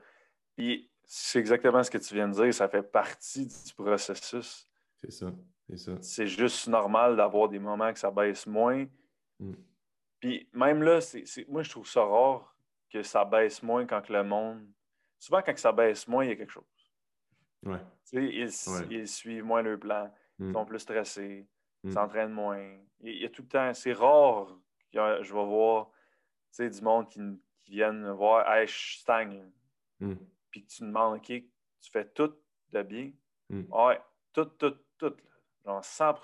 Puis 0.57 0.91
c'est 1.05 1.39
exactement 1.39 1.83
ce 1.83 1.91
que 1.91 1.99
tu 1.99 2.15
viens 2.15 2.29
de 2.29 2.35
dire, 2.35 2.55
ça 2.55 2.69
fait 2.69 2.83
partie 2.83 3.47
du 3.47 3.75
processus. 3.75 4.69
C'est 5.03 5.11
ça, 5.11 5.33
c'est 5.69 5.77
ça. 5.77 5.93
C'est 6.01 6.27
juste 6.27 6.69
normal 6.69 7.17
d'avoir 7.17 7.49
des 7.49 7.59
moments 7.59 7.93
que 7.93 7.99
ça 7.99 8.11
baisse 8.11 8.47
moins. 8.47 8.87
Mm. 9.39 9.53
Puis 10.21 10.49
même 10.53 10.83
là, 10.83 11.01
moi, 11.49 11.63
je 11.63 11.71
trouve 11.71 11.89
ça 11.89 12.03
rare 12.03 12.57
que 12.91 13.03
ça 13.03 13.25
baisse 13.25 13.63
moins 13.63 13.85
quand 13.87 14.09
le 14.09 14.23
monde. 14.25 14.67
Souvent, 15.19 15.43
quand 15.43 15.57
ça 15.59 15.73
baisse 15.73 16.09
moins, 16.09 16.25
il 16.25 16.31
y 16.31 16.33
a 16.33 16.37
quelque 16.37 16.53
chose. 16.53 16.65
Ouais. 17.65 17.81
Ils, 18.13 18.51
ils, 18.91 19.09
suivent 19.09 19.45
moins 19.45 19.63
le 19.63 19.79
plan, 19.79 20.13
ils 20.39 20.47
mm. 20.47 20.53
sont 20.53 20.65
plus 20.65 20.79
stressés, 20.79 21.49
ils 21.83 21.91
mm. 21.91 21.93
s'entraînent 21.93 22.33
moins. 22.33 22.63
Il 23.01 23.23
y 23.23 23.25
a 23.25 23.29
tout 23.29 23.43
le 23.43 23.49
temps, 23.49 23.75
c'est 23.75 23.93
rare 23.93 24.49
que 24.93 25.23
je 25.23 25.35
vais 25.35 25.45
voir 25.45 25.91
du 26.59 26.83
monde 26.83 27.09
qui, 27.09 27.21
qui 27.63 27.73
viennent 27.73 28.11
voir 28.11 28.49
Hey, 28.49 28.67
je 28.67 28.99
stagne 28.99 29.45
puis 30.51 30.65
que 30.65 30.71
tu 30.71 30.83
demandes, 30.83 31.17
OK, 31.17 31.27
tu 31.27 31.91
fais 31.91 32.05
tout 32.05 32.33
de 32.73 32.83
bien? 32.83 33.11
Mm. 33.51 33.73
Ouais, 33.73 34.01
tout, 34.33 34.45
tout, 34.45 34.77
tout. 34.99 35.15
Genre 35.65 35.85
100 35.85 36.15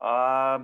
Ah, 0.00 0.60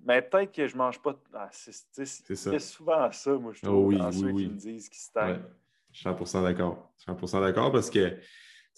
mais 0.00 0.22
peut-être 0.22 0.52
que 0.52 0.66
je 0.66 0.74
ne 0.74 0.78
mange 0.78 1.00
pas. 1.00 1.14
Ah, 1.34 1.48
c'est 1.52 2.58
souvent 2.58 3.12
ça, 3.12 3.32
moi, 3.34 3.52
je 3.52 3.62
trouve, 3.62 3.76
oh 3.76 3.86
oui, 3.88 3.98
dans 3.98 4.10
oui, 4.10 4.18
ceux 4.18 4.30
oui. 4.30 4.44
qui 4.44 4.50
me 4.50 4.56
disent 4.56 4.88
qu'ils 4.88 5.00
stagnent. 5.00 5.42
Ouais. 5.42 5.50
Je 5.92 5.98
suis 6.08 6.26
100 6.26 6.42
d'accord. 6.42 6.92
Je 6.96 7.12
suis 7.12 7.28
100 7.28 7.40
d'accord 7.40 7.72
parce 7.72 7.90
que 7.90 8.18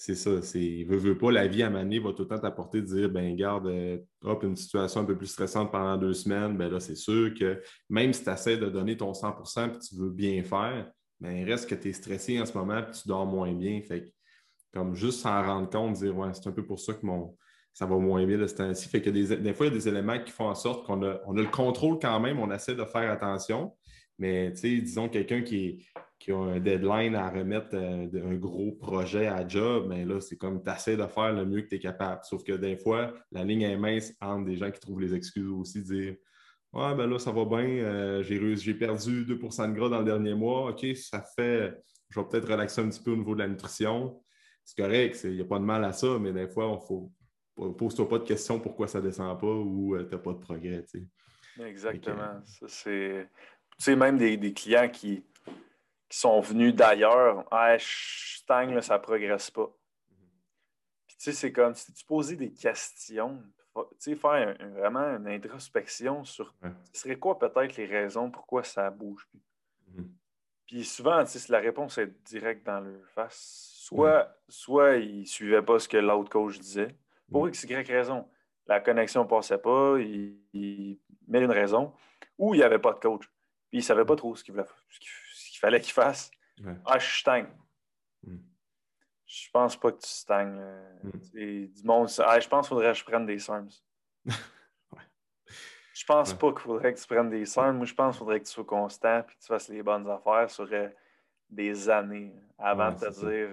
c'est 0.00 0.14
ça. 0.14 0.40
C'est, 0.40 0.84
veux, 0.88 0.96
veux 0.96 1.18
pas, 1.18 1.30
la 1.30 1.46
vie 1.46 1.62
à 1.62 1.68
Mané 1.68 1.98
va 1.98 2.14
tout 2.14 2.22
le 2.22 2.28
temps 2.28 2.38
t'apporter 2.38 2.80
de 2.80 2.86
dire, 2.86 3.10
ben 3.10 3.36
garde, 3.36 3.66
euh, 3.66 3.98
hop, 4.22 4.42
une 4.44 4.56
situation 4.56 5.02
un 5.02 5.04
peu 5.04 5.14
plus 5.14 5.26
stressante 5.26 5.70
pendant 5.70 5.98
deux 5.98 6.14
semaines, 6.14 6.56
ben 6.56 6.72
là, 6.72 6.80
c'est 6.80 6.94
sûr 6.94 7.34
que 7.34 7.62
même 7.90 8.14
si 8.14 8.24
tu 8.24 8.30
essaies 8.30 8.56
de 8.56 8.70
donner 8.70 8.96
ton 8.96 9.12
100% 9.12 9.74
et 9.74 9.78
tu 9.78 9.96
veux 9.96 10.08
bien 10.08 10.42
faire, 10.42 10.90
mais 11.20 11.42
il 11.42 11.44
reste 11.44 11.68
que 11.68 11.74
tu 11.74 11.90
es 11.90 11.92
stressé 11.92 12.40
en 12.40 12.46
ce 12.46 12.56
moment 12.56 12.78
et 12.78 12.90
tu 12.90 13.08
dors 13.08 13.26
moins 13.26 13.52
bien. 13.52 13.78
Fait 13.82 14.10
comme 14.72 14.94
juste 14.94 15.20
s'en 15.20 15.44
rendre 15.44 15.68
compte, 15.68 15.96
dire 15.96 16.16
ouais, 16.16 16.30
c'est 16.32 16.48
un 16.48 16.52
peu 16.52 16.64
pour 16.64 16.80
ça 16.80 16.94
que 16.94 17.04
mon, 17.04 17.36
ça 17.74 17.84
va 17.84 17.98
moins 17.98 18.24
bien 18.24 18.38
de 18.38 18.46
ce 18.46 18.54
temps-ci. 18.54 18.88
Fait 18.88 19.02
que 19.02 19.10
des, 19.10 19.36
des, 19.36 19.52
fois, 19.52 19.66
il 19.66 19.68
y 19.68 19.72
a 19.72 19.78
des 19.78 19.88
éléments 19.88 20.18
qui 20.18 20.32
font 20.32 20.48
en 20.48 20.54
sorte 20.54 20.86
qu'on 20.86 21.02
a, 21.02 21.20
on 21.26 21.36
a 21.36 21.42
le 21.42 21.50
contrôle 21.50 21.98
quand 22.00 22.18
même, 22.20 22.38
on 22.38 22.50
essaie 22.50 22.74
de 22.74 22.86
faire 22.86 23.10
attention. 23.10 23.76
Mais 24.18 24.50
disons 24.50 25.10
quelqu'un 25.10 25.42
qui, 25.42 25.86
qui, 26.20 26.32
a 26.32 26.36
un 26.36 26.60
deadline 26.60 27.16
à 27.16 27.30
remettre 27.30 27.70
euh, 27.74 28.30
un, 28.30 28.34
gros 28.36 28.72
projet 28.72 29.26
à 29.26 29.46
job, 29.48 29.86
mais 29.88 30.04
ben 30.04 30.14
là, 30.14 30.20
c'est 30.20 30.36
comme 30.36 30.62
tu 30.62 30.70
essaies 30.70 30.96
de 30.96 31.06
faire 31.06 31.32
le 31.32 31.46
mieux 31.46 31.62
que 31.62 31.68
tu 31.68 31.76
es 31.76 31.78
capable. 31.78 32.20
Sauf 32.24 32.44
que 32.44 32.52
des 32.52 32.76
fois, 32.76 33.12
la 33.32 33.42
ligne 33.42 33.62
est 33.62 33.76
mince 33.76 34.12
entre 34.20 34.44
des 34.44 34.56
gens 34.56 34.70
qui 34.70 34.80
trouvent 34.80 35.00
les 35.00 35.14
excuses 35.14 35.50
aussi, 35.50 35.82
dire 35.82 36.14
Ouais, 36.72 36.94
ben 36.94 37.08
là, 37.08 37.18
ça 37.18 37.32
va 37.32 37.44
bien. 37.44 37.66
Euh, 37.66 38.22
j'ai 38.22 38.74
perdu 38.74 39.24
2 39.24 39.34
de 39.34 39.72
gras 39.74 39.88
dans 39.88 39.98
le 39.98 40.04
dernier 40.04 40.34
mois. 40.34 40.70
OK, 40.70 40.86
ça 40.94 41.22
fait. 41.36 41.76
Je 42.10 42.20
vais 42.20 42.26
peut-être 42.26 42.48
relaxer 42.48 42.80
un 42.80 42.88
petit 42.88 43.02
peu 43.02 43.10
au 43.10 43.16
niveau 43.16 43.34
de 43.34 43.40
la 43.40 43.48
nutrition. 43.48 44.22
C'est 44.64 44.80
correct, 44.80 45.20
il 45.24 45.32
n'y 45.32 45.40
a 45.40 45.44
pas 45.44 45.58
de 45.58 45.64
mal 45.64 45.84
à 45.84 45.92
ça, 45.92 46.18
mais 46.20 46.32
des 46.32 46.48
fois, 46.48 46.68
on 46.68 46.78
faut. 46.78 47.12
Pose-toi 47.76 48.08
pas 48.08 48.18
de 48.18 48.24
questions 48.24 48.58
pourquoi 48.58 48.88
ça 48.88 49.00
ne 49.00 49.08
descend 49.08 49.38
pas 49.38 49.46
ou 49.46 49.94
euh, 49.94 50.04
tu 50.04 50.14
n'as 50.14 50.20
pas 50.20 50.32
de 50.32 50.38
progrès. 50.38 50.84
Exactement. 51.58 52.40
Ça, 52.44 52.66
c'est. 52.68 53.28
Tu 53.78 53.84
sais, 53.84 53.96
même 53.96 54.16
des, 54.16 54.52
clients 54.52 54.88
qui, 54.88 55.24
qui, 56.10 56.18
sont 56.18 56.40
venus 56.40 56.74
d'ailleurs, 56.74 57.46
ah, 57.50 57.76
Stang, 57.78 58.70
là, 58.70 58.82
ça 58.82 58.98
ne 58.98 59.02
progresse 59.02 59.50
pas. 59.50 59.70
Puis, 61.06 61.16
tu 61.16 61.24
sais, 61.24 61.32
c'est 61.32 61.52
comme 61.52 61.74
si 61.74 61.92
tu 61.92 62.04
posais 62.04 62.36
des 62.36 62.52
questions, 62.52 63.42
tu 63.74 63.82
sais, 63.98 64.16
faire 64.16 64.56
vraiment 64.74 65.16
une 65.16 65.28
introspection 65.28 66.24
sur 66.24 66.54
ce 66.92 67.00
serait 67.00 67.18
quoi 67.18 67.38
peut-être 67.38 67.76
les 67.76 67.86
raisons 67.86 68.30
pourquoi 68.30 68.64
ça 68.64 68.90
bouge 68.90 69.26
plus. 69.30 69.40
Mm-hmm. 69.92 70.08
Puis 70.66 70.84
souvent, 70.84 71.24
si 71.26 71.50
la 71.50 71.58
réponse 71.58 71.98
est 71.98 72.12
directe 72.24 72.66
dans 72.66 72.80
leur 72.80 73.08
face, 73.08 73.70
soit, 73.74 74.36
soit 74.48 74.96
ils 74.96 75.20
ne 75.20 75.24
suivaient 75.24 75.62
pas 75.62 75.78
ce 75.78 75.88
que 75.88 75.96
l'autre 75.96 76.30
coach 76.30 76.58
disait, 76.58 76.96
pour 77.30 77.48
X, 77.48 77.64
Y 77.64 77.88
raison. 77.88 78.28
La 78.66 78.80
connexion 78.80 79.24
ne 79.24 79.28
passait 79.28 79.58
pas, 79.58 79.98
il, 79.98 80.38
il 80.52 80.98
met 81.26 81.40
une 81.40 81.50
raison, 81.50 81.92
ou 82.38 82.54
il 82.54 82.58
n'y 82.58 82.64
avait 82.64 82.78
pas 82.78 82.92
de 82.92 83.00
coach. 83.00 83.26
Puis 83.68 83.78
il 83.78 83.78
ne 83.78 83.84
savait 83.84 84.04
pas 84.04 84.16
trop 84.16 84.34
ce 84.36 84.44
qu'il 85.60 85.68
fallait 85.68 85.80
qu'il 85.80 85.92
fasse. 85.92 86.30
Ah, 86.86 86.98
je 86.98 87.18
stagne. 87.18 87.48
Mm. 88.22 88.36
Je 89.26 89.50
pense 89.52 89.76
pas 89.76 89.92
que 89.92 90.00
tu 90.00 90.08
stagnes. 90.08 90.60
Mm. 91.02 91.66
Du 91.68 91.82
monde, 91.84 92.08
ah, 92.18 92.40
je 92.40 92.48
pense 92.48 92.66
qu'il 92.66 92.76
faudrait 92.76 92.92
que 92.92 92.98
je 92.98 93.04
prenne 93.04 93.26
des 93.26 93.38
SARMs. 93.38 93.70
Je 95.92 96.06
pense 96.06 96.32
pas 96.32 96.50
qu'il 96.52 96.62
faudrait 96.62 96.94
que 96.94 96.98
tu 96.98 97.06
prennes 97.06 97.28
des 97.28 97.44
scènes. 97.44 97.76
Moi, 97.76 97.84
je 97.84 97.92
pense 97.92 98.14
qu'il 98.14 98.20
faudrait 98.20 98.40
que 98.40 98.46
tu 98.46 98.52
sois 98.52 98.64
constant 98.64 99.18
et 99.18 99.22
que 99.22 99.32
tu 99.38 99.46
fasses 99.46 99.68
les 99.68 99.82
bonnes 99.82 100.08
affaires 100.08 100.50
sur 100.50 100.66
euh, 100.72 100.88
des 101.50 101.90
années 101.90 102.34
avant 102.56 102.90
de 102.90 102.98
te 102.98 103.20
dire 103.20 103.50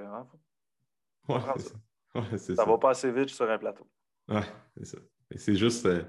ah, 1.28 1.56
ça. 1.58 2.38
ça, 2.38 2.64
va 2.64 2.78
pas 2.78 2.92
assez 2.92 3.12
vite 3.12 3.30
sur 3.30 3.52
un 3.52 3.58
plateau. 3.58 3.86
Ouais, 4.30 4.46
c'est 4.78 4.86
ça. 4.86 4.98
C'est 5.36 5.56
juste 5.56 5.86
euh, 5.88 6.04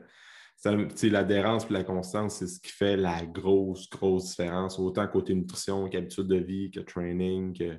l'adhérence 0.64 1.66
et 1.71 1.73
la 1.73 1.85
constance, 1.85 2.37
c'est 2.37 2.47
ce 2.47 2.61
qui 2.61 2.73
fait 2.73 2.97
la 2.97 3.25
grosse, 3.25 3.88
grosse 3.88 4.31
différence, 4.31 4.79
autant 4.79 5.07
côté 5.07 5.35
nutrition 5.35 5.88
qu'habitude 5.88 6.27
de 6.27 6.37
vie, 6.37 6.71
que 6.71 6.81
training, 6.81 7.57
que 7.57 7.79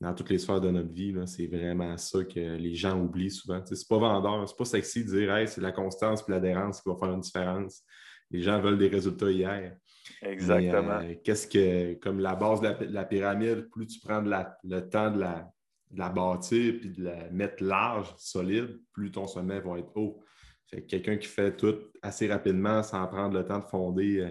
dans 0.00 0.14
toutes 0.14 0.30
les 0.30 0.38
sphères 0.38 0.60
de 0.60 0.70
notre 0.70 0.92
vie. 0.92 1.14
C'est 1.26 1.46
vraiment 1.46 1.96
ça 1.96 2.24
que 2.24 2.56
les 2.56 2.74
gens 2.74 3.00
oublient 3.00 3.30
souvent. 3.30 3.62
C'est 3.64 3.88
pas 3.88 3.98
vendeur, 3.98 4.48
c'est 4.48 4.56
pas 4.56 4.64
sexy 4.64 5.04
de 5.04 5.18
dire 5.18 5.34
hey, 5.34 5.48
c'est 5.48 5.60
la 5.60 5.72
constance 5.72 6.24
et 6.26 6.32
l'adhérence 6.32 6.82
qui 6.82 6.88
va 6.88 6.96
faire 6.96 7.12
une 7.12 7.20
différence. 7.20 7.82
Les 8.30 8.42
gens 8.42 8.60
veulent 8.60 8.78
des 8.78 8.88
résultats 8.88 9.30
hier. 9.30 9.76
Exactement. 10.22 11.00
Euh, 11.00 11.14
qu'est-ce 11.22 11.46
que, 11.46 11.94
comme 11.94 12.20
la 12.20 12.34
base 12.34 12.60
de 12.60 12.86
la, 12.90 13.04
pyramide, 13.04 13.68
plus 13.70 13.86
tu 13.86 14.00
prends 14.00 14.20
le 14.20 14.80
temps 14.88 15.10
de 15.10 15.20
la, 15.20 15.50
la 15.94 16.08
bâtir 16.10 16.74
puis 16.80 16.90
de 16.90 17.04
la 17.04 17.30
mettre 17.30 17.62
large, 17.62 18.12
solide, 18.18 18.80
plus 18.92 19.10
ton 19.10 19.26
sommet 19.26 19.60
va 19.60 19.78
être 19.78 19.96
haut. 19.96 20.22
Quelqu'un 20.88 21.16
qui 21.16 21.28
fait 21.28 21.56
tout 21.56 21.76
assez 22.02 22.28
rapidement 22.28 22.82
sans 22.82 23.06
prendre 23.06 23.36
le 23.36 23.46
temps 23.46 23.58
de 23.58 23.66
fonder 23.66 24.20
euh, 24.20 24.30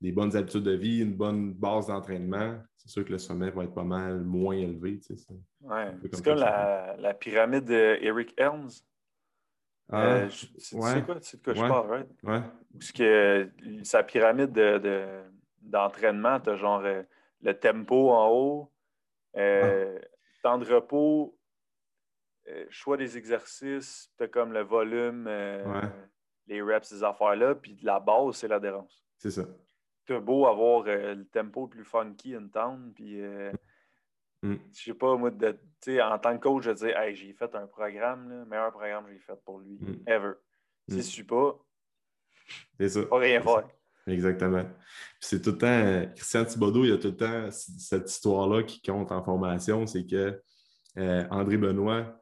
des 0.00 0.12
bonnes 0.12 0.36
habitudes 0.36 0.62
de 0.62 0.72
vie, 0.72 1.00
une 1.00 1.14
bonne 1.14 1.54
base 1.54 1.86
d'entraînement, 1.86 2.58
c'est 2.76 2.88
sûr 2.88 3.04
que 3.04 3.12
le 3.12 3.18
sommet 3.18 3.50
va 3.50 3.64
être 3.64 3.74
pas 3.74 3.84
mal 3.84 4.22
moins 4.22 4.54
élevé. 4.54 5.00
Tu 5.00 5.16
sais, 5.16 5.24
c'est 5.62 6.22
comme, 6.22 6.38
la, 6.38 6.96
la, 6.98 7.14
pyramide 7.14 7.64
d'Eric 7.64 8.34
Helms? 8.36 8.68
Ah, 9.90 10.02
euh, 10.02 10.28
c'est 10.58 10.76
quoi? 11.04 11.18
C'est 11.20 11.38
de 11.38 11.42
quoi 11.42 11.54
je 11.54 11.60
parle, 11.60 11.90
right? 11.90 12.08
Ouais. 12.24 12.40
Parce 12.72 12.92
que 12.92 13.50
sa 13.84 14.02
pyramide 14.02 14.52
d'entraînement, 15.62 16.38
de, 16.38 16.44
tu 16.44 16.50
as 16.50 16.56
genre 16.56 16.82
euh, 16.84 17.02
le 17.42 17.54
tempo 17.54 18.10
en 18.10 18.28
haut, 18.28 18.72
euh, 19.36 19.98
ah. 19.98 20.06
temps 20.42 20.58
de 20.58 20.64
repos, 20.64 21.38
choix 22.70 22.96
des 22.96 23.16
exercices, 23.16 24.12
tu 24.16 24.24
as 24.24 24.28
comme 24.28 24.52
le 24.52 24.62
volume, 24.62 25.28
les 26.46 26.62
reps, 26.62 26.88
ces 26.88 27.02
affaires-là, 27.02 27.54
puis 27.54 27.78
la 27.82 28.00
base, 28.00 28.36
c'est 28.36 28.48
l'adhérence. 28.48 29.04
C'est 29.18 29.30
ça 29.30 29.44
t'as 30.06 30.20
beau 30.20 30.46
avoir 30.46 30.84
euh, 30.86 31.14
le 31.14 31.26
tempo 31.26 31.64
le 31.64 31.70
plus 31.70 31.84
funky 31.84 32.34
in 32.34 32.48
town, 32.48 32.92
puis 32.94 33.20
euh, 33.20 33.52
mm. 34.42 34.54
je 34.72 34.82
sais 34.84 34.94
pas, 34.94 35.16
moi, 35.16 35.30
de, 35.30 35.58
en 36.00 36.18
tant 36.18 36.36
que 36.36 36.42
coach, 36.42 36.64
je 36.64 36.70
dis, 36.70 36.86
hey, 36.86 37.14
j'ai 37.14 37.32
fait 37.34 37.54
un 37.54 37.66
programme, 37.66 38.28
le 38.28 38.44
meilleur 38.46 38.72
programme 38.72 39.06
que 39.06 39.12
j'ai 39.12 39.18
fait 39.18 39.38
pour 39.44 39.58
lui, 39.58 39.78
mm. 39.80 40.04
ever. 40.06 40.32
Si 40.88 40.94
mm. 40.94 40.98
je 40.98 41.02
suis 41.02 41.24
pas, 41.24 41.58
c'est 42.78 42.88
ça. 42.88 43.02
Pas 43.02 43.18
rien 43.18 43.42
faire. 43.42 43.68
Exactement. 44.06 44.64
c'est 45.18 45.42
tout 45.42 45.50
le 45.50 45.58
temps, 45.58 45.66
euh, 45.66 46.06
Christian 46.14 46.44
Thibodeau, 46.44 46.84
il 46.84 46.90
y 46.90 46.92
a 46.92 46.98
tout 46.98 47.08
le 47.08 47.16
temps 47.16 47.50
cette 47.50 48.08
histoire-là 48.08 48.62
qui 48.62 48.80
compte 48.80 49.10
en 49.10 49.24
formation, 49.24 49.84
c'est 49.86 50.06
que 50.06 50.40
André 50.96 51.56
Benoît, 51.56 52.16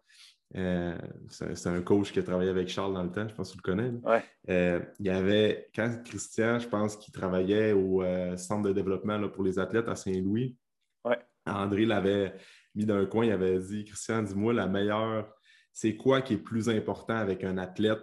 euh, 0.56 0.96
c'est 1.28 1.66
un 1.66 1.82
coach 1.82 2.12
qui 2.12 2.20
a 2.20 2.22
travaillé 2.22 2.50
avec 2.50 2.68
Charles 2.68 2.94
dans 2.94 3.02
le 3.02 3.10
temps, 3.10 3.28
je 3.28 3.34
pense 3.34 3.48
que 3.50 3.56
tu 3.56 3.58
le 3.58 3.74
connais. 3.74 4.22
Euh, 4.48 4.80
il 5.00 5.06
y 5.06 5.10
avait, 5.10 5.68
quand 5.74 6.02
Christian, 6.04 6.58
je 6.60 6.68
pense 6.68 6.96
qu'il 6.96 7.12
travaillait 7.12 7.72
au 7.72 8.02
euh, 8.02 8.36
centre 8.36 8.68
de 8.68 8.72
développement 8.72 9.28
pour 9.28 9.42
les 9.42 9.58
athlètes 9.58 9.88
à 9.88 9.96
Saint-Louis, 9.96 10.56
André 11.46 11.84
l'avait 11.84 12.34
mis 12.74 12.86
dans 12.86 12.96
un 12.96 13.04
coin, 13.04 13.26
il 13.26 13.32
avait 13.32 13.58
dit 13.58 13.84
Christian, 13.84 14.22
dis-moi, 14.22 14.54
la 14.54 14.66
meilleure, 14.66 15.28
c'est 15.72 15.94
quoi 15.94 16.22
qui 16.22 16.34
est 16.34 16.38
plus 16.38 16.70
important 16.70 17.16
avec 17.16 17.44
un 17.44 17.58
athlète 17.58 18.00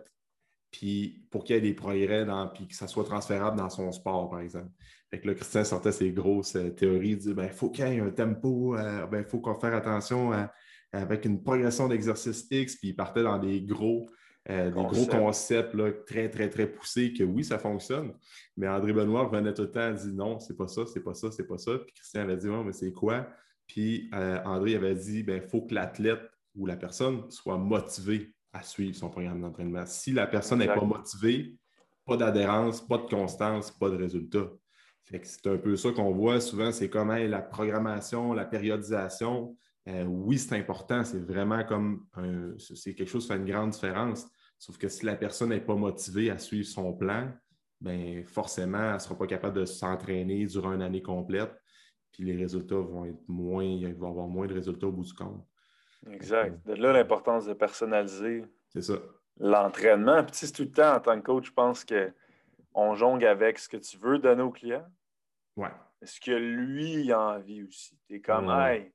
puis 0.69 1.25
pour 1.29 1.43
qu'il 1.43 1.55
y 1.55 1.57
ait 1.57 1.61
des 1.61 1.73
progrès, 1.73 2.23
dans, 2.25 2.47
puis 2.47 2.67
que 2.67 2.75
ça 2.75 2.87
soit 2.87 3.03
transférable 3.03 3.57
dans 3.57 3.69
son 3.69 3.91
sport, 3.91 4.29
par 4.29 4.39
exemple. 4.39 4.69
Fait 5.09 5.19
que 5.19 5.27
là, 5.27 5.33
Christian 5.33 5.65
sortait 5.65 5.91
ses 5.91 6.11
grosses 6.11 6.57
théories, 6.77 7.09
il 7.09 7.17
dit 7.17 7.33
ben, 7.33 7.45
il 7.45 7.51
faut 7.51 7.69
qu'il 7.69 7.85
y 7.85 7.91
ait 7.91 7.99
un 7.99 8.11
tempo, 8.11 8.77
il 8.77 9.07
ben, 9.11 9.25
faut 9.25 9.39
qu'on 9.39 9.59
fasse 9.59 9.73
attention 9.73 10.31
à 10.31 10.53
avec 10.93 11.25
une 11.25 11.41
progression 11.41 11.87
d'exercice 11.87 12.47
X, 12.49 12.75
puis 12.75 12.89
il 12.89 12.95
partait 12.95 13.23
dans 13.23 13.37
des 13.37 13.61
gros, 13.61 14.07
euh, 14.49 14.71
des 14.71 14.83
gros 14.83 15.05
concepts 15.05 15.75
très, 16.05 16.29
très, 16.29 16.49
très 16.49 16.67
poussés 16.67 17.13
que 17.13 17.23
oui, 17.23 17.43
ça 17.43 17.57
fonctionne. 17.57 18.13
Mais 18.57 18.67
André 18.67 18.93
Benoît 18.93 19.23
revenait 19.23 19.53
tout 19.53 19.63
le 19.63 19.71
temps 19.71 19.89
et 19.89 19.93
dit 19.93 20.13
non, 20.13 20.39
c'est 20.39 20.57
pas 20.57 20.67
ça, 20.67 20.83
c'est 20.85 21.03
pas 21.03 21.13
ça, 21.13 21.31
c'est 21.31 21.47
pas 21.47 21.57
ça. 21.57 21.77
Puis 21.77 21.93
Christian 21.93 22.21
avait 22.21 22.37
dit 22.37 22.47
non, 22.47 22.63
mais 22.63 22.73
c'est 22.73 22.91
quoi? 22.91 23.27
Puis 23.67 24.09
euh, 24.13 24.39
André 24.43 24.75
avait 24.75 24.95
dit 24.95 25.19
il 25.19 25.25
ben, 25.25 25.41
faut 25.41 25.61
que 25.61 25.73
l'athlète 25.73 26.29
ou 26.55 26.65
la 26.65 26.75
personne 26.75 27.29
soit 27.29 27.57
motivée 27.57 28.33
à 28.51 28.63
suivre 28.63 28.95
son 28.95 29.09
programme 29.09 29.41
d'entraînement. 29.41 29.85
Si 29.85 30.11
la 30.11 30.27
personne 30.27 30.59
n'est 30.59 30.67
pas 30.67 30.83
motivée, 30.83 31.55
pas 32.05 32.17
d'adhérence, 32.17 32.85
pas 32.85 32.97
de 32.97 33.07
constance, 33.07 33.71
pas 33.71 33.89
de 33.89 33.95
résultat. 33.95 34.49
C'est 35.23 35.47
un 35.47 35.57
peu 35.57 35.75
ça 35.75 35.91
qu'on 35.91 36.11
voit 36.11 36.39
souvent, 36.39 36.71
c'est 36.71 36.89
comme 36.89 37.11
la 37.11 37.41
programmation, 37.41 38.33
la 38.33 38.45
périodisation, 38.45 39.57
euh, 39.87 40.03
oui, 40.05 40.37
c'est 40.37 40.55
important, 40.55 41.03
c'est 41.03 41.19
vraiment 41.19 41.63
comme 41.63 42.05
c'est 42.59 42.93
quelque 42.93 43.09
chose 43.09 43.23
qui 43.23 43.33
fait 43.33 43.39
une 43.39 43.45
grande 43.45 43.71
différence. 43.71 44.27
Sauf 44.59 44.77
que 44.77 44.87
si 44.87 45.05
la 45.05 45.15
personne 45.15 45.49
n'est 45.49 45.61
pas 45.61 45.75
motivée 45.75 46.29
à 46.29 46.37
suivre 46.37 46.67
son 46.67 46.93
plan, 46.93 47.31
bien, 47.79 48.23
forcément, 48.27 48.89
elle 48.89 48.93
ne 48.93 48.99
sera 48.99 49.17
pas 49.17 49.25
capable 49.25 49.57
de 49.57 49.65
s'entraîner 49.65 50.45
durant 50.45 50.73
une 50.73 50.83
année 50.83 51.01
complète. 51.01 51.51
Puis 52.11 52.23
les 52.23 52.35
résultats 52.35 52.75
vont 52.75 53.05
être 53.05 53.27
moins, 53.27 53.63
il 53.63 53.93
va 53.95 54.07
avoir 54.07 54.27
moins 54.27 54.45
de 54.45 54.53
résultats 54.53 54.87
au 54.87 54.91
bout 54.91 55.03
du 55.03 55.13
compte. 55.13 55.43
Exact. 56.11 56.63
De 56.67 56.73
là 56.73 56.93
l'importance 56.93 57.45
de 57.45 57.53
personnaliser 57.53 58.43
ça. 58.79 58.95
l'entraînement. 59.39 60.23
Puis 60.23 60.35
c'est 60.35 60.51
tout 60.51 60.63
le 60.63 60.71
temps, 60.71 60.95
en 60.95 60.99
tant 60.99 61.19
que 61.19 61.25
coach, 61.25 61.47
je 61.47 61.53
pense 61.53 61.85
qu'on 61.85 62.95
jongle 62.95 63.25
avec 63.25 63.57
ce 63.57 63.69
que 63.69 63.77
tu 63.77 63.97
veux 63.97 64.19
donner 64.19 64.43
au 64.43 64.51
client. 64.51 64.85
Ouais. 65.55 65.71
Est-ce 66.01 66.19
que 66.19 66.31
lui 66.31 67.03
il 67.03 67.11
a 67.11 67.19
envie 67.19 67.63
aussi? 67.63 67.97
Tu 68.07 68.15
es 68.15 68.21
comme, 68.21 68.49
hey, 68.49 68.91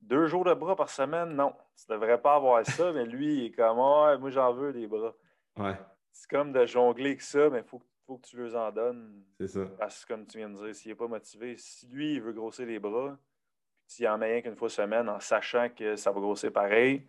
deux 0.00 0.26
jours 0.26 0.44
de 0.44 0.54
bras 0.54 0.76
par 0.76 0.90
semaine, 0.90 1.34
non. 1.34 1.52
Tu 1.76 1.84
ne 1.90 1.96
devrais 1.96 2.20
pas 2.20 2.36
avoir 2.36 2.64
ça, 2.64 2.92
mais 2.92 3.04
lui, 3.04 3.38
il 3.38 3.44
est 3.46 3.50
comme 3.50 3.78
Ah, 3.78 4.16
moi 4.18 4.30
j'en 4.30 4.52
veux 4.52 4.72
des 4.72 4.86
bras. 4.86 5.14
Ouais. 5.56 5.76
C'est 6.12 6.30
comme 6.30 6.52
de 6.52 6.64
jongler 6.66 7.10
avec 7.10 7.22
ça, 7.22 7.50
mais 7.50 7.58
il 7.58 7.64
faut, 7.64 7.78
que 7.78 8.26
tu 8.26 8.36
lui 8.36 8.54
en 8.56 8.72
donnes. 8.72 9.22
C'est 9.38 9.48
ça. 9.48 9.60
Parce 9.78 10.04
que 10.04 10.14
comme 10.14 10.26
tu 10.26 10.38
viens 10.38 10.48
de 10.48 10.54
dire, 10.54 10.74
s'il 10.74 10.90
n'est 10.90 10.96
pas 10.96 11.08
motivé, 11.08 11.56
si 11.58 11.86
lui, 11.88 12.14
il 12.14 12.22
veut 12.22 12.32
grossir 12.32 12.66
les 12.66 12.78
bras, 12.78 13.18
s'il 13.86 14.08
en 14.08 14.18
met 14.18 14.32
rien 14.32 14.42
qu'une 14.42 14.56
fois 14.56 14.68
semaine 14.68 15.08
en 15.08 15.20
sachant 15.20 15.68
que 15.68 15.96
ça 15.96 16.10
va 16.10 16.20
grossir 16.20 16.52
pareil, 16.52 17.06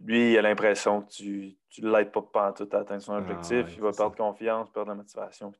lui, 0.00 0.32
il 0.32 0.38
a 0.38 0.42
l'impression 0.42 1.02
que 1.02 1.10
tu 1.10 1.56
ne 1.82 1.90
l'aides 1.90 2.12
pas 2.12 2.52
tout 2.52 2.68
à 2.72 2.78
atteindre 2.78 3.02
son 3.02 3.14
ah, 3.14 3.18
objectif. 3.18 3.66
il 3.74 3.82
va 3.82 3.92
perdre 3.92 4.16
confiance, 4.16 4.70
perdre 4.70 4.90
la 4.90 4.94
motivation. 4.94 5.52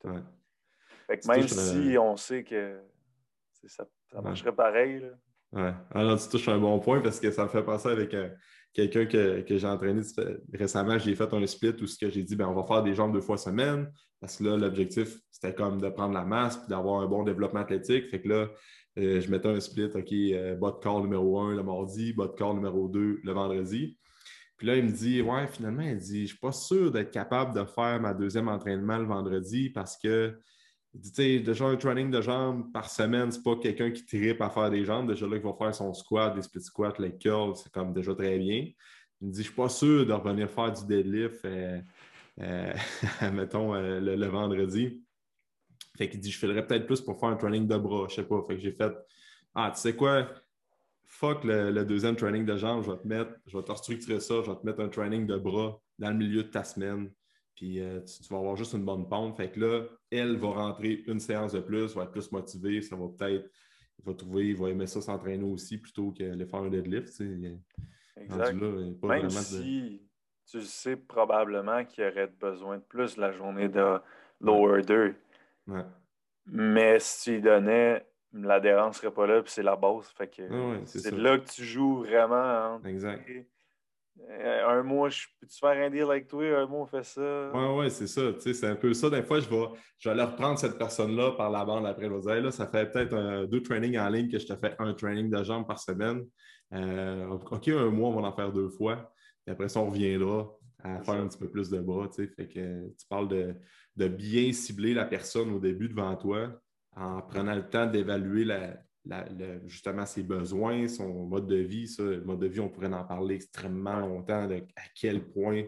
Fait 1.06 1.18
que 1.18 1.28
même 1.28 1.48
si 1.48 1.98
on 1.98 2.16
sait 2.16 2.44
que 2.44 2.80
ça, 3.66 3.84
ça 4.10 4.20
marcherait 4.20 4.54
pareil, 4.54 5.00
là, 5.00 5.08
Ouais. 5.52 5.72
Alors, 5.92 6.20
tu 6.20 6.28
touches 6.28 6.48
un 6.48 6.58
bon 6.58 6.78
point 6.78 7.00
parce 7.00 7.20
que 7.20 7.30
ça 7.30 7.44
me 7.44 7.48
fait 7.48 7.62
penser 7.62 7.88
avec 7.88 8.12
euh, 8.12 8.28
quelqu'un 8.72 9.06
que, 9.06 9.44
j'ai 9.48 9.66
entraîné 9.66 10.02
récemment. 10.52 10.98
J'ai 10.98 11.14
fait 11.14 11.32
un 11.32 11.46
split 11.46 11.74
où 11.80 11.86
j'ai 11.86 12.22
dit 12.22 12.36
ben, 12.36 12.48
on 12.48 12.54
va 12.54 12.64
faire 12.64 12.82
des 12.82 12.94
jambes 12.94 13.12
deux 13.12 13.20
fois 13.20 13.38
semaine 13.38 13.90
parce 14.20 14.36
que 14.36 14.44
là, 14.44 14.56
l'objectif, 14.56 15.18
c'était 15.30 15.54
comme 15.54 15.80
de 15.80 15.88
prendre 15.88 16.14
la 16.14 16.24
masse 16.24 16.60
et 16.66 16.70
d'avoir 16.70 17.00
un 17.00 17.06
bon 17.06 17.22
développement 17.22 17.60
athlétique. 17.60 18.10
Fait 18.10 18.20
que 18.20 18.28
là, 18.28 18.48
euh, 18.98 19.20
je 19.20 19.30
mettais 19.30 19.48
un 19.48 19.60
split, 19.60 19.90
OK, 19.94 20.12
euh, 20.12 20.56
bas 20.56 20.72
de 20.72 20.82
corps 20.82 21.02
numéro 21.02 21.40
un 21.40 21.54
le 21.54 21.62
mardi, 21.62 22.12
bas 22.12 22.26
de 22.26 22.32
corps 22.32 22.54
numéro 22.54 22.88
2 22.88 23.20
le 23.22 23.32
vendredi. 23.32 23.96
Puis 24.58 24.66
là, 24.66 24.76
il 24.76 24.84
me 24.84 24.90
dit 24.90 25.22
Ouais, 25.22 25.46
finalement, 25.46 25.82
il 25.82 25.96
dit 25.98 26.18
Je 26.18 26.22
ne 26.22 26.26
suis 26.26 26.38
pas 26.38 26.52
sûr 26.52 26.90
d'être 26.90 27.12
capable 27.12 27.54
de 27.54 27.64
faire 27.64 28.00
ma 28.00 28.12
deuxième 28.12 28.48
entraînement 28.48 28.98
le 28.98 29.06
vendredi 29.06 29.70
parce 29.70 29.96
que 29.96 30.36
tu 30.94 31.08
sais, 31.12 31.38
déjà 31.40 31.66
un 31.66 31.76
training 31.76 32.10
de 32.10 32.20
jambes 32.20 32.72
par 32.72 32.88
semaine, 32.90 33.30
c'est 33.30 33.42
pas 33.42 33.56
quelqu'un 33.56 33.90
qui 33.90 34.04
tripe 34.04 34.40
à 34.40 34.50
faire 34.50 34.70
des 34.70 34.84
jambes. 34.84 35.08
Déjà 35.08 35.26
là, 35.26 35.36
il 35.36 35.42
va 35.42 35.52
faire 35.52 35.74
son 35.74 35.92
squat, 35.92 36.34
des 36.34 36.42
split 36.42 36.62
squats, 36.62 36.94
les 36.98 37.16
curls, 37.16 37.54
c'est 37.56 37.70
comme 37.70 37.92
déjà 37.92 38.14
très 38.14 38.38
bien. 38.38 38.68
Il 39.20 39.28
me 39.28 39.32
dit, 39.32 39.40
je 39.40 39.48
suis 39.48 39.54
pas 39.54 39.68
sûr 39.68 40.06
de 40.06 40.12
revenir 40.12 40.50
faire 40.50 40.72
du 40.72 40.86
deadlift, 40.86 41.44
euh, 41.44 41.80
euh, 42.40 42.72
mettons, 43.32 43.74
euh, 43.74 44.00
le, 44.00 44.26
vendredi. 44.26 45.02
Fait 45.96 46.08
qu'il 46.08 46.20
dit, 46.20 46.30
je 46.30 46.38
ferais 46.38 46.66
peut-être 46.66 46.86
plus 46.86 47.00
pour 47.00 47.18
faire 47.18 47.28
un 47.30 47.36
training 47.36 47.66
de 47.66 47.76
bras, 47.76 48.06
je 48.08 48.16
sais 48.16 48.24
pas. 48.24 48.42
Fait 48.46 48.54
que 48.54 48.60
j'ai 48.60 48.72
fait, 48.72 48.92
ah, 49.54 49.70
tu 49.74 49.80
sais 49.80 49.94
quoi, 49.94 50.28
fuck 51.04 51.44
le, 51.44 51.84
deuxième 51.84 52.16
training 52.16 52.46
de 52.46 52.56
jambes, 52.56 52.84
je 52.84 52.92
vais 52.92 52.98
te 52.98 53.06
mettre, 53.06 53.32
je 53.46 53.56
vais 53.56 53.64
te 53.64 53.72
restructurer 53.72 54.20
ça, 54.20 54.42
je 54.44 54.50
vais 54.50 54.56
te 54.56 54.64
mettre 54.64 54.80
un 54.80 54.88
training 54.88 55.26
de 55.26 55.36
bras 55.36 55.80
dans 55.98 56.10
le 56.10 56.16
milieu 56.16 56.44
de 56.44 56.48
ta 56.48 56.64
semaine. 56.64 57.10
Puis 57.58 57.80
euh, 57.80 58.00
tu, 58.02 58.32
vas 58.32 58.38
avoir 58.38 58.54
juste 58.54 58.74
une 58.74 58.84
bonne 58.84 59.08
pompe. 59.08 59.36
Fait 59.36 59.50
que 59.50 59.58
là, 59.58 59.82
elle 60.12 60.36
va 60.36 60.50
rentrer 60.50 61.02
une 61.08 61.18
séance 61.18 61.52
de 61.52 61.60
plus, 61.60 61.96
va 61.96 62.04
être 62.04 62.12
plus 62.12 62.30
motivée, 62.30 62.80
ça 62.80 62.94
va 62.94 63.08
peut-être, 63.08 63.50
il 63.98 64.04
va 64.04 64.14
trouver, 64.14 64.50
il 64.50 64.56
va 64.56 64.68
aimer 64.68 64.86
ça 64.86 65.00
s'entraîner 65.00 65.42
aussi 65.42 65.78
plutôt 65.78 66.12
qu'aller 66.12 66.46
faire 66.46 66.60
un 66.60 66.70
deadlift. 66.70 67.20
Exact. 68.16 68.54
Même 69.02 69.30
si 69.30 70.08
tu 70.46 70.60
sais 70.62 70.94
probablement 70.94 71.84
qu'il 71.84 72.04
y 72.04 72.06
aurait 72.06 72.28
besoin 72.28 72.76
de 72.76 72.82
plus 72.82 73.16
la 73.16 73.32
journée 73.32 73.68
de 73.68 73.98
lower 74.40 74.82
2. 74.82 75.16
Mais 76.46 77.00
si 77.00 77.24
tu 77.24 77.38
y 77.38 77.42
donnais, 77.42 78.06
l'adhérence 78.32 78.98
ne 78.98 79.00
serait 79.00 79.14
pas 79.14 79.26
là, 79.26 79.42
puis 79.42 79.50
c'est 79.50 79.64
la 79.64 79.74
base. 79.74 80.06
Fait 80.16 80.28
que 80.28 80.84
c'est 80.84 81.10
là 81.10 81.38
que 81.38 81.50
tu 81.50 81.64
joues 81.64 82.04
vraiment. 82.04 82.80
exact. 82.84 83.28
Un 84.30 84.82
mois, 84.82 85.08
je 85.08 85.26
peux-tu 85.40 85.58
faire 85.58 85.86
un 85.86 85.90
deal 85.90 86.02
avec 86.02 86.28
toi? 86.28 86.44
Un 86.44 86.66
mois, 86.66 86.80
on 86.80 86.86
fait 86.86 87.04
ça. 87.04 87.50
Oui, 87.54 87.64
oui, 87.78 87.90
c'est 87.90 88.06
ça. 88.06 88.22
C'est 88.38 88.66
un 88.66 88.76
peu 88.76 88.92
ça. 88.94 89.10
Des 89.10 89.22
fois, 89.22 89.40
je 89.40 89.48
vais, 89.48 89.64
je 89.98 90.08
vais 90.08 90.12
aller 90.12 90.30
reprendre 90.30 90.58
cette 90.58 90.78
personne-là 90.78 91.32
par 91.32 91.50
la 91.50 91.64
bande 91.64 91.86
après. 91.86 92.06
Je 92.06 92.28
vais 92.28 92.40
là, 92.40 92.50
ça 92.50 92.66
fait 92.66 92.90
peut-être 92.90 93.46
deux 93.46 93.62
trainings 93.62 93.98
en 93.98 94.08
ligne 94.08 94.28
que 94.30 94.38
je 94.38 94.46
te 94.46 94.56
fais 94.56 94.74
un 94.78 94.94
training 94.94 95.30
de 95.30 95.42
jambes 95.42 95.66
par 95.66 95.78
semaine. 95.78 96.24
Euh, 96.74 97.26
OK, 97.28 97.68
un 97.68 97.90
mois, 97.90 98.10
on 98.10 98.20
va 98.20 98.28
en 98.28 98.32
faire 98.32 98.52
deux 98.52 98.68
fois. 98.68 99.12
Et 99.46 99.50
après 99.50 99.68
ça, 99.68 99.80
on 99.80 99.88
reviendra 99.88 100.50
à 100.82 101.00
faire 101.02 101.14
un 101.14 101.28
petit 101.28 101.38
peu 101.38 101.50
plus 101.50 101.70
de 101.70 101.80
bras. 101.80 102.08
Fait 102.14 102.48
que 102.48 102.88
tu 102.88 103.06
parles 103.08 103.28
de, 103.28 103.54
de, 103.96 104.08
bien 104.08 104.52
cibler 104.52 104.94
la 104.94 105.04
personne 105.04 105.52
au 105.52 105.58
début 105.58 105.88
devant 105.88 106.14
toi 106.16 106.50
en 106.96 107.22
prenant 107.22 107.54
le 107.54 107.68
temps 107.68 107.86
d'évaluer 107.86 108.44
justement 109.66 110.06
ses 110.06 110.22
besoins, 110.22 110.88
son 110.88 111.26
mode 111.26 111.46
de 111.46 111.56
vie. 111.56 111.88
Ça, 111.88 112.02
le 112.02 112.24
mode 112.24 112.40
de 112.40 112.46
vie, 112.46 112.60
on 112.60 112.68
pourrait 112.68 112.92
en 112.92 113.04
parler 113.04 113.36
extrêmement 113.36 114.00
longtemps 114.00 114.46
de 114.46 114.56
à 114.76 114.82
quel 114.94 115.24
point 115.30 115.64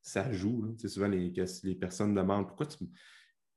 ça 0.00 0.30
joue. 0.32 0.76
Souvent, 0.86 1.08
les, 1.08 1.32
les 1.64 1.74
personnes 1.74 2.14
demandent 2.14 2.46
pourquoi 2.46 2.66
tu 2.66 2.84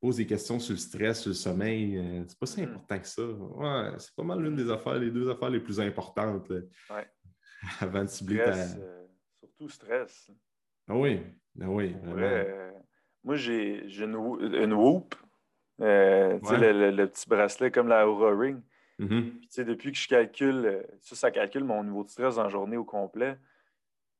poses 0.00 0.16
des 0.16 0.26
questions 0.26 0.58
sur 0.58 0.72
le 0.72 0.78
stress, 0.78 1.22
sur 1.22 1.30
le 1.30 1.34
sommeil. 1.34 1.98
Euh, 1.98 2.24
c'est 2.26 2.38
pas 2.38 2.46
si 2.46 2.60
hmm. 2.60 2.70
important 2.70 2.98
que 2.98 3.08
ça. 3.08 3.26
Ouais, 3.26 3.90
c'est 3.98 4.14
pas 4.14 4.22
mal 4.22 4.40
l'une 4.40 4.56
des 4.56 4.70
affaires, 4.70 4.98
les 4.98 5.10
deux 5.10 5.30
affaires 5.30 5.50
les 5.50 5.60
plus 5.60 5.80
importantes 5.80 6.52
avant 7.80 8.04
de 8.04 8.08
cibler 8.08 8.38
ta. 8.38 8.52
Euh, 8.52 9.06
surtout 9.40 9.68
stress. 9.68 10.30
Ah 10.88 10.96
oui, 10.96 11.20
ah 11.60 11.68
oui. 11.68 11.96
Euh, 12.04 12.70
moi, 13.24 13.34
j'ai 13.36 13.86
une, 14.02 14.14
une 14.54 14.72
Whoop. 14.72 15.14
Euh, 15.80 16.38
le, 16.42 16.90
le, 16.90 17.06
petit 17.06 17.28
bracelet 17.28 17.70
comme 17.70 17.88
la 17.88 18.08
Aura 18.08 18.34
Ring. 18.34 18.62
Mm-hmm. 18.98 19.64
depuis 19.64 19.92
que 19.92 19.98
je 19.98 20.08
calcule, 20.08 20.64
euh, 20.64 20.82
ça, 21.02 21.14
ça 21.16 21.30
calcule 21.30 21.64
mon 21.64 21.84
niveau 21.84 22.02
de 22.02 22.08
stress 22.08 22.38
en 22.38 22.48
journée 22.48 22.78
au 22.78 22.84
complet. 22.84 23.38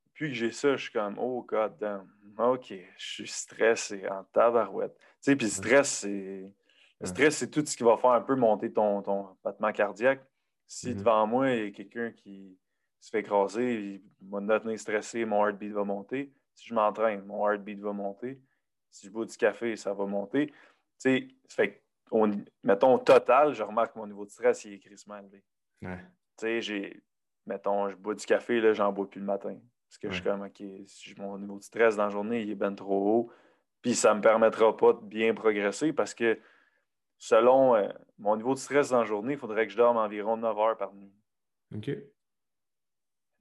Depuis 0.09 0.29
que 0.29 0.35
j'ai 0.35 0.51
ça, 0.51 0.77
je 0.77 0.83
suis 0.83 0.93
comme, 0.93 1.19
oh 1.19 1.43
god 1.43 1.79
damn, 1.79 2.07
ok, 2.39 2.75
je 2.99 3.05
suis 3.05 3.29
stressé 3.29 4.07
en 4.09 4.25
tabarouette. 4.25 4.97
Puis 5.25 5.49
stress, 5.49 6.01
c'est. 6.01 6.51
Le 7.01 7.07
stress, 7.07 7.37
c'est 7.37 7.51
tout 7.51 7.65
ce 7.65 7.77
qui 7.77 7.83
va 7.83 7.99
faire 7.99 8.13
un 8.13 8.23
peu 8.23 8.37
monter 8.37 8.73
ton, 8.73 9.03
ton 9.03 9.29
battement 9.45 9.73
cardiaque. 9.73 10.25
Si 10.67 10.89
mm-hmm. 10.89 10.97
devant 10.97 11.27
moi, 11.27 11.51
il 11.51 11.65
y 11.65 11.69
a 11.69 11.71
quelqu'un 11.71 12.11
qui 12.13 12.59
se 13.01 13.11
fait 13.11 13.21
écraser, 13.21 14.01
il 14.23 14.31
va 14.31 14.41
me 14.41 14.77
stressé, 14.77 15.25
mon 15.25 15.47
heartbeat 15.47 15.73
va 15.73 15.85
monter. 15.85 16.33
Si 16.55 16.67
je 16.69 16.75
m'entraîne, 16.75 17.23
mon 17.25 17.47
heartbeat 17.47 17.79
va 17.81 17.93
monter. 17.93 18.41
Si 18.91 19.07
je 19.07 19.13
bois 19.13 19.27
du 19.27 19.37
café, 19.37 19.77
ça 19.77 19.93
va 19.93 20.07
monter. 20.07 20.47
Tu 20.47 20.55
sais, 20.99 21.29
fait 21.49 21.83
mettons, 22.63 22.95
au 22.95 22.99
total, 22.99 23.55
je 23.55 23.63
remarque 23.63 23.95
que 23.95 23.99
mon 23.99 24.07
niveau 24.07 24.25
de 24.25 24.31
stress, 24.31 24.65
il 24.65 24.75
est 24.75 24.79
crissement 24.79 25.19
élevé. 25.19 25.45
Tu 25.83 25.89
sais, 26.39 26.61
j'ai, 26.61 27.03
mettons, 27.47 27.89
je 27.89 27.97
bois 27.97 28.15
du 28.15 28.25
café, 28.25 28.61
là, 28.61 28.73
j'en 28.73 28.93
bois 28.93 29.09
plus 29.09 29.21
le 29.21 29.27
matin. 29.27 29.57
Parce 29.89 29.99
que 29.99 30.09
je 30.11 30.15
suis 30.15 30.23
comme, 30.23 30.43
OK, 30.43 30.63
mon 31.19 31.39
niveau 31.39 31.59
de 31.59 31.63
stress 31.63 31.97
dans 31.97 32.05
la 32.05 32.11
journée, 32.11 32.43
il 32.43 32.51
est 32.51 32.57
bien 32.57 32.75
trop 32.75 33.09
haut. 33.09 33.33
Puis 33.83 33.95
ça 33.95 34.11
ne 34.11 34.19
me 34.19 34.21
permettra 34.21 34.77
pas 34.77 34.95
de 34.95 35.01
bien 35.01 35.33
progresser 35.33 35.93
parce 35.93 36.13
que 36.13 36.39
selon 37.19 37.77
euh, 37.77 37.89
mon 38.19 38.37
niveau 38.37 38.55
de 38.55 38.59
stress 38.59 38.91
dans 38.91 39.01
la 39.01 39.05
journée, 39.05 39.35
il 39.35 39.39
faudrait 39.39 39.67
que 39.67 39.73
je 39.73 39.77
dorme 39.77 39.97
environ 39.97 40.37
9 40.37 40.59
heures 40.59 40.77
par 40.77 40.93
nuit. 40.93 41.15
OK. 41.75 41.91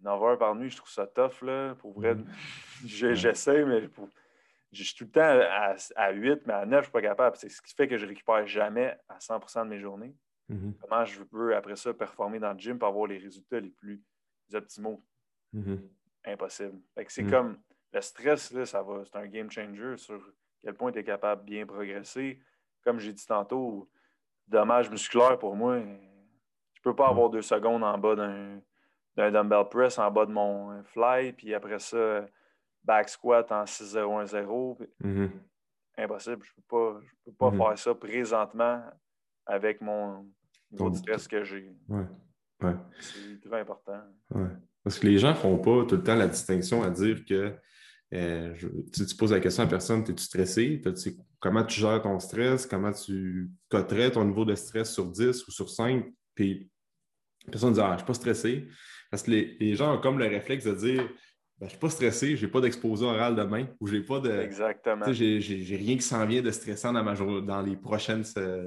9 0.02 0.24
heures 0.24 0.38
par 0.38 0.56
nuit, 0.56 0.70
je 0.70 0.78
trouve 0.78 0.92
ça 0.92 1.08
tough, 1.08 1.42
là. 1.42 1.76
Pour 1.76 1.94
vrai, 1.94 2.16
j'essaie, 2.86 3.66
mais 3.66 3.90
je 4.76 4.84
suis 4.84 4.96
tout 4.96 5.06
le 5.06 5.12
temps 5.12 5.78
à, 5.96 6.12
8, 6.12 6.42
mais 6.46 6.54
à 6.54 6.66
9, 6.66 6.72
je 6.72 6.76
ne 6.76 6.82
suis 6.84 6.92
pas 6.92 7.02
capable. 7.02 7.36
C'est 7.38 7.50
ce 7.50 7.62
qui 7.62 7.74
fait 7.74 7.88
que 7.88 7.98
je 7.98 8.06
ne 8.06 8.10
récupère 8.10 8.46
jamais 8.46 8.98
à 9.08 9.18
100% 9.18 9.64
de 9.64 9.70
mes 9.70 9.80
journées. 9.80 10.16
Mm-hmm. 10.50 10.74
Comment 10.82 11.06
je 11.06 11.24
peux, 11.24 11.56
après 11.56 11.76
ça, 11.76 11.94
performer 11.94 12.40
dans 12.40 12.54
le 12.54 12.60
gym 12.60 12.78
pour 12.78 12.88
avoir 12.88 13.08
les 13.08 13.18
résultats 13.18 13.60
les 13.60 13.70
plus 13.70 14.02
optimaux? 14.54 15.04
Mm-hmm. 15.54 15.80
Impossible. 16.26 16.80
c'est 17.08 17.24
mm. 17.24 17.30
comme 17.32 17.58
le 17.94 18.02
stress, 18.02 18.52
là, 18.52 18.66
ça 18.66 18.82
va, 18.82 19.04
c'est 19.06 19.16
un 19.16 19.28
game 19.28 19.50
changer 19.50 19.98
sur 19.98 20.22
quel 20.62 20.74
point 20.74 20.92
tu 20.92 21.00
es 21.00 21.04
capable 21.04 21.46
de 21.46 21.52
bien 21.52 21.66
progresser. 21.66 22.40
Comme 22.84 23.00
j'ai 23.00 23.14
dit 23.14 23.26
tantôt, 23.26 23.90
dommage 24.48 24.90
musculaire 24.90 25.40
pour 25.40 25.56
moi. 25.56 25.80
Je 25.80 25.84
ne 25.84 26.84
peux 26.84 26.96
pas 26.96 27.08
mm. 27.08 27.12
avoir 27.12 27.30
deux 27.30 27.42
secondes 27.42 27.84
en 27.84 27.98
bas 27.98 28.16
d'un 28.16 28.60
d'un 29.16 29.32
dumbbell 29.32 29.66
press 29.70 29.98
en 29.98 30.12
bas 30.12 30.26
de 30.26 30.32
mon 30.32 30.84
fly, 30.84 31.34
puis 31.34 31.54
après 31.54 31.80
ça, 31.80 32.26
back 32.86 33.10
squat 33.10 33.52
en 33.52 33.64
6-0-1-0. 33.64 34.78
Mm-hmm. 35.04 35.30
Impossible. 35.98 36.44
Je 36.44 36.52
ne 36.52 36.56
peux 36.56 36.64
pas, 36.68 37.00
peux 37.26 37.32
pas 37.32 37.52
mm-hmm. 37.52 37.58
faire 37.58 37.80
ça 37.80 37.96
présentement 37.96 38.84
avec 39.46 39.82
mon 39.82 40.26
niveau 40.72 40.90
de 40.90 40.96
stress 40.96 41.28
que 41.28 41.44
j'ai. 41.44 41.72
Ouais. 41.88 42.06
Ouais. 42.62 42.76
C'est 43.00 43.48
très 43.48 43.60
important. 43.60 44.02
Ouais. 44.34 44.50
Parce 44.84 45.00
que 45.00 45.08
les 45.08 45.18
gens 45.18 45.32
ne 45.32 45.36
font 45.36 45.58
pas 45.58 45.86
tout 45.86 45.96
le 45.96 46.04
temps 46.04 46.16
la 46.16 46.28
distinction 46.28 46.84
à 46.84 46.90
dire 46.90 47.26
que 47.26 47.56
euh, 48.14 48.54
tu, 48.94 49.16
poses 49.16 49.32
la 49.32 49.40
question 49.40 49.64
à 49.64 49.68
personne, 49.68 50.02
es-tu 50.02 50.24
stressé? 50.24 50.82
comment 51.40 51.64
tu 51.64 51.80
gères 51.80 52.02
ton 52.02 52.20
stress? 52.20 52.66
Comment 52.66 52.94
tu 52.94 53.50
coterais 53.68 54.12
ton 54.12 54.24
niveau 54.26 54.46
de 54.46 54.56
stress 54.56 54.94
sur 54.94 55.08
10 55.08 55.48
ou 55.48 55.52
sur 55.52 55.70
5? 55.70 56.06
Puis 56.36 56.70
personne 57.52 57.70
ne 57.70 57.76
dit 57.76 57.82
Ah, 57.82 57.88
je 57.88 57.94
ne 57.94 57.98
suis 57.98 58.06
pas 58.06 58.14
stressé. 58.14 58.68
Parce 59.10 59.24
que 59.24 59.32
les, 59.32 59.76
gens 59.76 59.96
ont 59.96 60.02
comme 60.02 60.20
le 60.20 60.28
réflexe 60.28 60.66
de 60.66 60.74
dire 60.74 61.10
ben, 61.60 61.62
Je 61.62 61.66
ne 61.66 61.70
suis 61.70 61.80
pas 61.80 61.90
stressé, 61.90 62.36
je 62.36 62.46
n'ai 62.46 62.52
pas 62.52 62.62
d'exposé 62.62 63.06
oral 63.06 63.36
demain 63.36 63.68
ou 63.80 63.88
j'ai 63.88 64.02
pas 64.02 64.20
de. 64.20 64.32
Exactement. 64.32 65.12
J'ai 65.12 65.76
rien 65.76 65.96
qui 65.96 66.02
s'en 66.02 66.26
vient 66.26 66.42
de 66.42 66.52
stressant 66.52 66.94
dans, 66.94 67.04
ma 67.04 67.16
dans 67.16 67.62
les, 67.62 67.76
prochaines, 67.76 68.24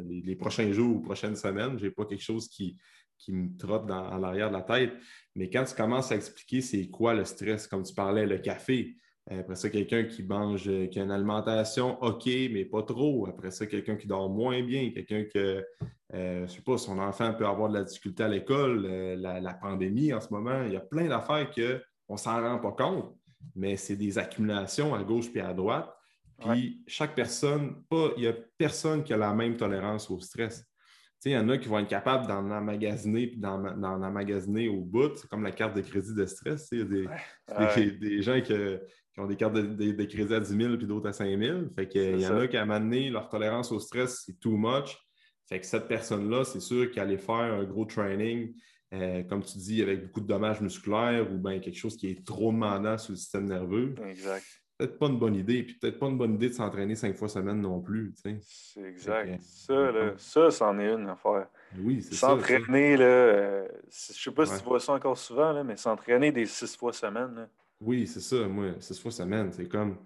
les, 0.09 0.37
prochains 0.37 0.73
jours 0.73 0.97
ou 0.97 1.01
prochaines 1.01 1.37
semaines. 1.37 1.79
Je 1.79 1.87
n'ai 1.87 1.91
pas 1.91 2.05
quelque 2.05 2.25
chose 2.25 2.49
qui, 2.49 2.77
qui 3.19 3.33
me 3.33 3.57
trotte 3.57 3.87
dans, 3.87 4.09
à 4.09 4.19
l'arrière 4.19 4.49
de 4.49 4.55
la 4.55 4.63
tête. 4.63 4.93
Mais 5.35 5.51
quand 5.51 5.65
tu 5.65 5.75
commences 5.75 6.13
à 6.13 6.17
expliquer 6.17 6.61
c'est 6.61 6.89
quoi 6.89 7.15
le 7.15 7.25
stress, 7.25 7.67
comme 7.67 7.83
tu 7.83 7.95
parlais, 7.95 8.27
le 8.27 8.39
café, 8.39 8.97
après 9.31 9.57
ça, 9.57 9.69
quelqu'un 9.69 10.05
qui 10.05 10.23
mange, 10.23 10.71
qui 10.89 10.99
a 10.99 11.03
une 11.03 11.11
alimentation 11.11 12.03
OK, 12.03 12.27
mais 12.27 12.65
pas 12.65 12.83
trop. 12.83 13.29
Après 13.29 13.51
ça, 13.51 13.67
quelqu'un 13.67 13.97
qui 13.97 14.07
dort 14.07 14.31
moins 14.31 14.63
bien, 14.63 14.91
quelqu'un 14.91 15.25
que, 15.25 15.65
euh, 16.15 16.39
je 16.39 16.43
ne 16.43 16.47
sais 16.47 16.63
pas, 16.63 16.79
son 16.79 16.99
enfant 16.99 17.35
peut 17.35 17.47
avoir 17.47 17.69
de 17.69 17.75
la 17.75 17.85
difficulté 17.85 18.23
à 18.23 18.29
l'école, 18.29 18.87
euh, 18.87 19.17
la, 19.17 19.55
pandémie 19.55 20.15
en 20.15 20.21
ce 20.21 20.33
moment. 20.33 20.63
Il 20.65 20.73
y 20.73 20.77
a 20.77 20.81
plein 20.81 21.09
d'affaires 21.09 21.51
qu'on 21.51 21.79
ne 22.15 22.19
s'en 22.19 22.41
rend 22.41 22.59
pas 22.59 22.73
compte, 22.73 23.17
mais 23.55 23.77
c'est 23.77 23.97
des 23.97 24.19
accumulations 24.19 24.95
à 24.95 25.03
gauche 25.03 25.27
et 25.35 25.41
à 25.41 25.53
droite. 25.53 25.93
Puis 26.39 26.83
chaque 26.87 27.15
personne, 27.15 27.83
pas, 27.89 28.11
il 28.17 28.23
n'y 28.23 28.29
a 28.29 28.35
personne 28.57 29.03
qui 29.03 29.13
a 29.13 29.17
la 29.17 29.35
même 29.35 29.57
tolérance 29.57 30.11
au 30.11 30.21
stress. 30.21 30.65
Il 31.25 31.33
y 31.33 31.37
en 31.37 31.49
a 31.49 31.59
qui 31.59 31.69
vont 31.69 31.81
être 31.81 31.89
capables 31.89 32.29
d'en 32.29 32.49
emmagasiner 32.49 33.27
puis 33.27 33.39
d'en 33.39 33.83
emmagasiner 33.83 34.69
au 34.69 34.83
bout. 34.83 35.17
C'est 35.17 35.29
comme 35.29 35.43
la 35.43 35.51
carte 35.51 35.75
de 35.75 35.81
crédit 35.81 36.15
de 36.15 36.27
stress. 36.27 36.69
Il 36.71 36.79
y 36.79 36.83
a 37.51 37.75
des, 37.75 37.91
des, 37.91 38.23
gens 38.23 38.41
qui, 38.41 38.53
ont 39.19 39.27
des 39.27 39.35
cartes 39.35 39.55
de, 39.55 40.05
crédit 40.05 40.33
à 40.33 40.39
10 40.39 40.57
000 40.57 40.77
puis 40.77 40.87
d'autres 40.87 41.09
à 41.09 41.13
5 41.13 41.37
000. 41.37 41.63
Fait 41.75 41.89
qu'il 41.89 42.21
y 42.21 42.27
en 42.27 42.39
a 42.39 42.47
qui, 42.47 42.57
à 42.57 42.63
un 42.63 43.11
leur 43.11 43.29
tolérance 43.29 43.73
au 43.73 43.81
stress, 43.81 44.23
c'est 44.25 44.39
too 44.39 44.57
much. 44.57 44.97
Fait 45.49 45.59
que 45.59 45.67
cette 45.67 45.89
personne-là, 45.89 46.45
c'est 46.45 46.61
sûr 46.61 46.91
qu'elle 46.91 47.05
allait 47.05 47.19
faire 47.19 47.35
un 47.35 47.65
gros 47.65 47.87
training, 47.87 48.55
euh, 48.95 49.23
comme 49.25 49.43
tu 49.43 49.59
dis, 49.59 49.83
avec 49.83 50.07
beaucoup 50.07 50.21
de 50.21 50.27
dommages 50.27 50.61
musculaires 50.61 51.31
ou 51.31 51.37
bien 51.37 51.59
quelque 51.59 51.77
chose 51.77 51.97
qui 51.97 52.09
est 52.09 52.27
trop 52.27 52.53
demandant 52.53 52.97
sur 52.97 53.13
le 53.13 53.17
système 53.17 53.45
nerveux. 53.45 53.95
Exact. 54.09 54.45
Peut-être 54.79 54.99
pas 54.99 55.09
une 55.09 55.19
bonne 55.19 55.35
idée, 55.35 55.65
puis 55.65 55.75
peut-être 55.75 55.99
pas 55.99 56.07
une 56.07 56.17
bonne 56.17 56.35
idée 56.35 56.49
de 56.49 56.55
s'entraîner 56.55 56.95
cinq 56.95 57.17
fois 57.17 57.29
semaine 57.29 57.61
non 57.61 57.81
plus. 57.81 58.15
C'est 58.15 58.41
exact. 58.81 59.43
ça, 59.43 59.91
là, 59.91 60.15
ça, 60.17 60.51
c'en 60.53 60.79
est 60.79 60.93
une 60.93 61.09
affaire. 61.09 61.49
Oui, 61.81 62.01
c'est 62.01 62.15
ça. 62.15 62.29
S'entraîner, 62.29 62.97
là, 62.97 63.05
euh, 63.05 63.69
je 63.91 64.13
sais 64.13 64.31
pas 64.31 64.47
si 64.47 64.59
tu 64.59 64.65
vois 64.65 64.79
ça 64.79 64.93
encore 64.93 65.19
souvent, 65.19 65.53
là, 65.53 65.65
mais 65.65 65.77
s'entraîner 65.77 66.31
des 66.31 66.47
six 66.47 66.77
fois 66.77 66.93
semaine. 66.93 67.35
Là. 67.35 67.49
Oui, 67.81 68.07
c'est 68.07 68.21
ça, 68.21 68.47
moi, 68.47 68.75
six 68.79 68.99
fois 69.01 69.11
semaine, 69.11 69.53
c'est 69.53 69.69
comme. 69.69 69.99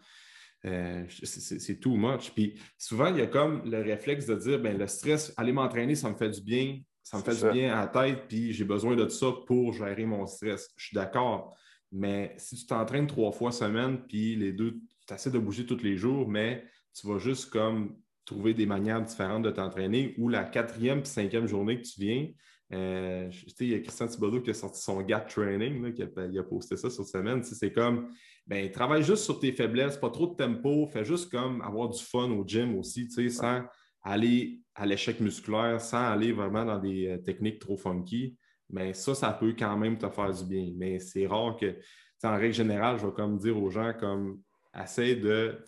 Euh, 0.64 1.04
c'est 1.08 1.80
too 1.80 1.96
much. 1.96 2.30
Puis 2.30 2.58
souvent, 2.78 3.08
il 3.08 3.18
y 3.18 3.20
a 3.20 3.26
comme 3.26 3.62
le 3.68 3.82
réflexe 3.82 4.26
de 4.26 4.36
dire 4.36 4.60
ben, 4.60 4.78
le 4.78 4.86
stress, 4.86 5.34
aller 5.36 5.52
m'entraîner, 5.52 5.96
ça 5.96 6.08
me 6.08 6.14
fait 6.14 6.30
du 6.30 6.40
bien, 6.40 6.78
ça 7.02 7.18
me 7.18 7.22
fait 7.22 7.34
du 7.34 7.52
bien 7.52 7.76
à 7.76 7.80
la 7.80 7.86
tête, 7.88 8.28
puis 8.28 8.52
j'ai 8.52 8.64
besoin 8.64 8.94
de 8.94 9.08
ça 9.08 9.26
pour 9.46 9.72
gérer 9.72 10.06
mon 10.06 10.26
stress. 10.26 10.70
Je 10.76 10.86
suis 10.86 10.94
d'accord. 10.94 11.56
Mais 11.90 12.34
si 12.38 12.56
tu 12.56 12.66
t'entraînes 12.66 13.06
trois 13.06 13.32
fois 13.32 13.52
semaine, 13.52 14.02
puis 14.06 14.36
les 14.36 14.52
deux, 14.52 14.80
tu 15.06 15.14
essaies 15.14 15.30
de 15.30 15.38
bouger 15.38 15.66
tous 15.66 15.82
les 15.82 15.96
jours, 15.96 16.28
mais 16.28 16.64
tu 16.94 17.06
vas 17.06 17.18
juste 17.18 17.50
comme 17.50 17.96
trouver 18.24 18.54
des 18.54 18.66
manières 18.66 19.02
différentes 19.02 19.42
de 19.42 19.50
t'entraîner 19.50 20.14
ou 20.16 20.28
la 20.28 20.44
quatrième 20.44 21.00
et 21.00 21.04
cinquième 21.04 21.46
journée 21.46 21.80
que 21.80 21.86
tu 21.86 22.00
viens. 22.00 22.28
Euh, 22.72 23.30
il 23.60 23.68
y 23.68 23.74
a 23.74 23.80
Christian 23.80 24.06
Thibodeau 24.06 24.40
qui 24.40 24.50
a 24.50 24.54
sorti 24.54 24.80
son 24.80 25.02
gap 25.02 25.28
training, 25.28 25.92
qui 25.92 26.02
a, 26.02 26.06
il 26.30 26.38
a 26.38 26.42
posté 26.42 26.76
ça 26.76 26.88
sur 26.88 27.04
semaine. 27.04 27.42
C'est 27.42 27.72
comme, 27.72 28.08
ben, 28.46 28.70
travaille 28.70 29.02
juste 29.02 29.24
sur 29.24 29.38
tes 29.38 29.52
faiblesses, 29.52 29.98
pas 29.98 30.08
trop 30.08 30.28
de 30.28 30.34
tempo, 30.34 30.86
fais 30.86 31.04
juste 31.04 31.30
comme 31.30 31.60
avoir 31.60 31.90
du 31.90 32.02
fun 32.02 32.30
au 32.30 32.46
gym 32.46 32.78
aussi, 32.78 33.10
sans 33.30 33.62
aller 34.02 34.60
à 34.74 34.86
l'échec 34.86 35.20
musculaire, 35.20 35.80
sans 35.80 36.10
aller 36.10 36.32
vraiment 36.32 36.64
dans 36.64 36.78
des 36.78 37.08
euh, 37.08 37.18
techniques 37.18 37.58
trop 37.58 37.76
funky. 37.76 38.36
Mais 38.70 38.94
ça, 38.94 39.14
ça 39.14 39.32
peut 39.32 39.54
quand 39.58 39.76
même 39.76 39.98
te 39.98 40.08
faire 40.08 40.32
du 40.32 40.44
bien. 40.44 40.72
Mais 40.76 40.98
c'est 40.98 41.26
rare 41.26 41.56
que, 41.56 41.76
en 42.24 42.36
règle 42.36 42.54
générale, 42.54 42.98
je 42.98 43.06
vais 43.06 43.12
comme 43.12 43.36
dire 43.36 43.60
aux 43.60 43.70
gens 43.70 43.92
comme 43.98 44.40
essaie 44.80 45.16
de. 45.16 45.58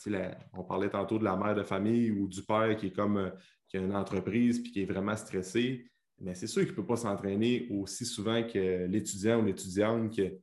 on 0.55 0.65
parlait 0.65 0.89
tantôt 0.89 1.19
de 1.19 1.25
la 1.25 1.37
mère 1.37 1.55
de 1.55 1.63
famille 1.63 2.11
ou 2.11 2.29
du 2.29 2.43
père 2.43 2.77
qui 2.77 2.87
est 2.87 2.93
comme 2.93 3.19
euh, 3.19 3.31
qui 3.69 3.77
a 3.77 3.81
une 3.81 3.95
entreprise 3.95 4.61
puis 4.61 4.73
qui 4.73 4.83
est 4.83 4.87
vraiment 4.87 5.17
stressé. 5.17 5.85
Mais 6.21 6.35
c'est 6.35 6.47
sûr 6.47 6.63
qu'il 6.63 6.71
ne 6.71 6.77
peut 6.77 6.87
pas 6.87 6.97
s'entraîner 6.97 7.67
aussi 7.71 8.07
souvent 8.07 8.43
que 8.43 8.87
l'étudiant 8.87 9.43
ou 9.43 9.45
l'étudiante 9.45 10.17
que 10.17 10.39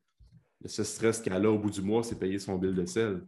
seul 0.66 0.86
stress 0.86 1.22
qu'elle 1.22 1.46
a 1.46 1.50
au 1.50 1.58
bout 1.58 1.72
du 1.72 1.82
mois, 1.82 2.04
c'est 2.04 2.20
payer 2.20 2.40
son 2.40 2.58
bill 2.58 2.76
de 2.76 2.86
sel. 2.86 3.22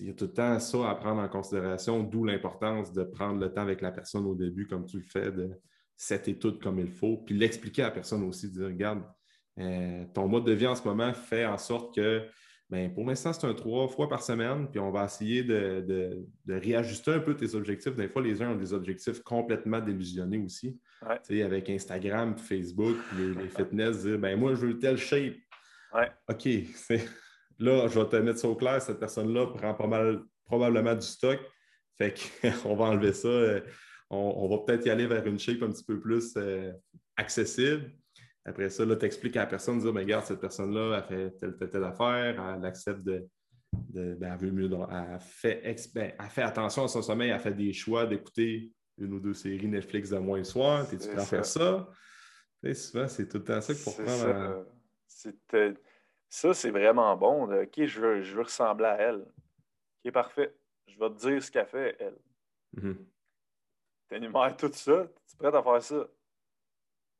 Il 0.00 0.06
y 0.06 0.10
a 0.10 0.14
tout 0.14 0.26
le 0.26 0.32
temps 0.32 0.58
ça 0.60 0.90
à 0.90 0.94
prendre 0.94 1.20
en 1.20 1.28
considération, 1.28 2.02
d'où 2.02 2.24
l'importance 2.24 2.92
de 2.92 3.02
prendre 3.02 3.40
le 3.40 3.52
temps 3.52 3.62
avec 3.62 3.80
la 3.80 3.90
personne 3.90 4.26
au 4.26 4.34
début, 4.34 4.66
comme 4.66 4.86
tu 4.86 4.98
le 4.98 5.04
fais, 5.04 5.32
de 5.32 5.50
setter 5.96 6.38
tout 6.38 6.58
comme 6.58 6.78
il 6.78 6.90
faut, 6.90 7.18
puis 7.18 7.34
l'expliquer 7.34 7.82
à 7.82 7.86
la 7.86 7.90
personne 7.90 8.22
aussi, 8.22 8.48
de 8.48 8.58
dire 8.58 8.66
Regarde, 8.66 9.02
euh, 9.58 10.04
ton 10.14 10.28
mode 10.28 10.44
de 10.44 10.52
vie 10.52 10.66
en 10.66 10.74
ce 10.74 10.84
moment 10.86 11.12
fait 11.14 11.46
en 11.46 11.58
sorte 11.58 11.94
que 11.94 12.26
Bien, 12.68 12.88
pour 12.88 13.06
l'instant, 13.06 13.32
c'est 13.32 13.46
un 13.46 13.54
trois 13.54 13.86
fois 13.86 14.08
par 14.08 14.22
semaine, 14.22 14.68
puis 14.68 14.80
on 14.80 14.90
va 14.90 15.04
essayer 15.04 15.44
de, 15.44 16.26
réajuster 16.48 17.12
un 17.12 17.20
peu 17.20 17.36
tes 17.36 17.54
objectifs. 17.54 17.94
Des 17.94 18.08
fois, 18.08 18.22
les 18.22 18.42
uns 18.42 18.50
ont 18.50 18.56
des 18.56 18.72
objectifs 18.72 19.22
complètement 19.22 19.78
délusionnés 19.78 20.38
aussi. 20.38 20.76
Avec 21.30 21.70
Instagram, 21.70 22.36
Facebook, 22.36 22.96
les, 23.16 23.34
les 23.34 23.48
fitness, 23.48 24.02
dire 24.02 24.18
ben 24.18 24.36
moi, 24.36 24.56
je 24.56 24.66
veux 24.66 24.78
tel 24.78 24.96
shape. 24.96 25.34
OK, 26.28 26.48
là, 27.58 27.88
je 27.88 27.98
vais 27.98 28.08
te 28.08 28.16
mettre 28.16 28.38
ça 28.38 28.48
au 28.48 28.56
clair, 28.56 28.80
cette 28.80 28.98
personne-là 28.98 29.46
prend 29.46 29.74
pas 29.74 29.86
mal, 29.86 30.22
probablement 30.44 30.94
du 30.94 31.06
stock. 31.06 31.40
Fait 31.96 32.14
qu'on 32.62 32.76
va 32.76 32.86
enlever 32.86 33.12
ça. 33.12 33.28
Euh, 33.28 33.60
on, 34.10 34.48
va 34.48 34.58
peut-être 34.58 34.86
y 34.86 34.90
aller 34.90 35.06
vers 35.06 35.26
une 35.26 35.38
shape 35.38 35.62
un 35.62 35.70
petit 35.70 35.84
peu 35.84 35.98
plus 35.98 36.34
euh, 36.36 36.72
accessible. 37.16 37.90
Après 38.44 38.70
ça, 38.70 38.84
tu 38.86 39.04
expliques 39.04 39.36
à 39.36 39.40
la 39.40 39.46
personne, 39.46 39.80
dire, 39.80 39.92
ben, 39.92 40.00
regarde, 40.00 40.24
cette 40.24 40.40
personne-là, 40.40 40.98
elle 40.98 41.04
fait 41.04 41.38
telle, 41.38 41.56
telle, 41.56 41.70
telle 41.70 41.84
affaire, 41.84 42.56
elle 42.56 42.64
accepte 42.64 43.02
de. 43.02 43.26
ben, 43.72 44.22
elle 44.22 44.38
veut 44.38 44.52
mieux. 44.52 44.70
Elle 44.90 45.18
fait, 45.20 45.76
ben, 45.94 46.12
elle 46.18 46.30
fait 46.30 46.42
attention 46.42 46.84
à 46.84 46.88
son 46.88 47.02
sommeil, 47.02 47.30
elle 47.30 47.40
fait 47.40 47.54
des 47.54 47.72
choix 47.72 48.06
d'écouter 48.06 48.70
une 48.98 49.14
ou 49.14 49.20
deux 49.20 49.34
séries 49.34 49.66
Netflix 49.66 50.10
de 50.10 50.18
moins 50.18 50.38
le 50.38 50.44
soir. 50.44 50.86
Es-tu 50.92 51.08
prêt 51.08 51.18
à 51.18 51.24
faire 51.24 51.44
ça? 51.44 51.88
souvent, 52.74 53.08
c'est 53.08 53.28
tout 53.28 53.38
le 53.38 53.44
temps 53.44 53.60
ça 53.60 53.74
qu'il 53.74 53.82
faut 53.82 53.90
prendre. 53.90 54.66
Ça, 56.28 56.54
c'est 56.54 56.70
vraiment 56.70 57.16
bon. 57.16 57.52
OK, 57.62 57.84
je 57.84 58.00
veux, 58.00 58.22
je 58.22 58.34
veux 58.34 58.42
ressembler 58.42 58.86
à 58.86 58.96
elle. 58.96 59.26
OK, 60.04 60.12
parfait. 60.12 60.54
Je 60.86 60.98
vais 60.98 61.10
te 61.10 61.14
dire 61.14 61.42
ce 61.42 61.50
qu'elle 61.50 61.66
fait, 61.66 61.96
elle. 61.98 62.18
Mm 62.72 62.92
-hmm. 64.10 64.56
tout 64.56 64.72
ça. 64.72 65.06
Tu 65.26 65.34
es 65.34 65.38
prêt 65.38 65.56
à 65.56 65.62
faire 65.62 65.82
ça? 65.82 66.06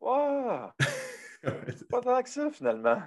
Wow! 0.01 0.71
pas 1.91 2.01
tant 2.01 2.23
que 2.23 2.29
ça, 2.29 2.51
finalement. 2.51 3.01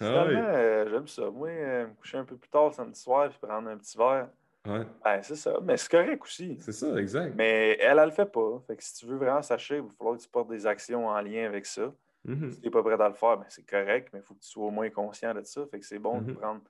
Ah 0.00 0.24
finalement, 0.24 0.48
euh, 0.48 0.88
j'aime 0.90 1.08
ça. 1.08 1.30
Moi, 1.30 1.48
euh, 1.48 1.86
me 1.86 1.94
coucher 1.94 2.18
un 2.18 2.24
peu 2.24 2.36
plus 2.36 2.50
tard 2.50 2.74
samedi 2.74 3.00
soir 3.00 3.28
puis 3.28 3.38
prendre 3.38 3.68
un 3.68 3.78
petit 3.78 3.96
verre. 3.96 4.28
Ouais. 4.66 4.86
Ben, 5.04 5.22
c'est 5.22 5.36
ça. 5.36 5.58
Mais 5.62 5.76
c'est 5.76 5.90
correct 5.90 6.22
aussi. 6.22 6.56
C'est 6.60 6.72
ça, 6.72 6.96
exact. 6.96 7.34
Mais 7.36 7.76
elle, 7.80 7.98
elle 7.98 8.04
le 8.06 8.10
fait 8.10 8.30
pas. 8.30 8.60
Fait 8.66 8.76
que 8.76 8.82
si 8.82 8.94
tu 8.94 9.06
veux 9.06 9.16
vraiment 9.16 9.42
sacher, 9.42 9.76
il 9.76 9.82
va 9.82 9.90
falloir 9.90 10.16
que 10.16 10.22
tu 10.22 10.28
portes 10.28 10.50
des 10.50 10.66
actions 10.66 11.08
en 11.08 11.20
lien 11.20 11.46
avec 11.46 11.66
ça. 11.66 11.92
Mm-hmm. 12.26 12.50
Si 12.50 12.60
tu 12.60 12.66
n'es 12.66 12.70
pas 12.70 12.82
prêt 12.82 13.00
à 13.00 13.08
le 13.08 13.14
faire, 13.14 13.36
ben, 13.36 13.46
c'est 13.48 13.68
correct, 13.68 14.10
mais 14.12 14.20
il 14.20 14.22
faut 14.22 14.34
que 14.34 14.40
tu 14.40 14.48
sois 14.48 14.66
au 14.66 14.70
moins 14.70 14.88
conscient 14.90 15.34
de 15.34 15.42
ça. 15.42 15.66
Fait 15.66 15.80
que 15.80 15.86
c'est 15.86 15.98
bon 15.98 16.20
de 16.20 16.32
mm-hmm. 16.32 16.36
prendre 16.36 16.62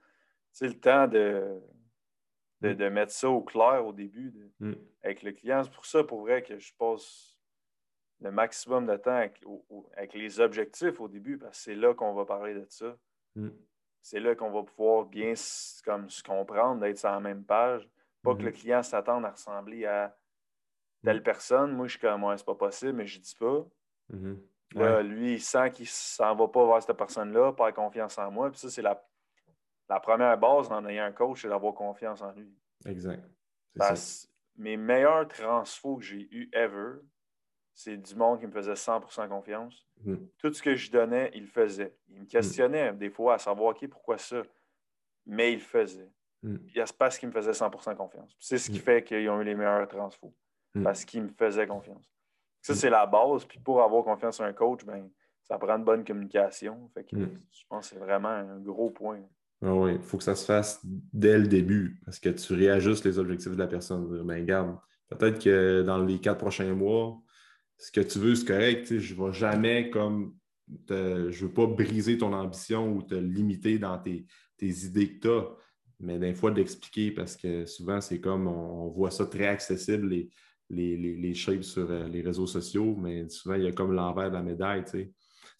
le 0.60 0.74
temps 0.74 1.06
de, 1.06 1.60
mm. 2.60 2.74
de, 2.74 2.88
mettre 2.88 3.12
ça 3.12 3.28
au 3.30 3.42
clair 3.42 3.86
au 3.86 3.92
début 3.92 4.32
mm. 4.60 4.72
avec 5.02 5.22
le 5.22 5.32
client. 5.32 5.62
C'est 5.64 5.72
pour 5.72 5.86
ça, 5.86 6.04
pour 6.04 6.20
vrai, 6.20 6.42
que 6.42 6.58
je 6.58 6.72
passe 6.74 7.38
le 8.20 8.30
maximum 8.30 8.86
de 8.86 8.96
temps 8.96 9.16
avec, 9.16 10.14
les 10.14 10.40
objectifs 10.40 11.00
au 11.00 11.08
début, 11.08 11.38
parce 11.38 11.58
que 11.58 11.64
c'est 11.64 11.74
là 11.74 11.94
qu'on 11.94 12.14
va 12.14 12.24
parler 12.24 12.54
de 12.54 12.66
ça. 12.68 12.96
Mm. 13.34 13.48
C'est 14.02 14.20
là 14.20 14.34
qu'on 14.34 14.50
va 14.50 14.62
pouvoir 14.64 15.06
bien 15.06 15.34
comme, 15.84 16.10
se 16.10 16.22
comprendre, 16.22 16.80
d'être 16.80 16.98
sur 16.98 17.10
la 17.10 17.20
même 17.20 17.44
page. 17.44 17.88
Pas 18.22 18.34
que 18.34 18.42
le 18.42 18.50
mm-hmm. 18.50 18.54
client 18.54 18.82
s'attende 18.82 19.24
à 19.24 19.30
ressembler 19.30 19.84
à 19.84 20.16
telle 21.04 21.22
personne. 21.22 21.72
Moi, 21.72 21.86
je 21.86 21.92
suis 21.92 22.00
comme, 22.00 22.20
moi, 22.20 22.36
c'est 22.36 22.46
pas 22.46 22.54
possible, 22.54 22.92
mais 22.92 23.06
je 23.06 23.18
dis 23.20 23.34
pas. 23.34 23.66
Lui, 24.74 25.34
il 25.34 25.40
sent 25.40 25.70
qu'il 25.72 25.88
s'en 25.88 26.34
va 26.34 26.48
pas 26.48 26.66
vers 26.66 26.82
cette 26.82 26.96
personne-là, 26.96 27.52
pas 27.52 27.72
confiance 27.72 28.18
en 28.18 28.30
moi. 28.30 28.50
Puis 28.50 28.60
ça, 28.60 28.70
c'est 28.70 28.82
la, 28.82 29.02
la 29.88 30.00
première 30.00 30.38
base 30.38 30.70
en 30.70 30.86
ayant 30.86 31.04
un 31.04 31.12
coach, 31.12 31.42
c'est 31.42 31.48
d'avoir 31.48 31.74
confiance 31.74 32.22
en 32.22 32.32
lui. 32.32 32.52
Exact. 32.86 33.22
mes 34.56 34.76
meilleurs 34.76 35.28
transfos 35.28 35.96
que 35.96 36.04
j'ai 36.04 36.28
eu 36.30 36.50
ever, 36.52 37.00
c'est 37.74 37.96
du 37.96 38.14
monde 38.14 38.40
qui 38.40 38.46
me 38.46 38.52
faisait 38.52 38.74
100% 38.74 39.28
confiance. 39.28 39.86
Mm. 40.04 40.16
Tout 40.38 40.52
ce 40.52 40.62
que 40.62 40.74
je 40.74 40.90
donnais, 40.90 41.30
il 41.34 41.46
faisait. 41.46 41.96
Il 42.08 42.20
me 42.20 42.26
questionnait 42.26 42.92
des 42.92 43.10
fois 43.10 43.34
à 43.34 43.38
savoir, 43.38 43.70
OK, 43.70 43.86
pourquoi 43.88 44.18
ça? 44.18 44.42
Mais 45.26 45.52
il 45.52 45.56
le 45.56 45.64
faisait. 45.64 46.10
Mm. 46.42 46.56
C'est 46.74 46.96
parce 46.96 47.18
qu'il 47.18 47.28
me 47.28 47.32
faisait 47.32 47.52
100% 47.52 47.96
confiance. 47.96 48.36
C'est 48.38 48.58
ce 48.58 48.70
qui 48.70 48.78
mm. 48.78 48.82
fait 48.82 49.04
qu'ils 49.04 49.28
ont 49.30 49.40
eu 49.40 49.44
les 49.44 49.54
meilleurs 49.54 49.88
transfos. 49.88 50.34
Parce 50.82 51.04
qu'il 51.04 51.22
me 51.22 51.28
faisait 51.28 51.66
confiance. 51.66 52.10
Ça, 52.62 52.74
c'est 52.74 52.90
la 52.90 53.06
base. 53.06 53.44
Puis 53.44 53.58
pour 53.58 53.82
avoir 53.82 54.04
confiance 54.04 54.40
en 54.40 54.44
un 54.44 54.52
coach, 54.52 54.84
ben, 54.84 55.10
ça 55.42 55.58
prend 55.58 55.76
une 55.76 55.84
bonne 55.84 56.04
communication. 56.04 56.88
Fait 56.94 57.04
que, 57.04 57.16
Je 57.16 57.64
pense 57.68 57.88
que 57.88 57.94
c'est 57.94 58.00
vraiment 58.00 58.28
un 58.28 58.58
gros 58.60 58.90
point. 58.90 59.20
Ah 59.64 59.74
oui, 59.74 59.94
il 59.94 60.02
faut 60.02 60.18
que 60.18 60.24
ça 60.24 60.34
se 60.34 60.44
fasse 60.44 60.80
dès 60.84 61.38
le 61.38 61.46
début 61.46 62.00
parce 62.04 62.18
que 62.18 62.30
tu 62.30 62.54
réajustes 62.54 63.04
les 63.04 63.18
objectifs 63.18 63.52
de 63.52 63.58
la 63.58 63.68
personne. 63.68 64.22
Ben, 64.22 64.44
garde, 64.44 64.76
peut-être 65.08 65.42
que 65.42 65.82
dans 65.82 65.98
les 65.98 66.20
quatre 66.20 66.38
prochains 66.38 66.74
mois, 66.74 67.20
ce 67.78 67.90
que 67.90 68.00
tu 68.00 68.18
veux, 68.18 68.34
c'est 68.34 68.46
correct. 68.46 68.98
Je 68.98 69.14
ne 69.14 69.26
vais 69.26 69.32
jamais 69.32 69.90
comme 69.90 70.34
je 70.88 71.46
veux 71.46 71.52
pas 71.52 71.66
briser 71.66 72.18
ton 72.18 72.32
ambition 72.32 72.92
ou 72.92 73.02
te 73.02 73.14
limiter 73.14 73.78
dans 73.78 73.98
tes, 73.98 74.26
idées 74.60 75.18
que 75.18 75.20
tu 75.20 75.28
as, 75.28 75.48
mais 75.98 76.18
des 76.18 76.34
fois 76.34 76.52
d'expliquer 76.52 77.10
parce 77.10 77.36
que 77.36 77.66
souvent, 77.66 78.00
c'est 78.00 78.20
comme 78.20 78.46
on, 78.46 78.88
voit 78.88 79.10
ça 79.10 79.26
très 79.26 79.48
accessible, 79.48 80.08
les, 80.08 80.30
les, 80.72 80.96
les, 80.96 81.34
shapes 81.34 81.62
sur 81.62 81.90
euh, 81.90 82.08
les 82.08 82.22
réseaux 82.22 82.46
sociaux, 82.46 82.96
mais 82.98 83.28
souvent, 83.28 83.54
il 83.54 83.64
y 83.64 83.66
a 83.66 83.72
comme 83.72 83.92
l'envers 83.92 84.30
de 84.30 84.34
la 84.34 84.42
médaille. 84.42 84.84
C'est 84.86 85.12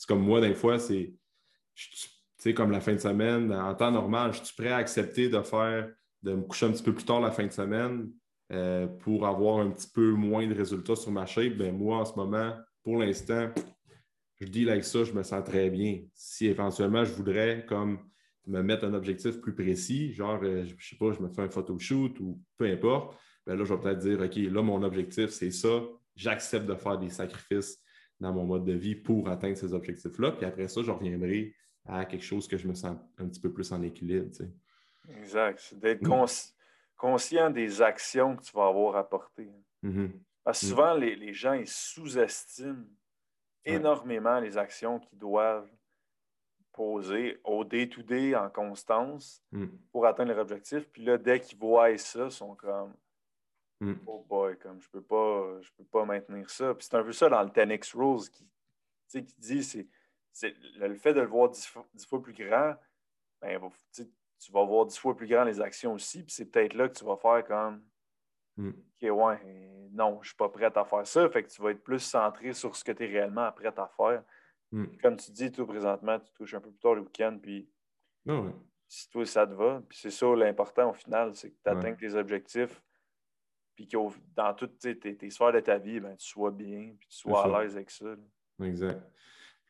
comme 0.08 0.22
moi, 0.22 0.40
des 0.40 0.54
fois, 0.54 0.78
c'est 0.78 2.54
comme 2.54 2.70
la 2.70 2.80
fin 2.80 2.94
de 2.94 2.98
semaine, 2.98 3.52
en 3.52 3.74
temps 3.74 3.90
normal, 3.90 4.32
je 4.32 4.42
suis 4.42 4.56
prêt 4.56 4.70
à 4.70 4.76
accepter 4.76 5.28
de 5.28 5.40
faire, 5.42 5.92
de 6.22 6.34
me 6.34 6.42
coucher 6.42 6.66
un 6.66 6.72
petit 6.72 6.82
peu 6.82 6.94
plus 6.94 7.04
tard 7.04 7.20
la 7.20 7.30
fin 7.30 7.46
de 7.46 7.52
semaine 7.52 8.10
euh, 8.52 8.86
pour 8.86 9.26
avoir 9.26 9.58
un 9.58 9.70
petit 9.70 9.88
peu 9.94 10.12
moins 10.12 10.46
de 10.46 10.54
résultats 10.54 10.96
sur 10.96 11.12
ma 11.12 11.26
shape, 11.26 11.54
ben 11.54 11.76
moi, 11.76 11.98
en 11.98 12.04
ce 12.04 12.14
moment, 12.16 12.54
pour 12.82 12.98
l'instant, 12.98 13.50
je 14.40 14.46
dis 14.46 14.68
avec 14.68 14.84
ça, 14.84 15.04
je 15.04 15.12
me 15.12 15.22
sens 15.22 15.44
très 15.44 15.70
bien. 15.70 16.00
Si 16.14 16.46
éventuellement 16.46 17.04
je 17.04 17.12
voudrais 17.12 17.64
comme 17.68 17.98
me 18.46 18.60
mettre 18.60 18.84
un 18.84 18.94
objectif 18.94 19.40
plus 19.40 19.54
précis, 19.54 20.12
genre, 20.12 20.40
euh, 20.42 20.64
je 20.64 20.74
ne 20.74 20.80
sais 20.80 20.96
pas, 20.96 21.12
je 21.12 21.20
me 21.20 21.28
fais 21.28 21.42
un 21.42 21.48
photoshoot 21.48 22.18
ou 22.18 22.40
peu 22.56 22.64
importe, 22.66 23.16
ben 23.46 23.56
là, 23.56 23.64
je 23.64 23.74
vais 23.74 23.80
peut-être 23.80 23.98
dire, 23.98 24.20
OK, 24.20 24.36
là, 24.36 24.62
mon 24.62 24.82
objectif, 24.82 25.30
c'est 25.30 25.50
ça. 25.50 25.82
J'accepte 26.14 26.66
de 26.66 26.74
faire 26.74 26.98
des 26.98 27.10
sacrifices 27.10 27.80
dans 28.20 28.32
mon 28.32 28.44
mode 28.44 28.64
de 28.64 28.72
vie 28.72 28.94
pour 28.94 29.28
atteindre 29.28 29.56
ces 29.56 29.72
objectifs-là. 29.72 30.32
Puis 30.32 30.46
après 30.46 30.68
ça, 30.68 30.82
je 30.82 30.90
reviendrai 30.90 31.54
à 31.86 32.04
quelque 32.04 32.24
chose 32.24 32.46
que 32.46 32.56
je 32.56 32.68
me 32.68 32.74
sens 32.74 32.96
un 33.18 33.26
petit 33.26 33.40
peu 33.40 33.52
plus 33.52 33.72
en 33.72 33.82
équilibre. 33.82 34.30
Exact. 35.08 35.58
C'est 35.58 35.78
d'être 35.78 36.06
conscient 36.06 36.52
conscient 37.02 37.50
des 37.50 37.82
actions 37.82 38.36
que 38.36 38.42
tu 38.44 38.52
vas 38.52 38.68
avoir 38.68 38.94
à 38.94 39.08
porter. 39.08 39.50
Mm-hmm. 39.82 40.12
Parce 40.44 40.60
que 40.60 40.66
souvent, 40.66 40.94
les, 40.94 41.32
gens 41.32 41.54
ils 41.54 41.66
sous-estiment 41.66 42.84
énormément 43.64 44.38
les 44.38 44.56
actions 44.56 45.00
qu'ils 45.00 45.18
doivent 45.18 45.68
poser 46.72 47.40
au 47.42 47.64
day-to-day 47.64 48.36
en 48.36 48.48
constance 48.48 49.42
mm. 49.50 49.66
pour 49.90 50.06
atteindre 50.06 50.30
leur 50.30 50.42
objectif. 50.42 50.88
Puis 50.92 51.02
là, 51.04 51.18
dès 51.18 51.40
qu'ils 51.40 51.58
voient 51.58 51.96
ça, 51.98 52.26
ils 52.26 52.30
sont 52.30 52.54
comme 52.54 52.94
mm. 53.84 54.00
Oh 54.06 54.24
boy, 54.28 54.58
comme 54.58 54.80
je 54.80 54.88
peux 54.88 55.02
pas, 55.02 55.60
je 55.60 55.70
peux 55.76 55.84
pas 55.84 56.04
maintenir 56.04 56.48
ça. 56.50 56.74
Puis 56.74 56.86
c'est 56.88 56.96
un 56.96 57.02
peu 57.02 57.12
ça 57.12 57.28
dans 57.28 57.42
le 57.42 57.48
10X 57.48 57.96
Rules 57.96 58.30
qui, 58.30 58.48
qui 59.08 59.34
dit 59.38 59.62
c'est 60.32 60.54
le 60.76 60.94
fait 60.94 61.14
de 61.14 61.20
le 61.20 61.26
voir 61.26 61.50
dix 61.50 61.66
fois, 61.66 62.22
plus 62.22 62.32
grand, 62.32 62.74
ben, 63.40 63.60
tu 63.92 64.52
vas 64.52 64.64
voir 64.64 64.86
dix 64.86 64.98
fois 64.98 65.14
plus 65.14 65.26
grand 65.26 65.44
les 65.44 65.60
actions 65.60 65.94
aussi. 65.94 66.22
Puis 66.22 66.32
c'est 66.32 66.46
peut-être 66.46 66.74
là 66.74 66.88
que 66.88 66.94
tu 66.98 67.04
vas 67.04 67.16
faire 67.16 67.44
comme 67.44 67.84
mm. 68.56 68.68
OK, 68.68 69.10
ouais, 69.10 69.88
non, 69.92 70.14
je 70.14 70.18
ne 70.20 70.24
suis 70.24 70.36
pas 70.36 70.48
prête 70.48 70.76
à 70.76 70.84
faire 70.84 71.06
ça. 71.06 71.28
Fait 71.28 71.42
que 71.42 71.50
tu 71.50 71.60
vas 71.60 71.70
être 71.70 71.82
plus 71.82 72.00
centré 72.00 72.52
sur 72.52 72.74
ce 72.74 72.82
que 72.82 72.92
tu 72.92 73.04
es 73.04 73.06
réellement 73.06 73.50
prête 73.52 73.78
à 73.78 73.88
faire. 73.88 74.24
Mm. 74.70 74.86
Comme 75.02 75.16
tu 75.16 75.30
dis, 75.32 75.52
tout 75.52 75.66
présentement, 75.66 76.18
tu 76.18 76.32
touches 76.32 76.54
un 76.54 76.60
peu 76.60 76.70
plus 76.70 76.80
tard 76.80 76.94
le 76.94 77.02
week-end, 77.02 77.38
puis 77.40 77.68
ah 78.28 78.42
si 78.88 79.08
toi, 79.08 79.24
ça 79.24 79.46
te 79.46 79.54
va. 79.54 79.82
Puis 79.88 79.98
c'est 79.98 80.10
ça 80.10 80.26
l'important 80.34 80.90
au 80.90 80.92
final, 80.92 81.34
c'est 81.34 81.50
que 81.50 81.56
tu 81.64 81.70
atteignes 81.70 81.96
tes 81.96 82.14
objectifs, 82.14 82.82
puis 83.74 83.88
que 83.88 83.96
dans 84.36 84.54
toutes 84.54 84.78
tes, 84.78 84.98
tes, 84.98 85.30
sphères 85.30 85.52
de 85.52 85.60
ta 85.60 85.78
vie, 85.78 86.00
ben, 86.00 86.16
tu 86.16 86.28
sois 86.28 86.50
bien, 86.50 86.94
puis 86.98 87.08
tu 87.08 87.18
sois 87.18 87.44
à 87.44 87.62
l'aise 87.62 87.76
avec 87.76 87.90
ça. 87.90 88.06
Exact. 88.62 89.02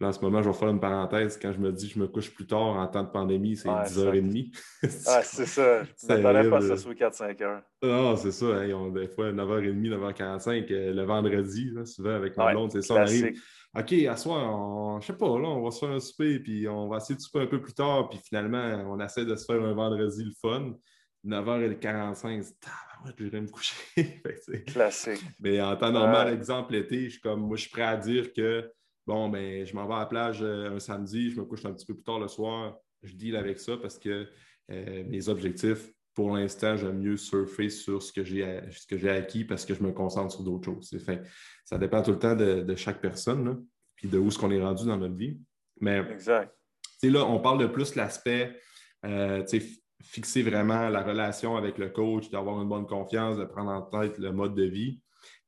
Là, 0.00 0.08
en 0.08 0.12
ce 0.12 0.20
moment, 0.20 0.42
je 0.42 0.48
vais 0.48 0.54
faire 0.54 0.68
une 0.68 0.80
parenthèse. 0.80 1.38
Quand 1.40 1.52
je 1.52 1.60
me 1.60 1.70
dis 1.70 1.86
que 1.88 1.94
je 1.94 2.00
me 2.00 2.08
couche 2.08 2.34
plus 2.34 2.46
tard 2.46 2.60
en 2.60 2.86
temps 2.88 3.04
de 3.04 3.10
pandémie, 3.10 3.56
c'est 3.56 3.68
10h30. 3.68 4.52
ah, 5.06 5.22
c'est 5.22 5.46
ça. 5.46 5.84
Je 6.08 6.12
ne 6.12 6.50
pas 6.50 6.60
ça 6.60 6.76
sur 6.76 6.90
4-5 6.90 7.42
heures. 7.44 7.62
Non, 7.82 8.16
c'est 8.16 8.32
ça. 8.32 8.46
Hein. 8.46 8.90
des 8.90 9.06
fois, 9.06 9.30
9h30, 9.30 10.14
9h45, 10.14 10.72
euh, 10.72 10.92
le 10.92 11.04
vendredi, 11.04 11.72
souvent 11.84 12.14
avec 12.14 12.36
mon 12.36 12.50
blonde, 12.50 12.72
c'est 12.72 12.82
ça. 12.82 12.94
On 12.94 12.96
arrive. 12.98 13.40
OK, 13.78 13.92
à 13.92 14.16
soir, 14.16 15.00
je 15.00 15.06
sais 15.06 15.16
pas, 15.16 15.38
là, 15.38 15.48
on 15.48 15.62
va 15.62 15.70
se 15.70 15.78
faire 15.78 15.94
un 15.94 16.00
souper, 16.00 16.40
puis 16.40 16.68
on 16.68 16.88
va 16.88 16.98
essayer 16.98 17.14
de 17.14 17.20
souper 17.20 17.40
un 17.40 17.46
peu 17.46 17.60
plus 17.60 17.72
tard, 17.72 18.10
puis 18.10 18.18
finalement, 18.18 18.84
on 18.88 19.00
essaie 19.00 19.24
de 19.24 19.34
se 19.34 19.46
faire 19.46 19.62
un 19.62 19.72
vendredi 19.72 20.24
le 20.24 20.32
fun. 20.42 20.74
9h45, 21.24 22.52
je 23.18 23.24
vais 23.24 23.40
me 23.40 23.48
coucher. 23.48 23.74
Classique. 24.66 25.22
Mais 25.40 25.60
en 25.60 25.76
temps 25.76 25.92
normal, 25.92 26.32
exemple, 26.32 26.72
l'été, 26.72 27.04
je 27.04 27.10
suis 27.10 27.20
comme, 27.20 27.40
moi, 27.40 27.56
je 27.56 27.62
suis 27.62 27.70
prêt 27.70 27.82
à 27.82 27.96
dire 27.96 28.32
que 28.32 28.70
bon, 29.06 29.28
ben, 29.28 29.64
je 29.66 29.74
m'en 29.74 29.86
vais 29.86 29.94
à 29.94 30.00
la 30.00 30.06
plage 30.06 30.42
euh, 30.42 30.74
un 30.74 30.78
samedi, 30.78 31.30
je 31.30 31.40
me 31.40 31.44
couche 31.44 31.64
un 31.64 31.72
petit 31.72 31.86
peu 31.86 31.94
plus 31.94 32.04
tard 32.04 32.20
le 32.20 32.28
soir, 32.28 32.76
je 33.02 33.14
deal 33.14 33.36
avec 33.36 33.58
ça 33.58 33.76
parce 33.76 33.98
que 33.98 34.28
euh, 34.70 35.04
mes 35.08 35.28
objectifs, 35.28 35.90
pour 36.14 36.36
l'instant, 36.36 36.76
j'aime 36.76 36.98
mieux 36.98 37.16
surfer 37.16 37.68
sur 37.70 38.02
ce 38.02 38.12
que 38.12 38.22
j'ai 38.22 39.08
acquis 39.10 39.44
parce 39.44 39.64
que 39.64 39.74
je 39.74 39.82
me 39.82 39.92
concentre 39.92 40.32
sur 40.32 40.44
d'autres 40.44 40.66
choses. 40.66 40.96
Fait, 41.04 41.22
ça 41.64 41.78
dépend 41.78 42.02
tout 42.02 42.12
le 42.12 42.18
temps 42.18 42.36
de, 42.36 42.74
chaque 42.76 43.00
personne, 43.00 43.44
là, 43.44 43.56
puis 43.96 44.08
de 44.08 44.18
où 44.18 44.28
est-ce 44.28 44.38
qu'on 44.38 44.50
est 44.50 44.60
rendu 44.60 44.84
dans 44.86 44.98
notre 44.98 45.16
vie. 45.16 45.40
Mais 45.80 45.98
exact. 46.10 46.54
là, 47.02 47.24
on 47.24 47.40
parle 47.40 47.60
de 47.60 47.66
plus 47.66 47.94
l'aspect 47.94 48.54
euh, 49.06 49.42
fixer 50.02 50.42
vraiment 50.42 50.88
la 50.88 51.02
relation 51.02 51.56
avec 51.56 51.78
le 51.78 51.90
coach, 51.90 52.30
d'avoir 52.30 52.60
une 52.60 52.68
bonne 52.68 52.86
confiance, 52.86 53.36
de 53.36 53.44
prendre 53.44 53.70
en 53.70 53.82
tête 53.82 54.18
le 54.18 54.32
mode 54.32 54.54
de 54.54 54.64
vie. 54.64 55.00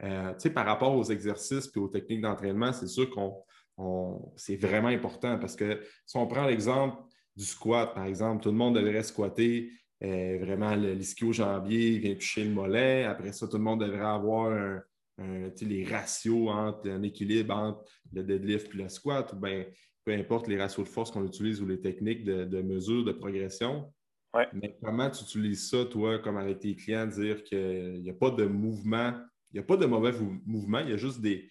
Euh, 0.03 0.33
par 0.55 0.67
rapport 0.67 0.95
aux 0.97 1.05
exercices 1.05 1.71
et 1.75 1.79
aux 1.79 1.89
techniques 1.89 2.21
d'entraînement, 2.21 2.73
c'est 2.73 2.87
sûr 2.87 3.11
qu'on 3.11 3.43
c'est 4.37 4.55
vraiment 4.55 4.89
important 4.89 5.37
parce 5.37 5.57
que 5.57 5.81
si 6.07 6.17
on 6.17 6.29
prend 6.29 6.47
l'exemple 6.47 6.97
du 7.37 7.45
squat, 7.45 7.93
par 7.93 8.05
exemple, 8.05 8.41
tout 8.45 8.51
le 8.51 8.57
monde 8.57 8.77
devrait 8.77 9.03
squatter 9.03 9.73
euh, 10.05 10.39
vraiment 10.41 10.77
l'ischio-jambier 10.77 11.99
vient 11.99 12.15
toucher 12.15 12.45
le 12.45 12.51
mollet. 12.51 13.05
Après 13.05 13.33
ça, 13.33 13.49
tout 13.49 13.57
le 13.57 13.65
monde 13.65 13.81
devrait 13.81 14.05
avoir 14.05 14.81
les 15.19 15.85
ratios 15.85 16.49
entre 16.49 16.89
un 16.89 17.03
équilibre 17.03 17.55
entre 17.55 17.85
le 18.13 18.23
deadlift 18.23 18.73
et 18.75 18.79
le 18.79 18.89
squat, 18.89 19.33
ou 19.33 19.37
bien 19.37 19.65
peu 20.05 20.13
importe 20.13 20.49
les 20.49 20.59
ratios 20.59 20.87
de 20.87 20.93
force 20.93 21.11
qu'on 21.11 21.25
utilise 21.25 21.63
ou 21.63 21.67
les 21.67 21.81
techniques 21.81 22.25
de, 22.25 22.63
mesure, 22.63 23.05
de 23.05 23.13
progression. 23.13 23.93
Mais 24.53 24.77
comment 24.83 25.11
tu 25.11 25.23
utilises 25.23 25.71
ça, 25.71 25.85
toi, 25.85 26.19
comme 26.19 26.37
avec 26.37 26.61
tes 26.61 26.75
clients, 26.75 27.07
dire 27.07 27.45
qu'il 27.45 28.03
n'y 28.03 28.11
a 28.11 28.15
pas 28.15 28.31
de 28.31 28.45
mouvement 28.45 29.15
il 29.55 29.59
n'y 29.59 29.61
a 29.61 29.67
pas 29.67 29.77
de 29.77 29.87
mauvais 29.87 30.11
mouvements, 30.45 30.81
il 30.81 30.91
y 30.91 30.93
a 30.93 30.97
juste 30.97 31.21
des, 31.21 31.49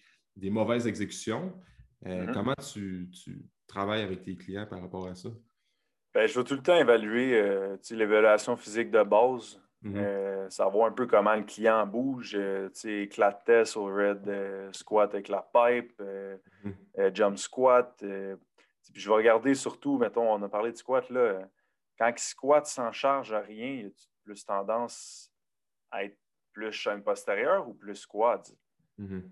mauvaises 0.50 0.86
exécutions. 0.86 1.54
Euh, 2.06 2.26
mm-hmm. 2.26 2.32
Comment 2.34 2.54
tu, 2.54 3.08
travailles 3.66 4.02
avec 4.02 4.22
tes 4.22 4.36
clients 4.36 4.66
par 4.66 4.82
rapport 4.82 5.08
à 5.08 5.14
ça? 5.14 5.30
Ben, 6.12 6.28
je 6.28 6.38
vais 6.38 6.44
tout 6.44 6.54
le 6.54 6.62
temps 6.62 6.76
évaluer 6.76 7.34
euh, 7.40 7.78
l'évaluation 7.90 8.56
physique 8.58 8.90
de 8.90 9.02
base, 9.02 9.58
mm-hmm. 9.82 9.96
euh, 9.96 10.50
savoir 10.50 10.86
un 10.86 10.92
peu 10.92 11.06
comment 11.06 11.34
le 11.34 11.44
client 11.44 11.86
bouge, 11.86 12.38
éclat 12.84 13.32
test 13.32 13.78
au 13.78 13.86
red 13.86 14.30
squat 14.72 15.14
avec 15.14 15.28
la 15.28 15.48
pipe, 15.54 15.98
mm-hmm. 15.98 17.14
jump 17.14 17.38
squat. 17.38 17.96
puis 18.00 19.00
je 19.00 19.08
vais 19.08 19.14
regarder 19.14 19.54
surtout, 19.54 19.96
mettons, 19.96 20.30
on 20.30 20.42
a 20.42 20.48
parlé 20.50 20.72
de 20.72 20.76
squat, 20.76 21.08
là, 21.08 21.48
quand 21.98 22.08
il 22.08 22.18
squat 22.18 22.66
sans 22.66 22.92
charge 22.92 23.32
à 23.32 23.40
rien, 23.40 23.66
il 23.66 23.82
y 23.82 23.86
a 23.86 23.90
plus 24.22 24.44
tendance 24.44 25.30
à 25.90 26.04
être 26.04 26.18
plus 26.52 26.72
chaîne 26.72 27.02
postérieure 27.02 27.68
ou 27.68 27.74
plus 27.74 28.06
quad? 28.06 28.46
Mm-hmm. 28.98 29.22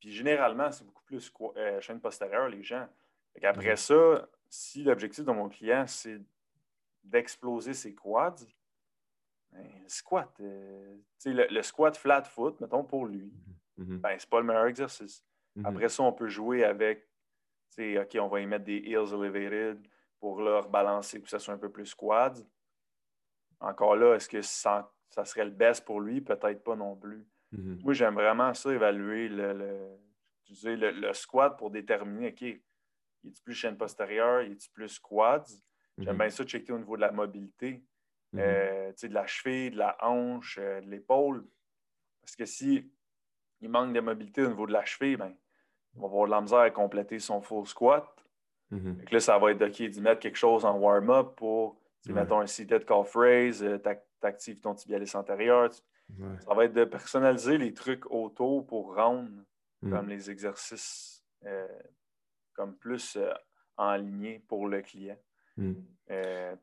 Puis 0.00 0.12
généralement, 0.12 0.70
c'est 0.70 0.84
beaucoup 0.84 1.04
plus 1.04 1.32
euh, 1.56 1.80
chaîne 1.80 2.00
postérieure, 2.00 2.48
les 2.48 2.62
gens. 2.62 2.86
Après 3.42 3.74
mm-hmm. 3.74 4.18
ça, 4.18 4.28
si 4.48 4.84
l'objectif 4.84 5.24
de 5.24 5.32
mon 5.32 5.48
client, 5.48 5.86
c'est 5.86 6.20
d'exploser 7.02 7.74
ses 7.74 7.94
quads, 7.94 8.36
ben, 9.50 9.66
squat, 9.86 10.30
euh, 10.40 10.96
le, 11.26 11.62
squat 11.62 11.96
flat 11.96 12.24
foot, 12.24 12.60
mettons, 12.60 12.84
pour 12.84 13.06
lui, 13.06 13.32
mm-hmm. 13.78 13.98
ben, 13.98 14.16
c'est 14.18 14.28
pas 14.28 14.40
le 14.40 14.46
meilleur 14.46 14.66
exercice. 14.66 15.24
Après 15.64 15.90
ça, 15.90 16.02
on 16.02 16.12
peut 16.14 16.28
jouer 16.28 16.64
avec, 16.64 17.06
OK, 17.78 18.16
on 18.18 18.28
va 18.28 18.40
y 18.40 18.46
mettre 18.46 18.64
des 18.64 18.78
heels 18.78 19.12
elevated 19.12 19.86
pour 20.22 20.40
leur 20.40 20.68
balancer 20.68 21.18
pour 21.18 21.24
que 21.24 21.30
ça 21.30 21.40
soit 21.40 21.54
un 21.54 21.58
peu 21.58 21.68
plus 21.68 21.96
quad. 21.96 22.38
Encore 23.58 23.96
là, 23.96 24.14
est-ce 24.14 24.28
que 24.28 24.40
ça 24.40 24.88
ça 25.12 25.26
serait 25.26 25.44
le 25.44 25.50
best 25.50 25.84
pour 25.84 26.00
lui, 26.00 26.22
peut-être 26.22 26.64
pas 26.64 26.74
non 26.74 26.96
plus. 26.96 27.26
Mhm. 27.52 27.80
Moi, 27.82 27.92
j'aime 27.92 28.14
vraiment 28.14 28.54
ça, 28.54 28.72
évaluer 28.72 29.28
le, 29.28 29.98
le, 30.64 31.12
squat 31.12 31.58
pour 31.58 31.70
déterminer, 31.70 32.28
OK, 32.28 32.42
est-il 32.42 33.42
plus 33.44 33.54
chaîne 33.54 33.76
postérieure, 33.76 34.40
est-il 34.40 34.70
plus 34.70 34.98
quad? 34.98 35.44
J'aime 35.98 36.14
mhm. 36.14 36.18
bien 36.18 36.30
ça 36.30 36.44
checker 36.44 36.72
au 36.72 36.78
niveau 36.78 36.96
de 36.96 37.02
la 37.02 37.12
mobilité, 37.12 37.84
mhm. 38.32 38.40
euh, 38.40 38.92
de 39.02 39.14
la 39.14 39.26
cheville, 39.26 39.72
de 39.72 39.78
la 39.78 39.96
hanche, 40.00 40.58
euh, 40.58 40.80
de 40.80 40.88
l'épaule. 40.88 41.46
Parce 42.22 42.36
que 42.36 42.46
si 42.46 42.90
il 43.60 43.68
manque 43.68 43.92
de 43.92 44.00
mobilité 44.00 44.42
au 44.42 44.48
niveau 44.48 44.66
de 44.66 44.72
la 44.72 44.86
cheville, 44.86 45.16
ben, 45.16 45.36
il 45.94 46.00
va 46.00 46.06
avoir 46.06 46.24
de 46.24 46.30
la 46.30 46.40
misère 46.40 46.60
à 46.60 46.70
compléter 46.70 47.18
son 47.18 47.42
full 47.42 47.66
squat. 47.66 48.21
Là, 49.10 49.20
ça 49.20 49.38
va 49.38 49.50
être 49.52 49.62
OK 49.62 49.82
d'y 49.82 50.00
mettre 50.00 50.20
quelque 50.20 50.38
chose 50.38 50.64
en 50.64 50.78
warm-up 50.78 51.34
pour, 51.36 51.76
mettons, 52.08 52.40
un 52.40 52.46
seated 52.46 52.84
calf 52.84 53.14
raise, 53.14 53.62
euh, 53.62 53.78
tu 53.78 54.26
actives 54.26 54.60
ton 54.60 54.74
tibialis 54.74 55.14
antérieur. 55.14 55.70
Ça 56.40 56.54
va 56.54 56.64
être 56.64 56.74
de 56.74 56.84
personnaliser 56.84 57.58
les 57.58 57.72
trucs 57.72 58.10
autour 58.10 58.66
pour 58.66 58.94
rendre 58.94 59.30
mm. 59.82 59.90
comme 59.90 60.08
les 60.08 60.30
exercices 60.30 61.24
euh, 61.46 61.66
comme 62.54 62.76
plus 62.76 63.16
euh, 63.16 63.32
en 63.76 63.96
ligne 63.96 64.40
pour 64.40 64.68
le 64.68 64.82
client. 64.82 65.18
Mm. 65.56 65.72
Euh, 66.10 66.54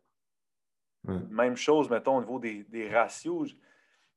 même 1.30 1.56
chose, 1.56 1.90
mettons, 1.90 2.18
au 2.18 2.20
niveau 2.20 2.40
des, 2.40 2.90
ratios. 2.90 3.56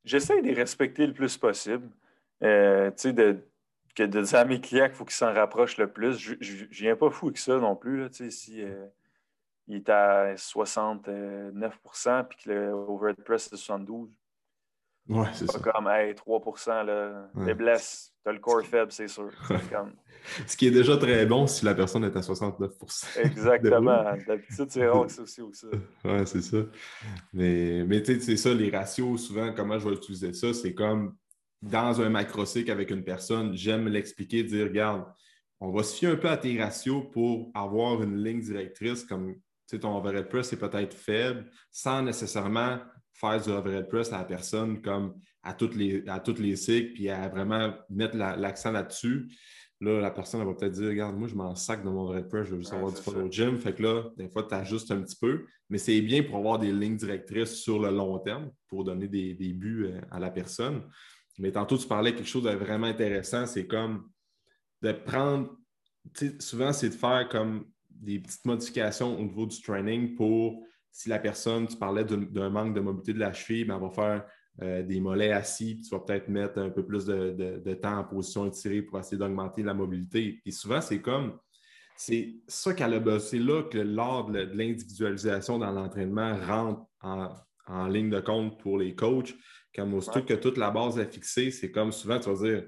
J'essaie 0.05 0.43
de 0.43 0.49
les 0.49 0.55
respecter 0.55 1.07
le 1.07 1.14
plus 1.14 1.38
possible. 1.38 1.88
tu 2.40 2.47
sais, 2.97 3.12
de, 3.12 3.38
que 3.95 4.03
de 4.03 4.20
dire 4.22 4.38
à 4.38 4.45
mes 4.45 4.61
clients 4.61 4.86
qu'il 4.86 4.95
faut 4.95 5.05
qu'ils 5.05 5.14
s'en 5.14 5.32
rapprochent 5.32 5.76
le 5.76 5.90
plus. 5.90 6.18
Je 6.18 6.34
ne 6.34 6.68
viens 6.70 6.97
pas 6.97 7.11
fou 7.11 7.26
avec 7.26 7.38
ça 7.38 7.59
non 7.59 7.76
plus. 7.76 8.01
Là, 8.01 8.09
si 8.11 8.62
il 9.68 9.76
est 9.76 9.88
à 9.88 10.34
69% 10.34 12.26
puis 12.28 12.38
que 12.45 12.51
le 12.51 12.70
overhead 12.70 13.22
press 13.24 13.47
est 13.53 13.57
72. 13.57 14.11
Ouais, 15.09 15.26
c'est 15.34 15.51
ça. 15.51 15.59
comme, 15.59 15.88
hey, 15.88 16.14
3 16.14 16.40
là, 16.84 17.28
ouais. 17.34 17.55
blesses, 17.55 18.12
tu 18.22 18.28
as 18.28 18.32
le 18.32 18.38
corps 18.38 18.62
faible, 18.62 18.93
c'est 18.93 19.09
sûr. 19.09 19.30
Ce 20.47 20.57
qui 20.57 20.68
est 20.68 20.70
déjà 20.70 20.97
très 20.97 21.26
bon 21.26 21.49
si 21.49 21.64
la 21.64 21.74
personne 21.74 22.05
est 22.05 22.16
à 22.16 22.20
69% 22.20 23.18
Exactement. 23.24 24.05
D'habitude, 24.26 24.66
c'est 24.68 24.86
rare 24.86 25.07
que 25.07 25.12
c'est 25.12 25.22
aussi 25.22 25.43
ou 25.43 25.53
ça. 25.53 25.66
Oui, 26.05 26.20
c'est 26.24 26.43
ça. 26.43 26.59
Mais, 27.32 27.84
mais 27.84 28.01
tu 28.01 28.14
sais, 28.14 28.20
c'est 28.20 28.36
ça, 28.36 28.55
les 28.55 28.70
ratios, 28.70 29.26
souvent, 29.26 29.53
comment 29.53 29.76
je 29.80 29.88
vais 29.88 29.97
utiliser 29.97 30.32
ça, 30.32 30.55
c'est 30.55 30.72
comme 30.72 31.16
dans 31.63 32.01
un 32.01 32.11
macrocycle 32.11 32.71
avec 32.71 32.91
une 32.91 33.05
personne, 33.05 33.55
j'aime 33.55 33.89
l'expliquer, 33.89 34.43
dire, 34.43 34.67
regarde, 34.67 35.05
on 35.61 35.71
va 35.71 35.85
se 35.85 35.97
fier 35.97 36.11
un 36.11 36.17
peu 36.17 36.29
à 36.29 36.37
tes 36.37 36.61
ratios 36.61 37.05
pour 37.13 37.51
avoir 37.55 38.03
une 38.03 38.23
ligne 38.23 38.41
directrice 38.41 39.05
comme 39.05 39.37
ton 39.79 39.97
overhead 39.97 40.29
press 40.29 40.53
est 40.53 40.59
peut-être 40.59 40.95
faible 40.95 41.51
sans 41.71 42.03
nécessairement 42.03 42.79
faire 43.13 43.41
du 43.41 43.51
overhead 43.51 43.89
press 43.89 44.13
à 44.13 44.19
la 44.19 44.25
personne 44.25 44.83
comme 44.83 45.15
à 45.43 45.55
toutes 45.55 45.75
les, 45.75 46.07
à 46.09 46.21
toutes 46.21 46.39
les 46.39 46.57
cycles, 46.57 46.93
puis 46.93 47.09
à 47.09 47.29
vraiment 47.29 47.73
mettre 47.89 48.17
l'accent 48.17 48.73
là-dessus. 48.73 49.29
Là, 49.81 50.01
la 50.01 50.11
personne 50.13 50.45
va 50.45 50.55
peut-être 50.55 50.73
dire 50.73 50.89
Regarde, 50.89 51.17
moi, 51.17 51.27
je 51.27 51.35
m'en 51.35 51.55
sac 51.57 51.83
de 51.83 51.89
mon 51.89 52.03
overhead 52.03 52.29
press, 52.29 52.47
je 52.47 52.53
veux 52.53 52.59
juste 52.59 52.73
avoir 52.73 52.93
du 52.93 53.01
fun 53.01 53.13
au 53.15 53.31
gym. 53.31 53.57
Fait 53.57 53.75
que 53.75 53.83
là, 53.83 54.05
des 54.17 54.29
fois, 54.29 54.45
tu 54.45 54.55
ajustes 54.55 54.91
un 54.93 55.03
petit 55.03 55.17
peu, 55.17 55.47
mais 55.69 55.79
c'est 55.79 56.01
bien 56.01 56.23
pour 56.23 56.37
avoir 56.37 56.59
des 56.59 56.71
lignes 56.71 56.97
directrices 56.97 57.55
sur 57.55 57.81
le 57.81 57.91
long 57.91 58.19
terme, 58.19 58.51
pour 58.69 58.85
donner 58.85 59.09
des, 59.09 59.35
des 59.35 59.53
buts 59.53 59.87
euh, 59.87 60.01
à 60.11 60.21
la 60.21 60.31
personne. 60.31 60.83
Mais 61.43 61.51
tantôt, 61.51 61.76
tu 61.76 61.88
parlais 61.88 62.14
quelque 62.14 62.28
chose 62.28 62.45
de 62.45 62.51
vraiment 62.51 62.86
intéressant, 62.86 63.47
c'est 63.47 63.66
comme 63.66 64.09
de 64.80 64.93
prendre, 64.93 65.51
souvent, 66.38 66.72
c'est 66.72 66.90
de 66.90 66.95
faire 66.95 67.28
comme 67.28 67.66
des 67.90 68.20
petites 68.20 68.45
modifications 68.45 69.18
au 69.18 69.22
niveau 69.22 69.47
du 69.47 69.61
training 69.61 70.14
pour 70.14 70.62
si 70.93 71.09
la 71.09 71.18
personne, 71.18 71.66
tu 71.66 71.76
parlais 71.76 72.05
d'un 72.05 72.51
manque 72.51 72.74
de 72.74 72.80
mobilité 72.80 73.14
de 73.14 73.18
la 73.18 73.32
cheville, 73.32 73.64
ben, 73.64 73.76
elle 73.76 73.82
va 73.82 73.90
faire 73.90 74.24
euh, 74.62 74.82
des 74.84 75.01
mollets 75.01 75.32
assis, 75.32 75.74
puis 75.74 75.84
tu 75.84 75.90
vas 75.90 76.01
peut-être 76.01 76.28
mettre 76.28 76.59
un 76.59 76.70
peu 76.70 76.84
plus 76.84 77.07
de, 77.07 77.74
temps 77.74 77.99
en 77.99 78.05
position 78.05 78.47
étirée 78.47 78.82
pour 78.82 79.01
essayer 79.01 79.16
d'augmenter 79.16 79.64
la 79.64 79.74
mobilité. 79.74 80.40
Et 80.47 80.51
souvent, 80.53 80.80
c'est 80.80 81.01
comme, 81.01 81.38
c'est 81.97 82.36
ça 82.47 82.72
qu'elle 82.72 82.95
a. 82.95 83.18
C'est 83.18 83.38
là 83.38 83.64
que 83.64 83.78
l'ordre 83.78 84.32
de 84.32 84.40
l'individualisation 84.40 85.59
dans 85.59 85.72
l'entraînement 85.72 86.36
rentre 86.36 86.82
en, 87.01 87.88
ligne 87.88 88.11
de 88.11 88.20
compte 88.20 88.61
pour 88.61 88.78
les 88.78 88.95
coachs. 88.95 89.34
Comme 89.75 89.95
aussitôt 89.95 90.23
que 90.23 90.35
toute 90.35 90.59
la 90.59 90.70
base 90.70 90.99
est 90.99 91.12
fixée, 91.12 91.51
c'est 91.51 91.70
comme 91.70 91.93
souvent, 91.93 92.18
tu 92.18 92.31
vas 92.31 92.49
dire, 92.49 92.64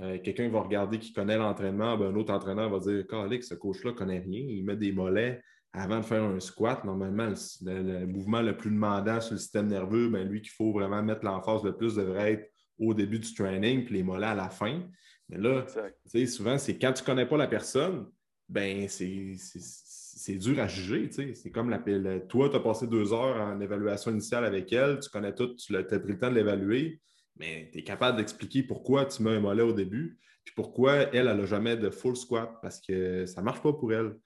euh, 0.00 0.18
quelqu'un 0.18 0.48
va 0.48 0.60
regarder 0.60 0.98
qui 0.98 1.12
connaît 1.12 1.36
l'entraînement, 1.36 1.96
ben, 1.96 2.06
un 2.06 2.16
autre 2.16 2.32
entraîneur 2.32 2.70
va 2.70 2.78
dire 2.78 3.06
Calique, 3.06 3.44
ce 3.44 3.54
coach-là 3.54 3.92
ne 3.92 3.96
connaît 3.96 4.18
rien, 4.18 4.44
il 4.48 4.64
met 4.64 4.76
des 4.76 4.92
mollets 4.92 5.40
avant 5.72 5.98
de 5.98 6.04
faire 6.04 6.22
un 6.22 6.40
squat, 6.40 6.84
normalement, 6.84 7.32
le, 7.62 8.06
mouvement 8.06 8.40
le 8.40 8.56
plus 8.56 8.70
demandant 8.70 9.20
sur 9.20 9.34
le 9.34 9.38
système 9.38 9.66
nerveux, 9.66 10.08
ben, 10.08 10.26
lui 10.26 10.40
qu'il 10.40 10.52
faut 10.52 10.72
vraiment 10.72 11.02
mettre 11.02 11.24
l'emphase 11.24 11.62
le 11.64 11.76
plus 11.76 11.96
devrait 11.96 12.32
être 12.32 12.50
au 12.78 12.94
début 12.94 13.18
du 13.18 13.32
training, 13.34 13.84
puis 13.84 13.96
les 13.96 14.02
mollets 14.02 14.26
à 14.26 14.34
la 14.34 14.48
fin. 14.48 14.82
Mais 15.28 15.38
là, 15.38 15.66
souvent, 16.26 16.56
c'est 16.56 16.78
quand 16.78 16.92
tu 16.92 17.02
ne 17.02 17.06
connais 17.06 17.26
pas 17.26 17.36
la 17.36 17.46
personne, 17.46 18.06
ben 18.48 18.88
c'est 18.88 19.34
dur 20.38 20.58
à 20.60 20.66
juger. 20.66 21.10
C'est 21.34 21.50
comme 21.50 21.70
la, 21.70 21.78
toi, 22.20 22.48
tu 22.48 22.56
as 22.56 22.60
passé 22.60 22.86
deux 22.86 23.12
heures 23.12 23.40
en 23.40 23.60
évaluation 23.60 24.10
initiale 24.10 24.44
avec 24.44 24.72
elle, 24.72 24.98
tu 25.00 25.10
connais 25.10 25.34
tout, 25.34 25.54
tu 25.54 25.76
as 25.76 25.82
pris 25.84 26.12
le 26.12 26.18
temps 26.18 26.30
de 26.30 26.34
l'évaluer, 26.34 27.00
mais 27.36 27.68
tu 27.72 27.78
es 27.78 27.82
capable 27.82 28.16
d'expliquer 28.16 28.62
pourquoi 28.62 29.04
tu 29.06 29.22
mets 29.22 29.32
un 29.36 29.40
mollet 29.40 29.62
au 29.62 29.72
début, 29.72 30.18
puis 30.44 30.54
pourquoi 30.54 30.94
elle, 30.94 31.28
elle 31.28 31.36
n'a 31.36 31.46
jamais 31.46 31.76
de 31.76 31.90
full 31.90 32.16
squat, 32.16 32.50
parce 32.62 32.80
que 32.80 33.26
ça 33.26 33.40
ne 33.40 33.44
marche 33.44 33.62
pas 33.62 33.72
pour 33.72 33.92
elle. 33.92 34.16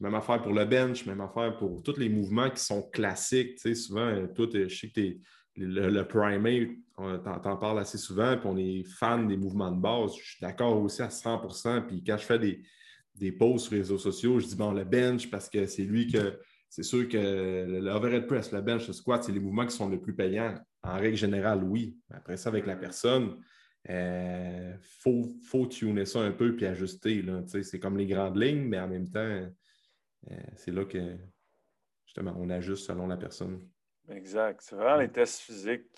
Même 0.00 0.14
affaire 0.14 0.42
pour 0.42 0.52
le 0.52 0.64
bench, 0.64 1.06
même 1.06 1.20
affaire 1.20 1.56
pour 1.58 1.82
tous 1.82 1.96
les 1.98 2.08
mouvements 2.08 2.50
qui 2.50 2.62
sont 2.62 2.82
classiques. 2.90 3.58
souvent, 3.76 4.26
toi, 4.34 4.46
je 4.52 4.68
sais 4.68 4.88
que 4.88 5.00
le, 5.56 5.90
le 5.90 6.08
primate, 6.08 6.70
on 6.96 7.18
t'en 7.18 7.56
parle 7.56 7.78
assez 7.78 7.98
souvent, 7.98 8.36
puis 8.36 8.48
on 8.48 8.56
est 8.56 8.84
fan 8.98 9.28
des 9.28 9.36
mouvements 9.36 9.70
de 9.70 9.80
base. 9.80 10.16
Je 10.16 10.30
suis 10.30 10.40
d'accord 10.40 10.80
aussi 10.82 11.02
à 11.02 11.08
100% 11.08 11.86
Puis 11.86 12.02
quand 12.02 12.16
je 12.16 12.24
fais 12.24 12.38
des, 12.38 12.62
des 13.14 13.32
posts 13.32 13.66
sur 13.66 13.74
les 13.74 13.80
réseaux 13.80 13.98
sociaux, 13.98 14.40
je 14.40 14.46
dis 14.46 14.56
bon, 14.56 14.72
le 14.72 14.84
bench, 14.84 15.30
parce 15.30 15.48
que 15.48 15.66
c'est 15.66 15.84
lui 15.84 16.10
que. 16.10 16.38
C'est 16.68 16.84
sûr 16.84 17.06
que 17.06 17.18
le 17.18 17.90
overhead 17.90 18.26
press, 18.26 18.50
le 18.50 18.62
bench, 18.62 18.86
le 18.86 18.94
squat, 18.94 19.22
c'est 19.22 19.32
les 19.32 19.40
mouvements 19.40 19.66
qui 19.66 19.76
sont 19.76 19.90
les 19.90 19.98
plus 19.98 20.14
payants. 20.14 20.54
En 20.82 20.96
règle 20.96 21.18
générale, 21.18 21.62
oui. 21.62 21.98
Après 22.10 22.38
ça, 22.38 22.48
avec 22.48 22.64
la 22.64 22.76
personne, 22.76 23.36
il 23.84 23.90
euh, 23.94 24.72
faut, 24.80 25.22
faut 25.44 25.66
tuner 25.66 26.06
ça 26.06 26.20
un 26.20 26.32
peu 26.32 26.56
puis 26.56 26.64
ajuster. 26.64 27.22
C'est 27.62 27.78
comme 27.78 27.98
les 27.98 28.06
grandes 28.06 28.40
lignes, 28.40 28.64
mais 28.68 28.78
en 28.78 28.88
même 28.88 29.06
temps, 29.06 29.20
euh, 30.30 30.36
c'est 30.56 30.70
là 30.70 30.86
que 30.86 31.16
justement 32.06 32.34
on 32.38 32.48
ajuste 32.48 32.86
selon 32.86 33.06
la 33.06 33.18
personne. 33.18 33.68
Exact. 34.08 34.60
C'est 34.62 34.76
vraiment 34.76 34.96
les 34.96 35.10
tests 35.10 35.40
physiques 35.40 35.90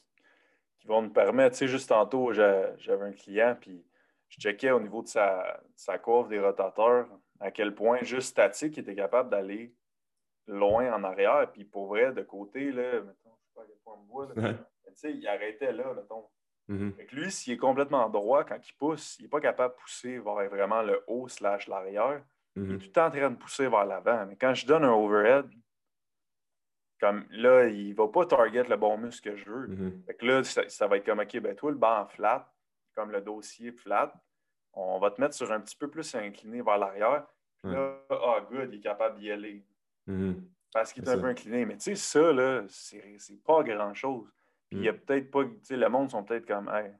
qui 0.80 0.86
vont 0.86 1.02
nous 1.02 1.12
permettre. 1.12 1.52
Tu 1.52 1.60
sais, 1.60 1.68
juste 1.68 1.88
tantôt, 1.88 2.32
j'avais 2.32 3.04
un 3.04 3.12
client, 3.12 3.56
puis 3.60 3.84
je 4.34 4.40
checkais 4.40 4.70
au 4.70 4.80
niveau 4.80 5.02
de 5.02 5.08
sa, 5.08 5.60
sa 5.76 5.98
courbe 5.98 6.28
des 6.28 6.40
rotateurs 6.40 7.06
à 7.40 7.50
quel 7.50 7.74
point 7.74 8.02
juste 8.02 8.28
statique 8.28 8.76
il 8.76 8.80
était 8.80 8.94
capable 8.94 9.30
d'aller 9.30 9.74
loin 10.46 10.92
en 10.92 11.04
arrière. 11.04 11.50
Puis 11.52 11.64
pour 11.64 11.88
vrai, 11.88 12.12
de 12.12 12.22
côté, 12.22 12.72
là, 12.72 13.00
mettons, 13.00 13.36
je 13.38 13.46
sais 13.46 13.52
pas 13.54 13.62
à 13.62 13.66
quel 13.66 13.76
point 13.84 13.94
on 13.94 14.02
me 14.02 14.08
voit, 14.08 14.28
là, 14.34 14.54
il 15.04 15.28
arrêtait 15.28 15.72
là, 15.72 15.92
mettons. 15.94 16.26
Mm-hmm. 16.70 17.12
lui, 17.12 17.30
s'il 17.30 17.52
est 17.52 17.58
complètement 17.58 18.08
droit 18.08 18.42
quand 18.44 18.58
il 18.66 18.72
pousse, 18.78 19.18
il 19.18 19.24
n'est 19.24 19.28
pas 19.28 19.40
capable 19.40 19.74
de 19.74 19.80
pousser 19.80 20.18
vers 20.18 20.48
vraiment 20.48 20.82
le 20.82 21.04
haut 21.06 21.28
slash 21.28 21.68
l'arrière. 21.68 22.22
Il 22.56 22.62
est 22.62 22.66
mhm. 22.66 22.78
tout 22.78 22.86
le 22.86 22.92
temps 22.92 23.06
en 23.06 23.10
train 23.10 23.30
de 23.30 23.36
pousser 23.36 23.68
vers 23.68 23.84
l'avant. 23.84 24.26
Mais 24.26 24.36
quand 24.36 24.54
je 24.54 24.66
donne 24.66 24.84
un 24.84 24.92
overhead, 24.92 25.46
comme 27.00 27.26
là, 27.30 27.66
il 27.66 27.90
ne 27.90 27.94
va 27.94 28.08
pas 28.08 28.24
target 28.24 28.64
le 28.64 28.76
bon 28.76 28.96
muscle 28.96 29.30
que 29.30 29.36
je 29.36 29.50
veux. 29.50 29.66
Mhm. 29.66 30.04
là, 30.22 30.44
ça, 30.44 30.86
va 30.86 30.96
être 30.96 31.04
comme 31.04 31.18
OK, 31.18 31.38
ben 31.40 31.54
toi, 31.54 31.70
le 31.70 31.76
banc 31.76 32.06
flat, 32.06 32.50
comme 32.94 33.10
le 33.10 33.20
dossier 33.20 33.72
flat, 33.72 34.12
on 34.72 34.98
va 34.98 35.10
te 35.10 35.20
mettre 35.20 35.34
sur 35.34 35.50
un 35.52 35.60
petit 35.60 35.76
peu 35.76 35.88
plus 35.88 36.14
incliné 36.14 36.62
vers 36.62 36.78
l'arrière. 36.78 37.26
Puis 37.62 37.72
là, 37.72 37.98
ah, 38.10 38.46
good, 38.50 38.68
il 38.72 38.78
est 38.78 38.82
capable 38.82 39.18
d'y 39.18 39.30
aller. 39.30 39.64
Mhm. 40.06 40.46
Parce 40.72 40.92
qu'il 40.92 41.04
est, 41.04 41.08
un 41.08 41.18
peu 41.18 41.28
incliné. 41.28 41.64
Mais 41.64 41.76
tu 41.76 41.84
sais, 41.84 41.94
ça, 41.94 42.32
là, 42.32 42.64
c'est 42.68 43.42
pas 43.44 43.62
grand-chose. 43.62 44.28
Puis 44.68 44.80
il 44.80 44.84
y 44.84 44.88
a 44.88 44.92
peut-être 44.92 45.30
pas, 45.30 45.44
tu 45.44 45.58
sais, 45.62 45.76
le 45.76 45.88
monde 45.88 46.10
sont 46.10 46.24
peut-être 46.24 46.46
comme, 46.46 46.68
hey, 46.68 46.90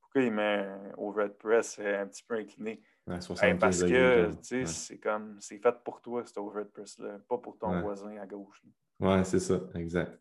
pourquoi 0.00 0.22
il 0.22 0.32
met 0.32 0.66
un 0.66 0.92
overhead 0.98 1.38
press 1.38 1.78
un 1.78 2.06
petit 2.06 2.24
peu 2.24 2.34
incliné? 2.34 2.82
parce 3.06 3.82
que 3.82 4.30
c'est 4.64 4.98
comme 4.98 5.36
c'est 5.40 5.58
fait 5.58 5.74
pour 5.82 6.00
toi, 6.00 6.24
cet 6.24 6.38
overhead 6.38 6.68
press-là, 6.68 7.18
pas 7.28 7.38
pour 7.38 7.58
ton 7.58 7.80
voisin 7.80 8.16
à 8.18 8.26
gauche. 8.26 8.62
Oui, 9.00 9.24
c'est 9.24 9.40
ça, 9.40 9.60
exact. 9.74 10.20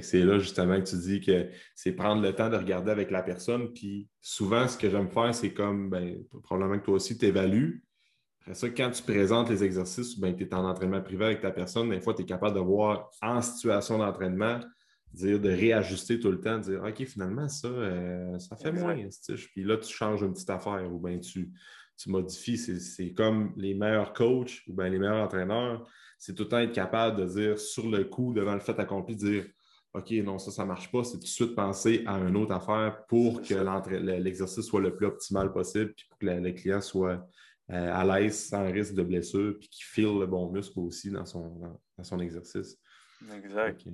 C'est 0.00 0.24
là 0.24 0.38
justement 0.38 0.80
que 0.80 0.88
tu 0.88 0.96
dis 0.96 1.20
que 1.20 1.48
c'est 1.74 1.92
prendre 1.92 2.22
le 2.22 2.32
temps 2.32 2.48
de 2.48 2.56
regarder 2.56 2.92
avec 2.92 3.10
la 3.10 3.22
personne. 3.22 3.72
Puis 3.72 4.08
souvent, 4.20 4.68
ce 4.68 4.78
que 4.78 4.88
j'aime 4.88 5.10
faire, 5.10 5.34
c'est 5.34 5.52
comme 5.52 5.90
ben, 5.90 6.22
probablement 6.44 6.78
que 6.78 6.84
toi 6.84 6.94
aussi, 6.94 7.18
tu 7.18 7.26
évalues. 7.26 7.84
Après 8.40 8.54
ça, 8.54 8.70
quand 8.70 8.90
tu 8.90 9.02
présentes 9.02 9.50
les 9.50 9.64
exercices, 9.64 10.18
ben, 10.18 10.34
tu 10.34 10.44
es 10.44 10.54
en 10.54 10.64
entraînement 10.64 11.02
privé 11.02 11.24
avec 11.24 11.40
ta 11.40 11.50
personne, 11.50 11.90
des 11.90 12.00
fois, 12.00 12.14
tu 12.14 12.22
es 12.22 12.24
capable 12.24 12.54
de 12.54 12.60
voir 12.60 13.10
en 13.20 13.42
situation 13.42 13.98
d'entraînement, 13.98 14.60
dire 15.12 15.40
de 15.40 15.50
réajuster 15.50 16.20
tout 16.20 16.30
le 16.30 16.40
temps, 16.40 16.58
de 16.58 16.62
dire 16.62 16.84
OK, 16.84 17.04
finalement, 17.04 17.48
ça, 17.48 17.68
euh, 17.68 18.38
ça 18.38 18.56
fait 18.56 18.72
moins. 18.72 18.96
Puis 18.96 19.64
là, 19.64 19.76
tu 19.76 19.92
changes 19.92 20.22
une 20.22 20.32
petite 20.32 20.50
affaire 20.50 20.88
ou 20.90 21.00
bien 21.00 21.18
tu, 21.18 21.50
tu 21.98 22.10
modifies. 22.10 22.58
C'est 22.58 23.12
comme 23.12 23.52
les 23.56 23.74
meilleurs 23.74 24.12
coachs 24.12 24.62
ou 24.68 24.72
bien 24.72 24.88
les 24.88 25.00
meilleurs 25.00 25.24
entraîneurs. 25.24 25.84
C'est 26.16 26.34
tout 26.34 26.44
le 26.44 26.48
temps 26.48 26.58
être 26.58 26.72
capable 26.72 27.18
de 27.18 27.26
dire 27.26 27.58
sur 27.58 27.88
le 27.88 28.04
coup, 28.04 28.32
devant 28.32 28.54
le 28.54 28.60
fait 28.60 28.78
accompli, 28.78 29.16
dire 29.16 29.44
OK, 29.92 30.10
non, 30.22 30.38
ça, 30.38 30.50
ça 30.50 30.62
ne 30.62 30.68
marche 30.68 30.90
pas. 30.90 31.02
C'est 31.02 31.18
tout 31.18 31.24
de 31.24 31.26
suite 31.26 31.56
penser 31.56 32.04
à 32.06 32.18
une 32.18 32.36
autre 32.36 32.52
affaire 32.52 33.04
pour 33.06 33.42
que 33.42 33.54
l'exercice 33.94 34.64
soit 34.64 34.80
le 34.80 34.94
plus 34.94 35.06
optimal 35.06 35.52
possible, 35.52 35.92
puis 35.94 36.06
pour 36.08 36.18
que 36.18 36.26
le, 36.26 36.52
client 36.52 36.80
soit 36.80 37.26
euh, 37.70 37.92
à 37.92 38.04
l'aise, 38.04 38.48
sans 38.48 38.70
risque 38.70 38.94
de 38.94 39.02
blessure, 39.02 39.56
puis 39.58 39.68
qu'il 39.68 39.84
file 39.84 40.18
le 40.18 40.26
bon 40.26 40.50
muscle 40.50 40.78
aussi 40.78 41.10
dans 41.10 41.26
son, 41.26 41.78
dans, 41.96 42.04
son 42.04 42.20
exercice. 42.20 42.78
Exact. 43.34 43.84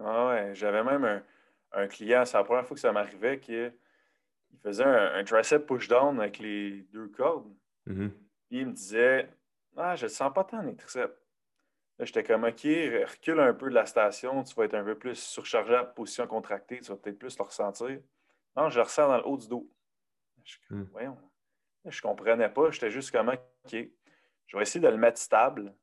Ah 0.00 0.28
ouais, 0.28 0.54
J'avais 0.54 0.82
même 0.82 1.04
un, 1.04 1.22
un 1.72 1.86
client, 1.86 2.24
c'est 2.24 2.36
la 2.36 2.44
première 2.44 2.66
fois 2.66 2.74
que 2.74 2.80
ça 2.80 2.92
m'arrivait, 2.92 3.38
qui 3.38 3.52
il 3.52 4.58
faisait 4.62 4.84
un, 4.84 5.24
tricep 5.24 5.66
push-down 5.66 6.20
avec 6.20 6.38
les 6.38 6.82
deux 6.92 7.08
cordes. 7.08 7.52
Mm-hmm. 7.86 8.10
Puis 8.48 8.58
il 8.58 8.66
me 8.66 8.72
disait 8.72 9.30
Ah, 9.76 9.96
je 9.96 10.04
ne 10.04 10.10
sens 10.10 10.32
pas 10.32 10.44
tant 10.44 10.62
les 10.62 10.76
triceps. 10.76 11.14
Là, 11.98 12.04
j'étais 12.04 12.24
comme 12.24 12.44
OK, 12.44 12.62
recule 12.62 13.40
un 13.40 13.54
peu 13.54 13.68
de 13.68 13.74
la 13.74 13.86
station, 13.86 14.42
tu 14.42 14.54
vas 14.54 14.64
être 14.64 14.74
un 14.74 14.84
peu 14.84 14.98
plus 14.98 15.16
surchargé 15.16 15.74
à 15.74 15.84
position 15.84 16.26
contractée, 16.26 16.80
tu 16.80 16.90
vas 16.90 16.96
peut-être 16.96 17.18
plus 17.18 17.36
le 17.38 17.44
ressentir. 17.44 18.00
Non, 18.56 18.68
je 18.70 18.78
le 18.78 18.84
ressens 18.84 19.08
dans 19.08 19.16
le 19.18 19.26
haut 19.26 19.36
du 19.36 19.48
dos. 19.48 19.70
Je, 20.44 20.56
mm. 20.70 20.88
Voyons. 20.92 21.18
je 21.84 22.00
comprenais 22.00 22.48
pas, 22.48 22.70
j'étais 22.70 22.90
juste 22.90 23.10
comme 23.10 23.28
OK, 23.28 23.72
je 24.46 24.56
vais 24.56 24.62
essayer 24.62 24.80
de 24.80 24.88
le 24.88 24.96
mettre 24.96 25.18
stable 25.18 25.74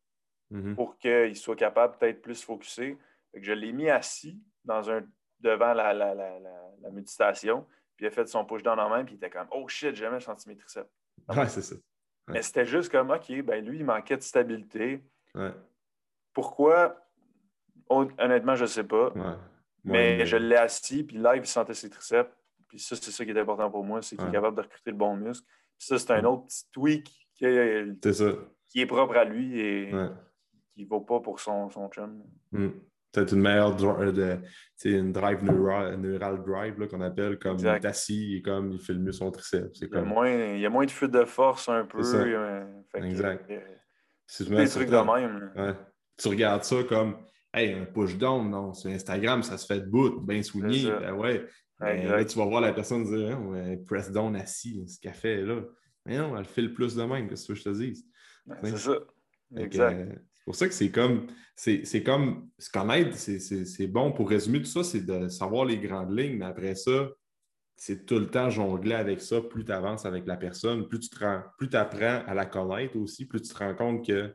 mm-hmm. 0.51 0.75
pour 0.75 0.97
qu'il 0.97 1.35
soit 1.35 1.55
capable 1.55 1.97
peut-être 1.97 2.21
plus 2.21 2.43
focusé. 2.43 2.97
je 3.33 3.53
l'ai 3.53 3.71
mis 3.71 3.89
assis 3.89 4.41
dans 4.65 4.89
un, 4.89 5.03
devant 5.39 5.73
la, 5.73 5.93
la, 5.93 6.13
la, 6.13 6.39
la 6.39 6.91
méditation. 6.91 7.65
Puis 7.95 8.05
il 8.05 8.07
a 8.07 8.11
fait 8.11 8.27
son 8.27 8.45
push-down 8.45 8.79
en 8.79 8.89
main, 8.89 9.03
puis 9.03 9.15
il 9.15 9.17
était 9.17 9.29
comme 9.29 9.47
Oh 9.51 9.67
shit, 9.67 9.95
j'ai 9.95 10.05
jamais 10.05 10.19
senti 10.19 10.47
mes 10.47 10.55
triceps. 10.55 10.89
Ouais, 11.27 11.47
c'est 11.47 11.61
ça. 11.61 11.75
Mais 12.29 12.41
c'était 12.41 12.65
juste 12.65 12.91
comme 12.91 13.11
OK, 13.11 13.41
ben 13.41 13.65
lui, 13.65 13.79
il 13.79 13.85
manquait 13.85 14.15
de 14.15 14.21
stabilité. 14.21 15.03
Pourquoi? 16.39 16.95
Honnêtement, 17.89 18.55
je 18.55 18.63
ne 18.63 18.67
sais 18.67 18.83
pas. 18.83 19.13
mais 19.83 20.25
je 20.25 20.37
l'ai 20.37 20.55
assis, 20.55 21.03
puis 21.03 21.17
live, 21.17 21.41
il 21.43 21.47
sentait 21.47 21.73
ses 21.73 21.89
triceps. 21.89 22.31
Puis 22.67 22.79
ça, 22.79 22.95
c'est 22.95 23.11
ça 23.11 23.25
qui 23.25 23.31
est 23.31 23.39
important 23.39 23.69
pour 23.71 23.83
moi, 23.83 24.01
c'est 24.01 24.15
qu'il 24.15 24.27
est 24.27 24.31
capable 24.31 24.55
de 24.57 24.61
recruter 24.61 24.91
le 24.91 24.97
bon 24.97 25.15
muscle. 25.15 25.45
Puis 25.77 25.87
ça, 25.87 25.97
c'est 25.97 26.11
un 26.11 26.23
autre 26.25 26.45
petit 26.45 26.65
tweak 26.71 27.27
qui 27.33 27.45
est, 27.45 27.85
qui 28.69 28.81
est 28.81 28.85
propre 28.85 29.15
à 29.15 29.25
lui 29.25 29.59
et 29.59 29.91
qui 30.75 30.83
ne 30.83 30.89
vaut 30.89 31.01
pas 31.01 31.19
pour 31.19 31.39
son, 31.39 31.69
son 31.69 31.89
chum. 31.89 32.23
Mm 32.51 32.69
peut-être 33.11 33.33
une 33.33 33.41
meilleure 33.41 33.75
euh, 33.83 34.11
de, 34.11 34.37
une 34.85 35.11
drive 35.11 35.43
neural, 35.43 35.99
neural 35.99 36.43
drive 36.43 36.87
qu'on 36.87 37.01
appelle 37.01 37.39
comme 37.39 37.57
assis 37.65 38.35
et 38.37 38.41
comme 38.41 38.73
il 38.73 38.79
fait 38.79 38.93
le 38.93 38.99
mieux 38.99 39.11
son 39.11 39.31
triceps. 39.31 39.79
Il, 39.81 39.89
y 39.89 39.97
a 39.97 40.01
moins, 40.01 40.29
il 40.29 40.59
y 40.59 40.65
a 40.65 40.69
moins 40.69 40.85
de 40.85 40.91
fuite 40.91 41.11
de 41.11 41.25
force 41.25 41.69
un 41.69 41.85
peu. 41.85 41.99
exact. 42.95 43.51
c'est 44.27 44.49
des 44.49 44.67
trucs 44.67 44.89
de 44.89 44.97
même. 44.97 45.75
Tu 46.19 46.27
regardes 46.27 46.63
ça 46.63 46.83
comme 46.83 47.15
Hey, 47.51 47.73
un 47.73 47.85
push 47.85 48.15
down, 48.15 48.47
non, 48.49 48.73
sur 48.75 48.91
Instagram, 48.91 49.41
ça 49.41 49.57
se 49.57 49.65
fait 49.65 49.79
debout, 49.79 50.21
bien 50.21 50.43
soigné. 50.43 50.85
Ben 50.85 51.13
ouais. 51.13 51.47
Ben, 51.79 52.25
tu 52.25 52.37
vas 52.37 52.45
voir 52.45 52.61
la 52.61 52.73
personne 52.73 53.05
dire 53.05 53.37
hein, 53.37 53.75
press 53.87 54.11
down 54.11 54.35
assis, 54.35 54.85
ce 54.87 54.99
qu'elle 54.99 55.13
fait 55.13 55.41
là. 55.41 55.61
Mais 56.05 56.17
non, 56.17 56.37
elle 56.37 56.45
fait 56.45 56.61
le 56.61 56.73
plus 56.73 56.95
de 56.95 57.03
même, 57.03 57.27
qu'est-ce 57.27 57.47
que 57.47 57.55
je 57.55 57.63
te 57.63 57.69
dis? 57.69 58.05
c'est 58.63 58.77
ça. 58.77 58.97
Exact. 59.57 59.99
Euh, 59.99 60.15
pour 60.45 60.55
ça 60.55 60.67
que 60.67 60.73
c'est 60.73 60.91
comme, 60.91 61.27
c'est 61.55 62.03
comme 62.03 62.49
se 62.57 62.69
connaître, 62.69 63.15
c'est 63.15 63.87
bon. 63.87 64.11
Pour 64.11 64.29
résumer 64.29 64.59
tout 64.59 64.69
ça, 64.69 64.83
c'est 64.83 65.05
de 65.05 65.27
savoir 65.27 65.65
les 65.65 65.77
grandes 65.77 66.17
lignes, 66.17 66.37
mais 66.37 66.45
après 66.45 66.75
ça, 66.75 67.09
c'est 67.75 68.05
tout 68.05 68.19
le 68.19 68.27
temps 68.27 68.49
jongler 68.49 68.95
avec 68.95 69.21
ça. 69.21 69.41
Plus 69.41 69.63
tu 69.63 69.71
avances 69.71 70.05
avec 70.05 70.27
la 70.27 70.37
personne, 70.37 70.87
plus 70.87 70.99
tu 70.99 71.09
plus 71.57 71.75
apprends 71.75 72.23
à 72.27 72.33
la 72.33 72.45
connaître 72.45 72.97
aussi, 72.97 73.25
plus 73.25 73.41
tu 73.41 73.49
te 73.53 73.57
rends 73.57 73.75
compte 73.75 74.05
que 74.05 74.33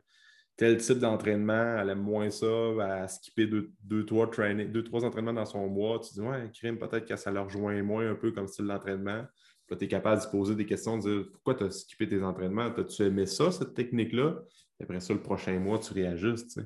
tel 0.57 0.77
type 0.77 0.99
d'entraînement, 0.99 1.77
elle 1.77 1.89
aime 1.89 2.01
moins 2.01 2.29
ça, 2.29 2.47
à 2.81 3.07
skipper 3.07 3.47
deux, 3.47 3.71
deux, 3.83 4.05
trois, 4.05 4.29
deux, 4.29 4.83
trois 4.83 5.03
entraînements 5.03 5.33
dans 5.33 5.45
son 5.45 5.67
mois. 5.67 5.99
Tu 5.99 6.13
dis, 6.13 6.21
ouais, 6.21 6.49
crime, 6.53 6.77
peut-être 6.77 7.05
que 7.05 7.15
ça 7.15 7.31
leur 7.31 7.45
rejoint 7.45 7.81
moins 7.83 8.09
un 8.09 8.15
peu 8.15 8.31
comme 8.31 8.47
style 8.47 8.65
d'entraînement. 8.65 9.25
Puis 9.67 9.77
tu 9.77 9.85
es 9.85 9.87
capable 9.87 10.17
de 10.17 10.25
se 10.25 10.29
poser 10.29 10.55
des 10.55 10.65
questions, 10.65 10.97
de 10.97 11.01
dire 11.01 11.29
pourquoi 11.31 11.55
tu 11.55 11.63
as 11.63 11.71
skippé 11.71 12.07
tes 12.07 12.23
entraînements? 12.23 12.73
As-tu 12.77 13.03
aimé 13.03 13.25
ça, 13.25 13.51
cette 13.51 13.73
technique-là? 13.73 14.41
après 14.81 14.99
ça, 14.99 15.13
le 15.13 15.21
prochain 15.21 15.57
mois, 15.59 15.79
tu 15.79 15.93
réajustes. 15.93 16.59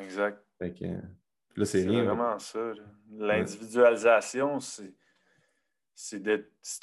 Exact. 0.00 0.44
Fait 0.58 0.74
que, 0.74 0.84
là, 1.56 1.64
c'est 1.64 1.86
rien. 1.86 2.04
vraiment 2.04 2.38
ça. 2.38 2.72
L'individualisation, 3.10 4.60
c'est 4.60 4.94
c'est 5.98 6.20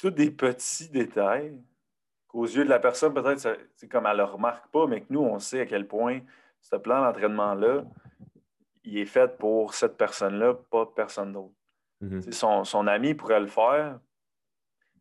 tous 0.00 0.10
des 0.10 0.32
petits 0.32 0.88
détails 0.88 1.56
qu'aux 2.34 2.46
yeux 2.46 2.64
de 2.64 2.68
la 2.68 2.80
personne, 2.80 3.14
peut-être, 3.14 3.38
c'est 3.76 3.88
comme 3.88 4.06
elle 4.06 4.12
ne 4.14 4.18
le 4.18 4.24
remarque 4.24 4.66
pas, 4.72 4.86
mais 4.88 5.02
que 5.02 5.06
nous, 5.10 5.20
on 5.20 5.38
sait 5.38 5.60
à 5.60 5.66
quel 5.66 5.86
point 5.86 6.20
ce 6.60 6.74
plan 6.74 7.00
d'entraînement-là, 7.02 7.84
il 8.82 8.98
est 8.98 9.06
fait 9.06 9.38
pour 9.38 9.74
cette 9.74 9.96
personne-là, 9.96 10.54
pas 10.70 10.84
personne 10.86 11.32
d'autre. 11.32 11.54
Mhm. 12.00 12.32
son, 12.32 12.64
son 12.64 12.86
ami 12.88 13.14
pourrait 13.14 13.40
le 13.40 13.46
faire. 13.46 14.00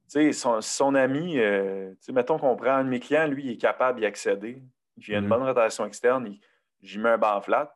Son, 0.08 0.62
son 0.62 0.94
ami, 0.96 1.40
euh, 1.40 1.94
mettons 2.10 2.38
qu'on 2.38 2.56
prend 2.56 2.76
un 2.76 2.84
de 2.84 2.90
mes 2.90 3.00
clients, 3.00 3.26
lui, 3.28 3.46
il 3.46 3.52
est 3.54 3.58
capable 3.58 4.00
d'y 4.00 4.06
accéder. 4.06 4.62
Il 4.98 5.16
a 5.16 5.18
une 5.18 5.28
bonne 5.28 5.42
rotation 5.42 5.86
externe, 5.88 6.36
j'y 6.82 7.00
mets 7.00 7.10
un 7.10 7.18
banc 7.18 7.42
flat. 7.42 7.76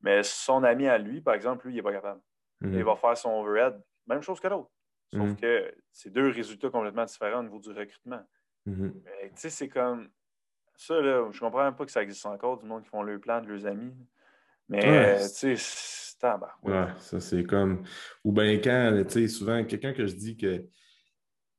Mais 0.00 0.22
son 0.24 0.64
ami 0.64 0.88
à 0.88 0.98
lui, 0.98 1.20
par 1.20 1.34
exemple, 1.34 1.66
lui, 1.66 1.74
il 1.74 1.76
n'est 1.76 1.82
pas 1.82 1.92
capable. 1.92 2.20
Mhm. 2.60 2.74
Il 2.74 2.84
va 2.84 2.96
faire 2.96 3.16
son 3.16 3.30
overhead, 3.30 3.80
même 4.08 4.22
chose 4.22 4.40
que 4.40 4.48
l'autre. 4.48 4.70
Sauf 5.12 5.22
Mhm. 5.22 5.36
que 5.36 5.74
c'est 5.92 6.10
deux 6.10 6.30
résultats 6.30 6.68
complètement 6.70 7.04
différents 7.04 7.40
au 7.40 7.42
niveau 7.44 7.60
du 7.60 7.70
recrutement. 7.70 8.22
Mhm. 8.68 8.92
Mais 9.04 9.28
tu 9.30 9.32
sais, 9.36 9.50
c'est 9.50 9.68
comme. 9.68 10.08
Ça, 10.76 11.00
là, 11.00 11.28
je 11.32 11.40
comprends 11.40 11.64
même 11.64 11.74
pas 11.74 11.84
que 11.84 11.90
ça 11.90 12.02
existe 12.02 12.24
encore, 12.26 12.58
du 12.58 12.66
monde 12.66 12.82
qui 12.82 12.88
font 12.88 13.02
le 13.02 13.18
plan 13.18 13.40
de 13.40 13.48
leurs 13.48 13.66
amis. 13.66 13.92
Mais, 14.68 14.84
Ouais. 14.84 15.14
euh, 15.14 15.22
tu 15.22 15.56
sais, 15.56 15.56
c'est. 15.56 16.26
Ouais, 16.62 16.86
ça 16.98 17.20
c'est 17.20 17.44
comme. 17.44 17.84
Ou 18.24 18.32
bien 18.32 18.58
quand, 18.58 19.04
tu 19.06 19.12
sais, 19.12 19.28
souvent, 19.28 19.64
quelqu'un 19.64 19.92
que 19.92 20.06
je 20.06 20.14
dis 20.14 20.36
que. 20.36 20.64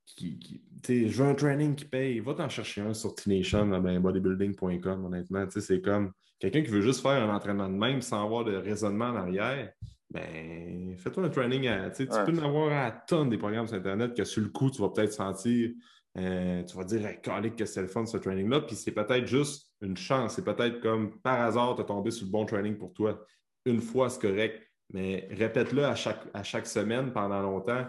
Qui, 0.05 0.38
qui- 0.39 0.62
tu 0.84 1.03
sais, 1.03 1.07
je 1.07 1.24
veux 1.24 1.30
un 1.30 1.36
training 1.36 1.76
qui 1.76 1.86
paye, 1.86 2.20
va 2.20 2.34
t'en 2.34 2.49
chercher 2.49 2.82
un 2.82 2.93
sur 2.93 3.14
T-Nation, 3.16 3.68
ben, 3.80 3.99
bodybuilding.com, 3.99 5.05
honnêtement. 5.05 5.45
Tu 5.45 5.51
sais, 5.53 5.62
c'est 5.62 5.82
comme 5.82 6.12
quelqu'un 6.39 6.62
qui 6.62 6.72
veut 6.72 6.82
juste 6.82 7.01
faire 7.01 7.12
un 7.24 7.34
entraînement 7.34 7.70
de 7.70 7.76
même 7.76 8.01
sans 8.01 8.24
avoir 8.26 8.43
de 8.43 8.55
raisonnement 8.55 9.05
en 9.10 9.16
arrière. 9.16 9.72
Ben, 10.10 10.97
fais-toi 10.97 11.26
un 11.26 11.30
training 11.30 11.68
à. 11.68 11.89
Tu 11.91 12.07
peux 12.07 12.14
en 12.39 12.43
avoir 12.45 12.86
à 12.86 12.91
tonnes 12.91 13.30
des 13.30 13.38
programmes 13.38 13.68
sur 13.68 13.78
Internet 13.78 14.16
que 14.16 14.24
sur 14.24 14.41
le 14.41 14.49
coup, 14.49 14.72
tu 14.72 14.82
vas 14.82 14.89
peut-être 14.89 15.14
sentir. 15.14 15.70
Euh, 16.20 16.64
tu 16.64 16.76
vas 16.78 16.84
dire, 16.84 17.22
calique 17.22 17.56
que 17.56 17.66
c'est 17.66 17.82
le 17.82 17.88
fun 17.88 18.06
ce 18.06 18.18
training-là. 18.18 18.62
Puis 18.62 18.76
c'est 18.76 18.92
peut-être 18.92 19.26
juste 19.26 19.72
une 19.82 19.98
chance. 19.98 20.36
C'est 20.36 20.44
peut-être 20.46 20.80
comme 20.82 21.20
par 21.22 21.42
hasard, 21.42 21.76
tu 21.76 21.82
as 21.82 21.86
tombé 21.86 22.12
sur 22.12 22.26
le 22.26 22.32
bon 22.32 22.46
training 22.46 22.78
pour 22.78 22.94
toi. 22.94 23.26
Une 23.66 23.82
fois, 23.82 24.10
c'est 24.10 24.22
correct. 24.22 24.62
Mais 24.92 25.28
répète-le 25.32 25.86
à 25.86 25.96
chaque, 25.96 26.22
à 26.34 26.44
chaque 26.44 26.66
semaine 26.68 27.12
pendant 27.14 27.42
longtemps. 27.42 27.86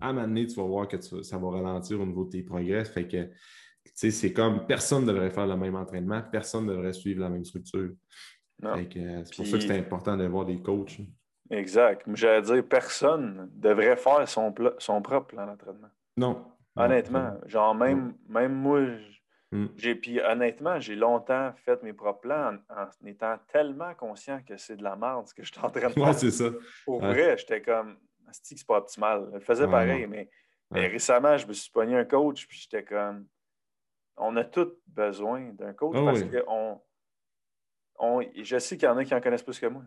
À 0.00 0.08
un 0.08 0.12
moment 0.12 0.26
donné, 0.26 0.46
tu 0.46 0.56
vas 0.56 0.62
voir 0.64 0.88
que 0.88 0.96
tu- 0.96 1.22
ça 1.22 1.36
va 1.38 1.50
ralentir 1.50 2.00
au 2.00 2.06
niveau 2.06 2.24
de 2.24 2.30
tes 2.30 2.42
progrès. 2.42 2.84
Fait 2.84 3.06
que, 3.06 3.24
tu 3.24 3.92
sais, 3.94 4.10
c'est 4.10 4.32
comme 4.32 4.66
personne 4.66 5.04
ne 5.04 5.12
devrait 5.12 5.30
faire 5.30 5.46
le 5.46 5.56
même 5.56 5.74
entraînement, 5.76 6.22
personne 6.32 6.66
ne 6.66 6.72
devrait 6.72 6.92
suivre 6.92 7.20
la 7.20 7.28
même 7.28 7.44
structure. 7.44 7.90
Non. 8.62 8.74
Fait 8.76 8.88
que, 8.88 8.98
euh, 8.98 9.22
c'est 9.24 9.36
pour 9.36 9.46
ça 9.46 9.58
que 9.58 9.62
c'est 9.64 9.78
important 9.78 10.16
d'avoir 10.16 10.44
des 10.44 10.60
coachs. 10.62 11.00
Exact. 11.50 12.02
Mais 12.06 12.16
J'allais 12.16 12.42
dire, 12.42 12.64
personne 12.68 13.50
devrait 13.52 13.96
faire 13.96 14.26
son, 14.28 14.52
pla- 14.52 14.74
son 14.78 15.02
propre 15.02 15.26
plan 15.28 15.46
d'entraînement. 15.46 15.88
Non. 16.16 16.44
Honnêtement. 16.76 17.38
Genre, 17.46 17.74
même, 17.74 18.16
même 18.28 18.52
moi, 18.54 18.80
Mm. 19.52 19.66
j'ai, 19.76 19.94
puis 19.94 20.20
honnêtement, 20.20 20.80
j'ai 20.80 20.96
longtemps 20.96 21.52
fait 21.64 21.80
mes 21.84 21.92
propres 21.92 22.22
plans 22.22 22.56
en, 22.68 22.82
en 22.82 23.06
étant 23.06 23.38
tellement 23.52 23.94
conscient 23.94 24.42
que 24.42 24.56
c'est 24.56 24.76
de 24.76 24.82
la 24.82 24.96
merde 24.96 25.28
ce 25.28 25.34
que 25.34 25.44
je 25.44 25.52
suis 25.52 25.60
en 25.64 25.70
train 25.70 25.90
de 25.90 25.94
Ouais, 25.96 26.04
faire. 26.06 26.14
c'est 26.14 26.32
ça. 26.32 26.50
Pour 26.84 27.00
Ouais. 27.00 27.12
vrai, 27.12 27.38
j'étais 27.38 27.62
comme, 27.62 27.96
c'est 28.32 28.66
pas 28.66 28.78
optimal. 28.78 29.30
Je 29.34 29.38
faisais 29.44 29.66
Ouais, 29.66 29.70
pareil, 29.70 30.06
mais, 30.08 30.28
récemment, 30.72 31.36
je 31.36 31.46
me 31.46 31.52
suis 31.52 31.70
pogné 31.70 31.96
un 31.96 32.04
coach, 32.04 32.48
puis 32.48 32.58
j'étais 32.58 32.82
comme, 32.82 33.28
on 34.16 34.34
a 34.36 34.42
tous 34.42 34.72
besoin 34.88 35.52
d'un 35.52 35.72
coach 35.72 35.94
Ah 36.00 36.04
parce 36.04 36.22
oui. 36.22 36.30
que 36.30 36.42
on, 36.48 36.80
on, 38.00 38.22
je 38.42 38.58
sais 38.58 38.76
qu'il 38.76 38.88
y 38.88 38.90
en 38.90 38.96
a 38.96 39.04
qui 39.04 39.14
en 39.14 39.20
connaissent 39.20 39.42
plus 39.44 39.60
que 39.60 39.66
moi. 39.66 39.82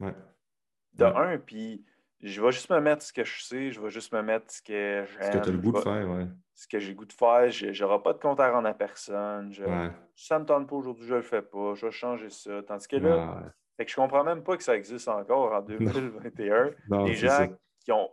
Ouais. 0.00 0.14
De 0.94 1.04
Ouais. 1.04 1.12
un, 1.14 1.38
puis 1.38 1.84
je 2.24 2.42
vais 2.42 2.52
juste 2.52 2.70
me 2.70 2.80
mettre 2.80 3.02
ce 3.02 3.12
que 3.12 3.22
je 3.24 3.42
sais, 3.42 3.70
je 3.70 3.80
vais 3.80 3.90
juste 3.90 4.12
me 4.12 4.22
mettre 4.22 4.50
ce 4.50 4.62
que 4.62 5.04
j'aime. 5.06 5.22
Ce 5.32 5.38
que 5.38 5.42
tu 5.44 5.48
as 5.48 5.52
le 5.52 5.58
goût 5.58 5.72
de 5.72 5.78
faire, 5.80 6.08
ouais. 6.10 6.26
Ce 6.54 6.68
que 6.68 6.78
j'ai 6.78 6.90
le 6.90 6.94
goût 6.96 7.04
de 7.04 7.12
faire, 7.12 7.50
je 7.50 7.84
n'aurai 7.84 8.02
pas 8.02 8.12
de 8.12 8.18
compte 8.18 8.38
à 8.40 8.50
rendre 8.50 8.68
à 8.68 8.74
personne. 8.74 9.52
Je, 9.52 9.64
Ouais. 9.64 9.90
Ça 10.16 10.36
ne 10.36 10.42
me 10.44 10.46
tente 10.46 10.68
pas 10.68 10.76
aujourd'hui, 10.76 11.06
je 11.06 11.14
le 11.14 11.22
fais 11.22 11.42
pas. 11.42 11.74
Je 11.74 11.86
vais 11.86 11.92
changer 11.92 12.30
ça. 12.30 12.62
Tandis 12.62 12.86
que 12.88 12.96
là, 12.96 13.16
Ouais. 13.16 13.42
fait 13.76 13.84
que 13.84 13.90
je 13.90 13.96
comprends 13.96 14.22
même 14.24 14.42
pas 14.44 14.56
que 14.56 14.62
ça 14.62 14.76
existe 14.76 15.08
encore 15.08 15.52
en 15.52 15.60
2021. 15.62 16.70
Non, 16.88 17.06
ça. 17.14 17.46
gens 17.46 17.52
qui 17.80 17.92
ont 17.92 18.08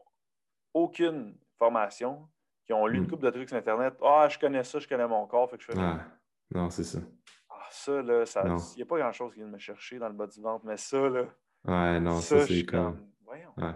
aucune 0.74 1.38
formation, 1.57 2.28
qui 2.66 2.74
ont 2.74 2.88
lu 2.88 2.97
une 2.97 3.03
Mm. 3.03 3.07
couple 3.09 3.26
de 3.26 3.30
trucs 3.32 3.49
sur 3.49 3.57
Internet. 3.57 3.93
Ah, 4.03 4.28
je 4.30 4.39
connais 4.39 4.64
ça, 4.64 4.80
je 4.80 4.88
connais 4.88 5.07
mon 5.07 5.26
corps, 5.28 5.49
fait 5.49 5.57
que 5.57 5.64
je 5.64 5.72
fais. 5.72 5.78
Ah, 5.80 5.99
non, 6.53 6.70
c'est 6.70 6.84
ça. 6.84 6.99
Ah, 7.49 7.53
ça, 7.70 8.01
là, 8.01 8.26
ça- 8.26 8.43
il 8.45 8.78
n'y 8.78 8.82
a 8.82 8.86
pas 8.86 8.97
grand-chose 8.97 9.32
qui 9.34 9.39
vient 9.39 9.47
de 9.47 9.53
me 9.53 9.59
chercher 9.59 9.99
dans 9.99 10.07
le 10.07 10.14
bas 10.16 10.28
du 10.28 10.41
ventre, 10.41 10.66
mais 10.66 10.78
ça, 10.78 10.97
là, 11.09 11.26
Ouais, 11.68 11.99
non, 11.99 12.20
ça, 12.20 12.45
c'est 12.47 12.66
comme. 12.66 12.95
comme, 12.95 13.07
voyons. 13.24 13.51
Ouais. 13.57 13.74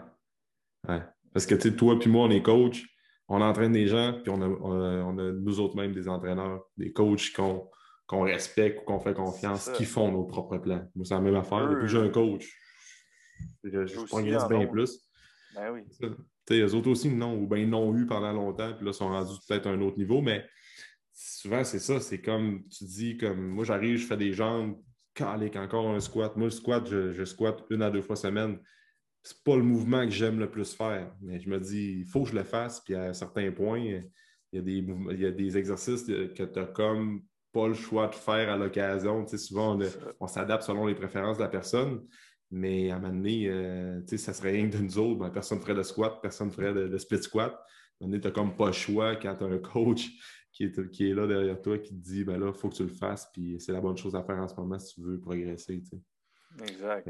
Ouais. 0.87 1.01
Parce 1.33 1.45
que, 1.45 1.55
toi 1.69 1.99
puis 1.99 2.09
moi, 2.09 2.25
on 2.27 2.31
est 2.31 2.41
coach, 2.41 2.85
on 3.27 3.41
entraîne 3.41 3.71
des 3.71 3.87
gens, 3.87 4.19
puis 4.21 4.31
on 4.31 4.41
a, 4.41 4.47
on 4.47 4.71
a- 4.71 5.03
on 5.03 5.17
a 5.17 5.31
nous 5.31 5.59
autres 5.59 5.75
même 5.75 5.93
des 5.93 6.07
entraîneurs, 6.07 6.63
des 6.77 6.93
coachs 6.93 7.33
qu'on 7.33 8.21
respecte 8.21 8.81
ou 8.81 8.85
qu'on 8.85 8.99
fait 8.99 9.13
confiance, 9.13 9.69
qui 9.71 9.85
font 9.85 10.11
nos 10.11 10.25
propres 10.25 10.57
plans. 10.57 10.87
Moi, 10.95 11.05
c'est 11.05 11.15
la 11.15 11.21
même 11.21 11.35
affaire. 11.35 11.67
Depuis 11.69 11.81
que 11.81 11.87
j'ai 11.87 11.99
un 11.99 12.09
coach, 12.09 12.47
je, 13.63 13.85
je, 13.85 13.99
progresse 14.05 14.43
en 14.43 14.47
bien 14.47 14.67
plus. 14.67 14.99
Ben 15.55 15.71
oui. 15.71 15.81
Tu 15.99 16.07
sais, 16.47 16.59
eux 16.61 16.75
autres 16.75 16.89
aussi, 16.89 17.09
non, 17.09 17.35
ou 17.35 17.47
bien 17.47 17.59
ils 17.59 17.69
l'ont 17.69 17.95
eu 17.95 18.05
pendant 18.05 18.31
longtemps, 18.31 18.73
puis 18.73 18.85
là, 18.85 18.91
ils 18.91 18.93
sont 18.93 19.09
rendus 19.09 19.37
peut-être 19.47 19.67
à 19.67 19.71
un 19.71 19.81
autre 19.81 19.97
niveau, 19.97 20.21
mais 20.21 20.45
souvent, 21.11 21.63
c'est 21.63 21.79
ça, 21.79 21.99
c'est 21.99 22.21
comme 22.21 22.63
tu 22.69 22.83
dis, 22.83 23.17
comme 23.17 23.47
moi, 23.47 23.65
j'arrive, 23.65 23.97
je 23.97 24.05
fais 24.05 24.17
des 24.17 24.33
jambes, 24.33 24.79
calique, 25.15 25.55
encore 25.55 25.87
un 25.87 25.99
squat. 25.99 26.35
Moi, 26.35 26.47
le 26.47 26.51
squat, 26.51 26.87
je, 26.87 27.11
je 27.11 27.23
squatte 27.23 27.63
une 27.69 27.81
à 27.81 27.89
deux 27.89 28.01
fois 28.01 28.15
semaine. 28.15 28.59
C'est 29.27 29.43
pas 29.43 29.55
le 29.55 29.63
mouvement 29.63 30.05
que 30.05 30.11
j'aime 30.11 30.39
le 30.39 30.51
plus 30.51 30.75
faire, 30.75 31.11
mais 31.19 31.39
je 31.39 31.49
me 31.49 31.59
dis, 31.59 32.01
il 32.01 32.05
faut 32.05 32.23
que 32.23 32.29
je 32.29 32.35
le 32.35 32.43
fasse, 32.43 32.79
puis 32.81 32.93
à 32.93 33.11
certains 33.11 33.51
points, 33.51 33.79
il 33.79 34.03
y 34.53 34.59
a 34.59 34.61
des, 34.61 34.85
il 35.11 35.19
y 35.19 35.25
a 35.25 35.31
des 35.31 35.57
exercices 35.57 36.03
que 36.03 36.43
tu 36.43 36.59
as 36.59 36.65
comme 36.65 37.23
pas 37.51 37.67
le 37.67 37.73
choix 37.73 38.07
de 38.07 38.13
faire 38.13 38.51
à 38.51 38.55
l'occasion. 38.55 39.25
Tu 39.25 39.31
sais, 39.31 39.37
souvent, 39.39 39.79
on, 40.19 40.27
s'adapte 40.27 40.63
selon 40.63 40.85
les 40.85 40.93
préférences 40.93 41.37
de 41.37 41.41
la 41.41 41.49
personne. 41.49 42.05
Mais 42.51 42.91
à 42.91 42.97
un 42.97 42.99
moment 42.99 43.13
donné, 43.13 43.47
euh, 43.49 43.99
tu 44.01 44.09
sais, 44.09 44.17
ça 44.17 44.33
serait 44.33 44.51
rien 44.51 44.69
que 44.69 44.77
de 44.77 44.83
nous 44.83 44.99
autres. 44.99 45.19
Ben, 45.19 45.31
personne 45.31 45.57
ne 45.57 45.63
ferait 45.63 45.73
de 45.73 45.81
squat, 45.81 46.19
personne 46.21 46.49
ne 46.49 46.53
ferait 46.53 46.73
de, 46.73 46.87
de 46.87 46.97
split 46.99 47.23
squat. 47.23 47.51
À 47.51 47.55
un 47.55 48.07
moment 48.07 48.11
donné, 48.11 48.21
tu 48.21 48.27
n'as 48.27 48.33
comme 48.33 48.55
pas 48.55 48.67
le 48.67 48.73
choix 48.73 49.15
quand 49.15 49.35
tu 49.35 49.43
as 49.43 49.47
un 49.47 49.57
coach 49.57 50.11
qui 50.55 50.65
est, 50.65 50.91
qui 50.91 51.09
est 51.09 51.13
là 51.13 51.27
derrière 51.27 51.61
toi 51.61 51.77
qui 51.77 51.89
te 51.89 52.01
dit 52.01 52.23
ben 52.23 52.39
là, 52.39 52.51
il 52.53 52.57
faut 52.57 52.69
que 52.69 52.75
tu 52.75 52.83
le 52.83 52.89
fasses, 52.89 53.29
puis 53.33 53.57
c'est 53.59 53.73
la 53.73 53.81
bonne 53.81 53.97
chose 53.97 54.15
à 54.15 54.23
faire 54.23 54.37
en 54.37 54.47
ce 54.47 54.55
moment 54.55 54.79
si 54.79 54.95
tu 54.95 55.01
veux 55.01 55.19
progresser. 55.19 55.81
tu 55.81 55.89
sais. 55.89 56.01
Exact. 56.63 57.07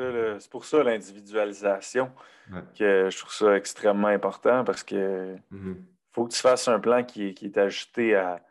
Euh, 0.00 0.38
c'est 0.38 0.50
pour 0.50 0.64
ça 0.64 0.82
l'individualisation 0.82 2.10
Ouais. 2.50 2.62
que 2.76 3.08
je 3.10 3.18
trouve 3.18 3.32
ça 3.32 3.56
extrêmement 3.56 4.08
important 4.08 4.64
parce 4.64 4.82
que 4.82 5.36
mhm. 5.50 5.84
faut 6.10 6.26
que 6.26 6.32
tu 6.32 6.40
fasses 6.40 6.66
un 6.68 6.80
plan 6.80 7.04
qui 7.04 7.28
est, 7.28 7.34
qui 7.34 7.46
est 7.46 7.58
ajusté 7.58 8.16
à, 8.16 8.42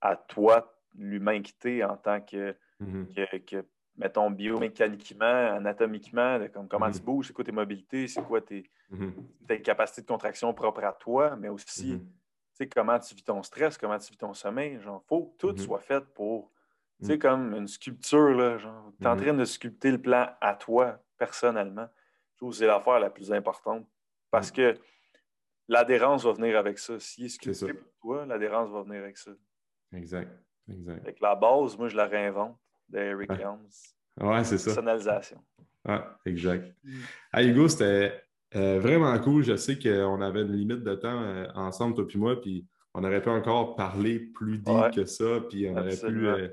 à 0.00 0.16
toi, 0.16 0.76
l'humain 0.96 1.40
que 1.42 1.50
tu 1.60 1.78
es 1.78 1.84
en 1.84 1.96
tant 1.96 2.20
que, 2.20 2.56
Mhm. 2.80 3.06
que, 3.14 3.36
que, 3.38 3.64
mettons, 3.96 4.30
biomécaniquement, 4.30 5.54
anatomiquement, 5.54 6.38
de 6.40 6.48
comme, 6.48 6.66
comment 6.68 6.88
Mhm. 6.88 6.94
tu 6.94 7.00
bouges, 7.02 7.26
c'est 7.28 7.32
quoi 7.32 7.44
tes 7.44 7.52
mobilités, 7.52 8.08
c'est 8.08 8.22
quoi 8.22 8.40
tes, 8.40 8.68
tes 9.46 9.62
capacités 9.62 10.02
de 10.02 10.06
contraction 10.06 10.52
propres 10.52 10.84
à 10.84 10.92
toi, 10.92 11.36
mais 11.36 11.48
aussi 11.48 12.00
tu 12.00 12.58
sais, 12.58 12.68
comment 12.68 12.98
tu 13.00 13.14
vis 13.16 13.24
ton 13.24 13.42
stress, 13.42 13.76
comment 13.78 13.98
tu 13.98 14.10
vis 14.12 14.16
ton 14.18 14.32
sommeil. 14.34 14.80
Genre, 14.80 15.02
faut 15.08 15.26
que 15.26 15.36
tout 15.38 15.56
soit 15.58 15.80
fait 15.80 16.04
pour, 16.14 16.52
tu 17.04 17.08
sais, 17.08 17.12
Mhm. 17.14 17.18
comme 17.20 17.54
une 17.54 17.68
sculpture, 17.68 18.30
là, 18.30 18.58
genre, 18.58 18.92
tu 18.98 19.04
es 19.04 19.06
en 19.08 19.14
Mhm. 19.16 19.22
train 19.22 19.34
de 19.34 19.44
sculpter 19.44 19.90
le 19.90 20.00
plan 20.00 20.28
à 20.40 20.54
toi, 20.54 20.98
personnellement. 21.18 21.88
Je 22.32 22.36
trouve 22.38 22.50
que 22.50 22.56
c'est 22.56 22.66
l'affaire 22.66 22.98
la 23.00 23.10
plus 23.10 23.32
importante 23.32 23.86
parce 24.30 24.50
que 24.50 24.74
l'adhérence 25.68 26.24
va 26.24 26.32
venir 26.32 26.58
avec 26.58 26.78
ça. 26.78 26.98
S'il 26.98 27.26
est 27.26 27.28
C'est 27.28 27.54
ça. 27.54 27.66
sculpté 27.66 27.82
pour 27.82 27.92
toi, 28.00 28.26
l'adhérence 28.26 28.70
va 28.70 28.82
venir 28.82 29.02
avec 29.02 29.16
ça. 29.18 29.30
Exact. 29.92 30.30
Exact. 30.68 31.04
Fait 31.04 31.12
que 31.12 31.22
la 31.22 31.34
base, 31.34 31.76
moi, 31.76 31.88
je 31.88 31.96
la 31.96 32.06
réinvente 32.06 32.58
d'Eric 32.88 33.30
Ouais. 33.30 33.40
Helms. 33.42 33.68
Ouais, 34.20 34.44
c'est 34.44 34.58
ça. 34.58 34.66
Personnalisation. 34.70 35.38
Ah, 35.84 36.16
exact. 36.24 36.74
Mm. 36.82 36.90
Hey, 37.34 37.48
Hugo, 37.50 37.68
c'était 37.68 38.22
euh, 38.56 38.78
vraiment 38.80 39.18
cool. 39.18 39.42
Je 39.42 39.56
sais 39.56 39.78
qu'on 39.78 40.20
avait 40.22 40.42
une 40.42 40.52
limite 40.52 40.82
de 40.84 40.94
temps 40.94 41.20
euh, 41.22 41.46
ensemble, 41.54 41.94
toi 41.94 42.06
et 42.12 42.18
moi, 42.18 42.40
puis 42.40 42.66
on 42.94 43.02
aurait 43.04 43.20
pu 43.20 43.28
encore 43.28 43.74
parler 43.76 44.20
plus 44.20 44.58
deep 44.58 44.68
Ouais. 44.74 44.90
que 44.94 45.04
ça, 45.04 45.40
puis 45.50 45.68
on 45.68 45.76
aurait 45.76 45.96
pu. 45.96 46.28
Euh, 46.28 46.48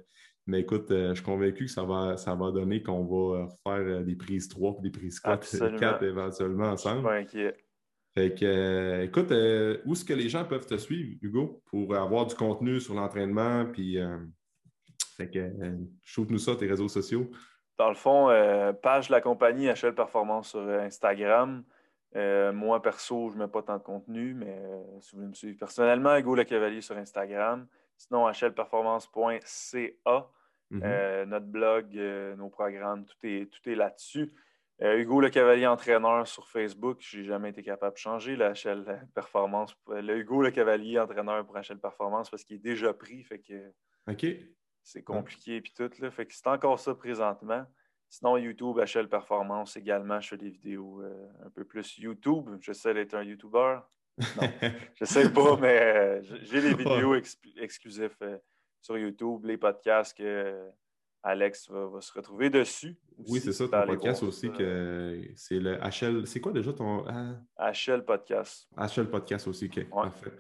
mais 0.48 0.62
écoute, 0.62 0.90
euh, 0.92 1.10
je 1.10 1.16
suis 1.16 1.24
convaincu 1.24 1.66
que 1.66 1.72
ça 1.72 1.84
va, 1.84 2.18
ça 2.18 2.34
va 2.36 2.52
donner 2.52 2.82
qu'on 2.82 3.06
va 3.06 3.48
faire 3.64 3.86
euh, 3.88 4.04
des 4.04 4.16
prises 4.16 4.48
3 4.48 4.74
puis 4.76 4.84
des 4.84 4.92
prises 4.98 5.20
4, 5.20 5.34
Absolument. 5.34 5.78
4 5.80 6.04
éventuellement 6.04 6.72
Je 6.72 6.78
suis 6.78 6.90
ensemble. 6.90 7.04
pas 7.08 7.16
inquiet. 7.16 7.56
Fait 8.14 8.34
que, 8.34 8.46
euh, 8.46 9.04
écoute, 9.04 9.32
euh, 9.32 9.78
où 9.86 9.94
est-ce 9.94 10.04
que 10.04 10.14
les 10.14 10.28
gens 10.28 10.44
peuvent 10.44 10.66
te 10.66 10.76
suivre, 10.78 11.18
Hugo, 11.22 11.62
pour 11.66 11.96
avoir 11.96 12.26
du 12.26 12.36
contenu 12.36 12.80
sur 12.80 12.94
l'entraînement, 12.94 13.66
puis. 13.66 13.98
euh, 14.00 14.18
fait 15.18 15.30
que, 15.30 15.40
euh, 15.40 15.78
shoot-nous 16.04 16.38
ça, 16.40 16.56
tes 16.56 16.68
réseaux 16.68 16.88
sociaux. 16.88 17.30
Dans 17.78 17.90
le 17.90 17.96
fond, 17.96 18.30
euh, 18.30 18.74
page 18.74 19.08
de 19.08 19.14
la 19.14 19.22
compagnie 19.22 19.68
HL 19.68 19.94
Performance 19.94 20.50
sur 20.50 20.60
euh, 20.60 20.80
Instagram. 20.82 21.64
Euh, 22.16 22.52
moi, 22.52 22.82
perso, 22.82 23.30
je 23.30 23.36
ne 23.38 23.44
mets 23.44 23.48
pas 23.52 23.62
tant 23.62 23.78
de 23.78 23.84
contenu, 23.84 24.34
mais 24.34 24.58
euh, 24.60 25.00
si 25.00 25.12
vous 25.12 25.18
voulez 25.20 25.30
me 25.30 25.34
suivre 25.34 25.58
personnellement, 25.58 26.16
Hugo 26.18 26.36
Le 26.36 26.44
Cavalier 26.44 26.82
sur 26.82 26.98
Instagram. 26.98 27.68
Sinon, 28.02 28.32
hlperformance.ca. 28.32 30.30
Mhm. 30.72 30.82
Euh, 30.84 31.26
notre 31.26 31.46
blog, 31.46 31.98
euh, 31.98 32.36
nos 32.36 32.50
programmes, 32.50 33.06
tout 33.06 33.18
est, 33.24 33.52
tout 33.52 33.70
est 33.70 33.76
là-dessus. 33.76 34.34
Euh, 34.82 34.98
Hugo 34.98 35.22
Le 35.22 35.30
Cavalier 35.30 35.68
entraîneur 35.68 36.26
sur 36.26 36.48
Facebook, 36.48 36.98
je 37.02 37.20
n'ai 37.20 37.26
jamais 37.26 37.50
été 37.50 37.62
capable 37.62 37.94
de 37.94 38.00
changer 38.00 38.36
la 38.36 38.54
HL 38.54 39.08
Performance. 39.14 39.76
Le 39.88 40.18
Hugo 40.18 40.42
Le 40.42 40.50
Cavalier 40.50 40.98
entraîneur 41.00 41.46
pour 41.46 41.56
HL 41.56 41.78
Performance 41.78 42.32
parce 42.32 42.44
qu'il 42.44 42.56
est 42.56 42.60
déjà 42.60 42.92
pris. 42.94 43.24
Fait 43.24 43.40
que 43.40 43.72
OK. 44.10 44.26
c'est 44.82 45.04
compliqué 45.04 45.62
puis 45.62 45.74
tout. 45.76 45.92
Là. 46.00 46.10
Fait 46.10 46.26
que 46.26 46.34
c'est 46.34 46.48
encore 46.48 46.80
ça 46.80 46.96
présentement. 46.96 47.66
Sinon, 48.10 48.38
YouTube, 48.38 48.80
HL 48.80 49.08
Performance 49.08 49.78
également. 49.78 50.20
Je 50.20 50.30
fais 50.30 50.38
des 50.38 50.50
vidéos 50.50 51.02
euh, 51.02 51.30
un 51.46 51.50
peu 51.50 51.64
plus 51.64 51.98
YouTube. 52.00 52.50
J'essaie 52.60 52.94
d'être 52.94 53.14
un 53.14 53.24
YouTuber. 53.24 53.78
Je 55.00 55.06
sais 55.06 55.32
pas, 55.32 55.58
mais 55.58 55.80
euh, 55.82 56.22
j'ai 56.44 56.62
des 56.62 56.74
vidéos 56.74 57.16
exclusives 57.16 58.16
euh, 58.22 58.38
sur 58.82 58.98
YouTube, 58.98 59.46
les 59.46 59.58
podcasts 59.58 60.18
que 60.18 60.70
Alex 61.24 61.70
va, 61.70 62.02
se 62.02 62.12
retrouver 62.14 62.50
dessus. 62.50 62.98
oui, 63.28 63.40
c'est 63.40 63.54
ça, 63.54 63.68
ton 63.68 63.86
podcast 63.86 64.24
aussi, 64.24 64.52
que 64.52 65.22
c'est 65.36 65.60
le 65.60 65.78
HL. 65.78 66.26
C'est 66.26 66.42
quoi 66.42 66.52
déjà 66.52 66.74
ton. 66.74 67.06
HL 67.58 68.04
Podcast. 68.04 68.68
HL 68.76 69.10
Podcast 69.10 69.48
aussi, 69.48 69.66
ok. 69.66 69.90
Parfait. 69.90 70.34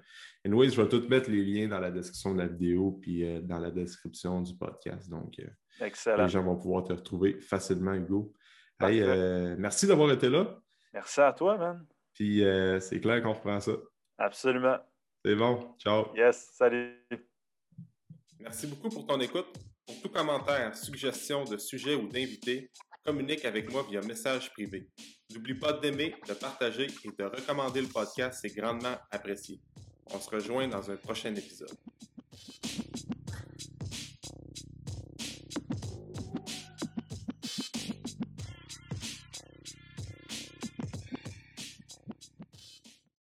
Anyways, 0.43 0.71
je 0.71 0.81
vais 0.81 0.89
tout 0.89 1.07
mettre 1.07 1.29
les 1.29 1.43
liens 1.43 1.67
dans 1.67 1.79
la 1.79 1.91
description 1.91 2.33
de 2.33 2.39
la 2.39 2.47
vidéo 2.47 2.97
puis 2.99 3.23
euh, 3.23 3.41
dans 3.41 3.59
la 3.59 3.69
description 3.69 4.41
du 4.41 4.55
podcast. 4.55 5.07
Donc, 5.07 5.39
Excellent. 5.79 6.23
les 6.23 6.29
gens 6.29 6.43
vont 6.43 6.57
pouvoir 6.57 6.83
te 6.83 6.93
retrouver 6.93 7.39
facilement, 7.39 7.93
Hugo. 7.93 8.33
Hey, 8.79 9.01
merci 9.57 9.85
d'avoir 9.85 10.11
été 10.11 10.27
là. 10.27 10.59
Merci 10.93 11.21
à 11.21 11.31
toi, 11.31 11.57
man. 11.57 11.85
Puis 12.21 12.43
euh, 12.43 12.79
c'est 12.79 12.99
clair 12.99 13.23
qu'on 13.23 13.33
reprend 13.33 13.59
ça. 13.59 13.71
Absolument. 14.19 14.77
C'est 15.25 15.33
bon. 15.33 15.73
Ciao. 15.79 16.15
Yes, 16.15 16.51
salut. 16.53 17.03
Merci 18.39 18.67
beaucoup 18.67 18.89
pour 18.89 19.07
ton 19.07 19.19
écoute. 19.19 19.47
Pour 19.87 20.01
tout 20.03 20.09
commentaire, 20.09 20.75
suggestion 20.75 21.45
de 21.45 21.57
sujet 21.57 21.95
ou 21.95 22.07
d'invité, 22.07 22.69
communique 23.03 23.43
avec 23.43 23.71
moi 23.71 23.83
via 23.89 24.01
message 24.01 24.51
privé. 24.51 24.87
N'oublie 25.33 25.55
pas 25.55 25.73
d'aimer, 25.73 26.13
de 26.27 26.33
partager 26.35 26.85
et 27.03 27.09
de 27.09 27.23
recommander 27.23 27.81
le 27.81 27.87
podcast, 27.87 28.37
c'est 28.39 28.55
grandement 28.55 28.97
apprécié. 29.09 29.59
On 30.13 30.19
se 30.19 30.29
rejoint 30.29 30.67
dans 30.67 30.91
un 30.91 30.97
prochain 30.97 31.33
épisode. 31.33 31.75